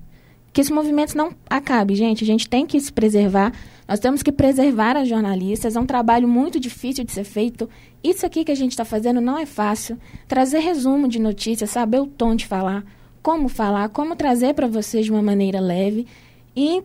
que 0.53 0.61
esse 0.61 0.71
movimento 0.71 1.17
não 1.17 1.31
acabe, 1.49 1.95
gente. 1.95 2.23
A 2.23 2.27
gente 2.27 2.47
tem 2.47 2.65
que 2.65 2.79
se 2.79 2.93
preservar 2.93 3.51
nós 3.87 3.99
temos 3.99 4.23
que 4.23 4.31
preservar 4.31 4.97
as 4.97 5.07
jornalistas, 5.07 5.75
é 5.75 5.79
um 5.79 5.85
trabalho 5.85 6.27
muito 6.27 6.59
difícil 6.59 7.03
de 7.03 7.11
ser 7.11 7.23
feito. 7.23 7.69
Isso 8.03 8.25
aqui 8.25 8.43
que 8.43 8.51
a 8.51 8.55
gente 8.55 8.71
está 8.71 8.83
fazendo 8.83 9.21
não 9.21 9.37
é 9.37 9.45
fácil. 9.45 9.97
Trazer 10.27 10.59
resumo 10.59 11.07
de 11.07 11.19
notícias, 11.19 11.69
saber 11.69 11.99
o 11.99 12.07
tom 12.07 12.35
de 12.35 12.47
falar, 12.47 12.83
como 13.21 13.47
falar, 13.47 13.89
como 13.89 14.15
trazer 14.15 14.55
para 14.55 14.67
vocês 14.67 15.05
de 15.05 15.11
uma 15.11 15.21
maneira 15.21 15.59
leve. 15.59 16.07
E 16.55 16.81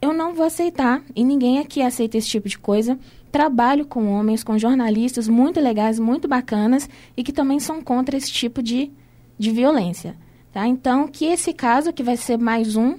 eu 0.00 0.12
não 0.12 0.34
vou 0.34 0.44
aceitar, 0.44 1.02
e 1.16 1.24
ninguém 1.24 1.58
aqui 1.58 1.80
aceita 1.80 2.18
esse 2.18 2.28
tipo 2.28 2.48
de 2.48 2.58
coisa. 2.58 2.98
Trabalho 3.32 3.86
com 3.86 4.12
homens, 4.12 4.44
com 4.44 4.58
jornalistas 4.58 5.26
muito 5.26 5.58
legais, 5.58 5.98
muito 5.98 6.28
bacanas 6.28 6.88
e 7.16 7.24
que 7.24 7.32
também 7.32 7.58
são 7.58 7.82
contra 7.82 8.16
esse 8.16 8.30
tipo 8.30 8.62
de, 8.62 8.92
de 9.38 9.50
violência. 9.50 10.16
Tá? 10.52 10.66
Então, 10.66 11.08
que 11.08 11.24
esse 11.24 11.52
caso, 11.52 11.92
que 11.92 12.02
vai 12.02 12.16
ser 12.16 12.36
mais 12.36 12.76
um, 12.76 12.98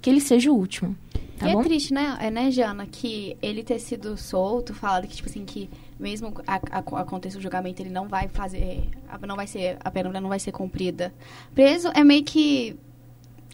que 0.00 0.08
ele 0.08 0.20
seja 0.20 0.50
o 0.50 0.56
último. 0.56 0.96
Tá 1.38 1.48
e 1.48 1.52
bom? 1.52 1.60
é 1.60 1.64
triste, 1.64 1.92
né, 1.92 2.16
é, 2.20 2.30
né, 2.30 2.50
Jana, 2.50 2.86
que 2.86 3.36
ele 3.42 3.62
ter 3.62 3.78
sido 3.78 4.16
solto, 4.16 4.72
falado 4.72 5.06
que, 5.06 5.16
tipo 5.16 5.28
assim, 5.28 5.44
que 5.44 5.68
mesmo 5.98 6.32
a, 6.46 6.60
a, 6.70 7.00
aconteça 7.00 7.38
o 7.38 7.40
julgamento, 7.40 7.82
ele 7.82 7.90
não 7.90 8.08
vai 8.08 8.28
fazer, 8.28 8.88
não 9.26 9.36
vai 9.36 9.46
ser, 9.46 9.76
a 9.84 9.90
pena 9.90 10.20
não 10.20 10.28
vai 10.28 10.38
ser 10.38 10.52
cumprida. 10.52 11.12
Preso 11.54 11.88
é 11.94 12.02
meio 12.02 12.24
que, 12.24 12.76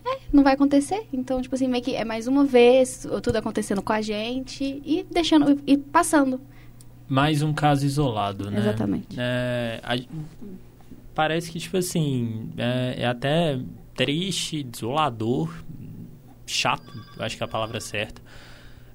é, 0.04 0.18
não 0.32 0.42
vai 0.42 0.54
acontecer. 0.54 1.06
Então, 1.12 1.40
tipo 1.40 1.54
assim, 1.54 1.68
meio 1.68 1.82
que 1.82 1.94
é 1.94 2.04
mais 2.04 2.26
uma 2.26 2.44
vez, 2.44 3.06
tudo 3.22 3.36
acontecendo 3.36 3.82
com 3.82 3.92
a 3.92 4.00
gente 4.00 4.82
e 4.84 5.06
deixando, 5.10 5.60
e 5.66 5.76
passando. 5.76 6.40
Mais 7.08 7.42
um 7.42 7.52
caso 7.52 7.84
isolado, 7.84 8.50
né? 8.50 8.58
Exatamente. 8.60 9.16
É, 9.18 9.80
a, 9.82 9.96
parece 11.14 11.50
que, 11.50 11.58
tipo 11.58 11.76
assim, 11.76 12.50
é, 12.56 13.02
é 13.02 13.06
até 13.06 13.58
triste, 13.94 14.62
desolador, 14.62 15.52
chato, 16.46 16.92
acho 17.18 17.36
que 17.36 17.42
é 17.42 17.46
a 17.46 17.48
palavra 17.48 17.80
certa, 17.80 18.22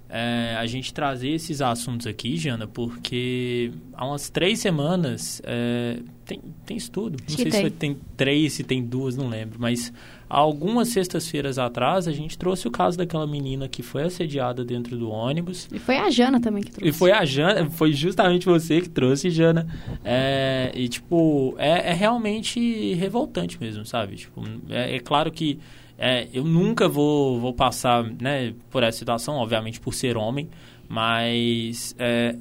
é, 0.09 0.55
a 0.57 0.65
gente 0.65 0.93
trazer 0.93 1.29
esses 1.29 1.61
assuntos 1.61 2.07
aqui, 2.07 2.37
Jana, 2.37 2.67
porque 2.67 3.71
há 3.93 4.05
umas 4.07 4.29
três 4.29 4.59
semanas 4.59 5.41
é, 5.43 5.99
tem, 6.23 6.41
tem 6.65 6.77
estudo. 6.77 7.17
Não 7.27 7.35
sei 7.35 7.51
tem. 7.51 7.63
se 7.65 7.69
tem 7.71 7.97
três, 8.15 8.53
se 8.53 8.63
tem 8.63 8.83
duas, 8.83 9.17
não 9.17 9.27
lembro. 9.27 9.59
Mas 9.59 9.91
algumas 10.35 10.89
sextas-feiras 10.89 11.57
atrás 11.57 12.09
a 12.09 12.11
gente 12.11 12.37
trouxe 12.37 12.67
o 12.67 12.71
caso 12.71 12.97
daquela 12.97 13.25
menina 13.25 13.69
que 13.69 13.81
foi 13.81 14.03
assediada 14.03 14.65
dentro 14.65 14.97
do 14.97 15.09
ônibus. 15.09 15.69
E 15.71 15.79
foi 15.79 15.97
a 15.97 16.09
Jana 16.09 16.41
também 16.41 16.61
que 16.61 16.71
trouxe. 16.71 16.89
E 16.89 16.91
foi 16.91 17.11
a 17.13 17.23
Jana, 17.23 17.69
foi 17.69 17.93
justamente 17.93 18.45
você 18.45 18.81
que 18.81 18.89
trouxe, 18.89 19.29
Jana. 19.29 19.65
É, 20.03 20.73
e 20.75 20.89
tipo, 20.89 21.55
é, 21.57 21.91
é 21.91 21.93
realmente 21.93 22.93
revoltante 22.95 23.57
mesmo, 23.61 23.85
sabe? 23.85 24.17
Tipo, 24.17 24.43
é, 24.69 24.97
é 24.97 24.99
claro 24.99 25.31
que 25.31 25.57
é, 25.97 26.27
eu 26.33 26.43
nunca 26.43 26.89
vou, 26.89 27.39
vou 27.39 27.53
passar 27.53 28.03
né, 28.03 28.53
por 28.69 28.83
essa 28.83 28.97
situação, 28.97 29.35
obviamente 29.35 29.79
por 29.79 29.93
ser 29.93 30.17
homem, 30.17 30.49
mas 30.89 31.95
é, 31.97 32.35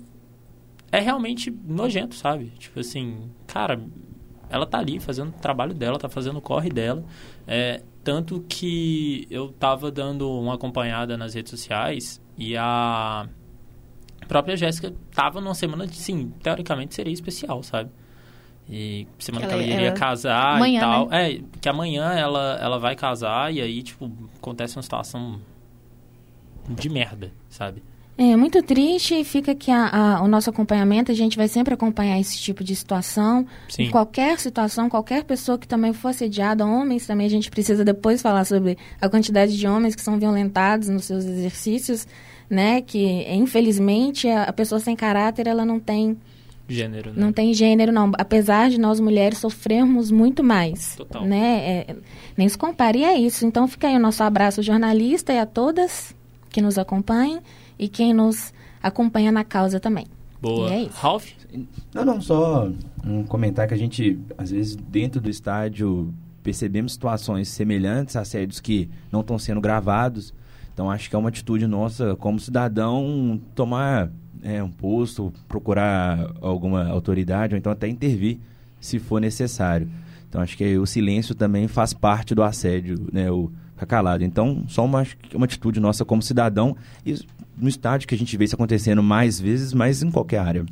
é 0.90 0.98
realmente 0.98 1.56
nojento, 1.64 2.16
sabe? 2.16 2.50
Tipo 2.58 2.80
assim, 2.80 3.30
cara, 3.46 3.80
ela 4.48 4.66
tá 4.66 4.78
ali 4.78 5.00
fazendo 5.00 5.28
o 5.28 5.40
trabalho 5.40 5.74
dela, 5.74 5.98
tá 5.98 6.08
fazendo 6.08 6.38
o 6.38 6.42
corre 6.42 6.70
dela. 6.70 7.04
É, 7.46 7.82
tanto 8.02 8.44
que 8.48 9.26
eu 9.30 9.48
tava 9.48 9.90
dando 9.90 10.30
uma 10.30 10.54
acompanhada 10.54 11.16
nas 11.16 11.34
redes 11.34 11.50
sociais 11.50 12.20
e 12.36 12.56
a 12.56 13.28
própria 14.28 14.56
Jéssica 14.56 14.94
tava 15.14 15.40
numa 15.40 15.54
semana 15.54 15.86
de, 15.86 15.96
sim, 15.96 16.32
teoricamente 16.42 16.94
seria 16.94 17.12
especial, 17.12 17.62
sabe? 17.62 17.90
E 18.68 19.06
semana 19.18 19.46
que 19.46 19.52
ela, 19.52 19.62
que 19.62 19.68
ela 19.68 19.76
iria 19.76 19.88
ela... 19.88 19.96
casar 19.96 20.56
amanhã, 20.56 20.78
e 20.78 20.80
tal. 20.80 21.08
Né? 21.08 21.32
É, 21.32 21.40
que 21.60 21.68
amanhã 21.68 22.12
ela, 22.12 22.58
ela 22.60 22.78
vai 22.78 22.96
casar 22.96 23.52
e 23.52 23.60
aí, 23.60 23.82
tipo, 23.82 24.10
acontece 24.36 24.76
uma 24.76 24.82
situação 24.82 25.40
de 26.68 26.88
merda, 26.88 27.30
sabe? 27.48 27.82
É 28.16 28.36
muito 28.36 28.62
triste 28.62 29.14
e 29.14 29.24
fica 29.24 29.52
aqui 29.52 29.72
a, 29.72 29.88
a, 29.88 30.22
o 30.22 30.28
nosso 30.28 30.48
acompanhamento. 30.48 31.10
A 31.10 31.14
gente 31.14 31.36
vai 31.36 31.48
sempre 31.48 31.74
acompanhar 31.74 32.18
esse 32.20 32.38
tipo 32.38 32.62
de 32.62 32.74
situação. 32.76 33.44
Sim. 33.68 33.90
Qualquer 33.90 34.38
situação, 34.38 34.88
qualquer 34.88 35.24
pessoa 35.24 35.58
que 35.58 35.66
também 35.66 35.92
for 35.92 36.08
assediada, 36.08 36.64
homens 36.64 37.06
também, 37.06 37.26
a 37.26 37.30
gente 37.30 37.50
precisa 37.50 37.84
depois 37.84 38.22
falar 38.22 38.44
sobre 38.44 38.78
a 39.00 39.08
quantidade 39.08 39.56
de 39.56 39.66
homens 39.66 39.96
que 39.96 40.02
são 40.02 40.16
violentados 40.16 40.88
nos 40.88 41.04
seus 41.06 41.24
exercícios, 41.24 42.06
né? 42.48 42.80
Que, 42.82 43.26
infelizmente, 43.32 44.28
a, 44.28 44.44
a 44.44 44.52
pessoa 44.52 44.78
sem 44.78 44.94
caráter, 44.94 45.48
ela 45.48 45.64
não 45.64 45.80
tem 45.80 46.16
Gênero, 46.66 47.10
né? 47.10 47.16
Não 47.16 47.30
tem 47.30 47.52
gênero, 47.52 47.92
não. 47.92 48.10
Apesar 48.16 48.70
de 48.70 48.78
nós 48.78 48.98
mulheres 48.98 49.36
sofrermos 49.38 50.10
muito 50.10 50.42
mais. 50.42 50.96
Total. 50.96 51.22
Né? 51.22 51.84
É, 51.88 51.96
nem 52.38 52.48
se 52.48 52.56
compare 52.56 53.04
é 53.04 53.18
isso. 53.18 53.44
Então 53.44 53.68
fica 53.68 53.88
aí 53.88 53.96
o 53.96 54.00
nosso 54.00 54.22
abraço 54.22 54.62
jornalista 54.62 55.30
e 55.30 55.38
a 55.38 55.44
todas 55.44 56.14
que 56.48 56.62
nos 56.62 56.78
acompanham 56.78 57.42
e 57.78 57.88
quem 57.88 58.12
nos 58.12 58.52
acompanha 58.82 59.32
na 59.32 59.44
causa 59.44 59.80
também. 59.80 60.06
Boa. 60.40 60.68
E 60.68 60.72
é 60.72 60.82
isso. 60.82 60.98
Ralph? 60.98 61.26
Não, 61.94 62.04
não, 62.04 62.20
só 62.20 62.70
um 63.04 63.24
comentário 63.24 63.68
que 63.68 63.74
a 63.74 63.78
gente, 63.78 64.18
às 64.36 64.50
vezes, 64.50 64.76
dentro 64.76 65.20
do 65.20 65.30
estádio, 65.30 66.12
percebemos 66.42 66.92
situações 66.92 67.48
semelhantes, 67.48 68.16
assédios 68.16 68.60
que 68.60 68.90
não 69.10 69.20
estão 69.20 69.38
sendo 69.38 69.60
gravados. 69.60 70.34
Então, 70.72 70.90
acho 70.90 71.08
que 71.08 71.16
é 71.16 71.18
uma 71.18 71.28
atitude 71.28 71.66
nossa, 71.66 72.16
como 72.16 72.38
cidadão, 72.38 73.40
tomar 73.54 74.10
é, 74.42 74.62
um 74.62 74.70
posto, 74.70 75.32
procurar 75.48 76.32
alguma 76.42 76.86
autoridade 76.88 77.54
ou 77.54 77.58
então 77.58 77.72
até 77.72 77.88
intervir 77.88 78.38
se 78.78 78.98
for 78.98 79.20
necessário. 79.20 79.88
Então 80.28 80.42
acho 80.42 80.56
que 80.56 80.76
o 80.76 80.84
silêncio 80.84 81.34
também 81.34 81.68
faz 81.68 81.94
parte 81.94 82.34
do 82.34 82.42
assédio, 82.42 83.08
né? 83.12 83.30
O 83.30 83.50
ficar 83.74 83.86
calado. 83.86 84.24
Então, 84.24 84.64
só 84.68 84.84
uma, 84.84 85.06
uma 85.34 85.44
atitude 85.44 85.80
nossa 85.80 86.04
como 86.04 86.22
cidadão 86.22 86.76
e 87.04 87.14
no 87.56 87.68
estádio 87.68 88.08
que 88.08 88.14
a 88.14 88.18
gente 88.18 88.36
vê 88.36 88.44
isso 88.44 88.54
acontecendo 88.54 89.02
mais 89.02 89.40
vezes, 89.40 89.72
mas 89.72 90.02
em 90.02 90.10
qualquer 90.10 90.38
área. 90.38 90.64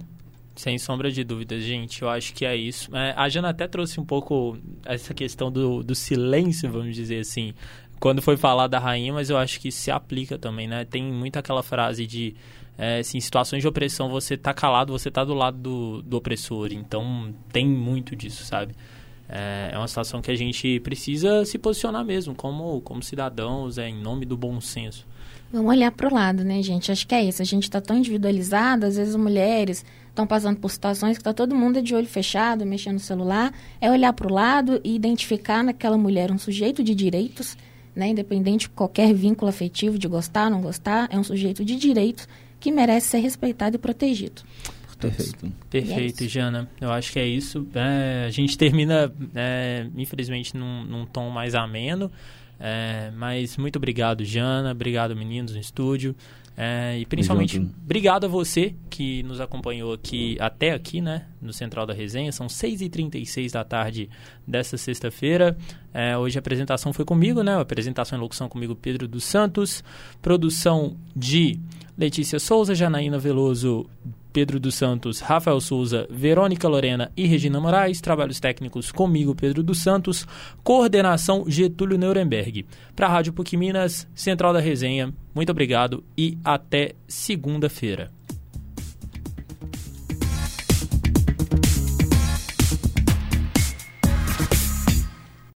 Sem 0.55 0.79
sombra 0.79 1.11
de 1.11 1.25
dúvidas, 1.25 1.63
gente. 1.63 2.03
Eu 2.03 2.11
acho 2.11 2.35
que 2.35 2.45
é 2.45 2.55
isso. 2.55 2.95
É, 2.95 3.15
a 3.17 3.29
Jana 3.29 3.49
até 3.49 3.67
trouxe 3.67 3.99
um 3.99 4.05
pouco 4.05 4.59
essa 4.85 5.15
questão 5.15 5.51
do, 5.51 5.83
do 5.83 5.95
silêncio, 5.95 6.71
vamos 6.71 6.95
dizer 6.95 7.21
assim 7.21 7.55
quando 8.03 8.21
foi 8.21 8.37
falar 8.37 8.67
da 8.67 8.81
rainha, 8.81 9.13
mas 9.13 9.31
eu 9.31 9.39
acho 9.39 9.61
que 9.61 9.71
se 9.71 9.89
aplica 9.89 10.37
também, 10.37 10.67
né? 10.67 10.85
Tem 10.85 11.05
muito 11.05 11.37
aquela 11.37 11.63
frase 11.63 12.05
de 12.05 12.35
é, 12.77 12.99
assim, 12.99 13.19
em 13.19 13.21
situações 13.21 13.63
de 13.63 13.69
opressão 13.69 14.09
você 14.09 14.37
tá 14.37 14.53
calado, 14.53 14.93
você 14.93 15.09
tá 15.09 15.25
do 15.25 15.35
lado 15.35 15.57
do, 15.59 16.03
do 16.03 16.17
opressor. 16.17 16.73
Então 16.73 17.33
tem 17.53 17.65
muito 17.65 18.17
disso, 18.17 18.45
sabe? 18.45 18.75
É, 19.29 19.71
é 19.73 19.79
uma 19.79 19.87
situação 19.87 20.21
que 20.21 20.33
a 20.33 20.35
gente 20.35 20.81
precisa 20.81 21.45
se 21.45 21.57
posicionar 21.59 22.05
mesmo, 22.05 22.35
como, 22.35 22.81
como 22.81 23.01
cidadãos, 23.05 23.79
é, 23.79 23.89
em 23.89 24.03
nome 24.03 24.27
do 24.27 24.37
bom 24.37 24.61
senso. 24.61 25.07
Vamos 25.53 25.71
olhar 25.71 25.93
para 25.93 26.09
o 26.09 26.15
lado, 26.15 26.43
né, 26.45 26.63
gente? 26.63 26.91
Acho 26.91 27.07
que 27.07 27.15
é 27.15 27.23
isso. 27.23 27.43
A 27.43 27.45
gente 27.45 27.65
está 27.65 27.81
tão 27.81 27.99
individualizado, 27.99 28.87
às 28.87 28.97
vezes 28.97 29.15
as 29.15 29.21
mulheres 29.21 29.85
estão 30.09 30.27
passando 30.27 30.57
por 30.59 30.71
situações 30.71 31.19
que 31.19 31.21
está 31.21 31.35
todo 31.35 31.55
mundo 31.55 31.83
de 31.83 31.95
olho 31.95 32.07
fechado, 32.07 32.65
mexendo 32.65 32.95
no 32.95 33.01
celular. 33.01 33.53
É 33.79 33.91
olhar 33.91 34.15
para 34.15 34.27
o 34.27 34.33
lado 34.33 34.81
e 34.83 34.95
identificar 34.95 35.63
naquela 35.63 35.99
mulher 35.99 36.31
um 36.31 36.39
sujeito 36.39 36.83
de 36.83 36.95
direitos, 36.95 37.57
né? 37.95 38.09
Independente 38.09 38.63
de 38.63 38.71
qualquer 38.71 39.13
vínculo 39.13 39.51
afetivo, 39.51 39.99
de 39.99 40.09
gostar, 40.09 40.51
não 40.51 40.63
gostar, 40.63 41.07
é 41.11 41.19
um 41.19 41.25
sujeito 41.25 41.63
de 41.65 41.77
direitos 41.77 42.27
que 42.59 42.73
merece 42.73 43.09
ser 43.09 43.19
respeitado 43.19 43.77
e 43.77 43.79
protegido. 43.79 44.43
Perfeito. 45.03 45.53
Perfeito, 45.69 46.25
é 46.25 46.29
Jana. 46.29 46.71
Eu 46.81 46.93
acho 46.93 47.13
que 47.13 47.19
é 47.19 47.27
isso. 47.27 47.67
É, 47.75 48.25
a 48.27 48.31
gente 48.31 48.57
termina, 48.57 49.13
é, 49.35 49.87
infelizmente, 49.97 50.57
num, 50.57 50.85
num, 50.85 51.05
tom 51.05 51.29
mais 51.29 51.55
ameno. 51.55 52.11
É, 52.65 53.11
mas 53.17 53.57
muito 53.57 53.75
obrigado, 53.75 54.25
Jana. 54.25 54.71
Obrigado, 54.71 55.17
meninos 55.17 55.53
no 55.53 55.59
estúdio. 55.59 56.15
É, 56.57 56.99
e 57.01 57.07
principalmente, 57.07 57.59
obrigado 57.59 58.27
a 58.27 58.29
você 58.29 58.75
que 58.89 59.23
nos 59.25 59.41
acompanhou 59.41 59.93
aqui 59.93 60.37
até 60.39 60.71
aqui, 60.73 61.01
né? 61.01 61.27
No 61.41 61.53
Central 61.53 61.87
da 61.87 61.93
Resenha. 61.93 62.31
São 62.31 62.47
6h36 62.47 63.51
da 63.51 63.65
tarde 63.65 64.09
dessa 64.47 64.77
sexta-feira. 64.77 65.57
É, 65.93 66.17
hoje 66.17 66.39
a 66.39 66.41
apresentação 66.41 66.93
foi 66.93 67.05
comigo, 67.05 67.43
né? 67.43 67.57
A 67.57 67.61
apresentação 67.61 68.17
e 68.17 68.21
locução 68.21 68.49
comigo, 68.49 68.77
Pedro 68.77 69.09
dos 69.09 69.25
Santos. 69.25 69.83
Produção 70.21 70.97
de 71.17 71.59
Letícia 71.99 72.39
Souza, 72.39 72.77
Janaína 72.77 73.19
Veloso, 73.19 73.91
Pedro 74.33 74.59
dos 74.59 74.75
Santos, 74.75 75.21
Rafael 75.21 75.61
Souza, 75.61 76.07
Verônica 76.11 76.67
Lorena 76.67 77.13
e 77.17 77.27
Regina 77.27 77.61
Moraes. 77.61 78.01
Trabalhos 78.01 78.41
técnicos 78.41 78.91
comigo, 78.91 79.35
Pedro 79.35 79.63
dos 79.63 79.83
Santos. 79.83 80.27
Coordenação 80.65 81.45
Getúlio 81.47 81.99
Nuremberg. 81.99 82.67
Para 82.97 83.07
a 83.07 83.11
Rádio 83.11 83.33
PUC 83.33 83.57
Minas, 83.57 84.09
Central 84.15 84.53
da 84.53 84.61
Resenha, 84.61 85.13
muito 85.35 85.51
obrigado 85.51 86.03
e 86.17 86.39
até 86.45 86.93
segunda-feira. 87.07 88.11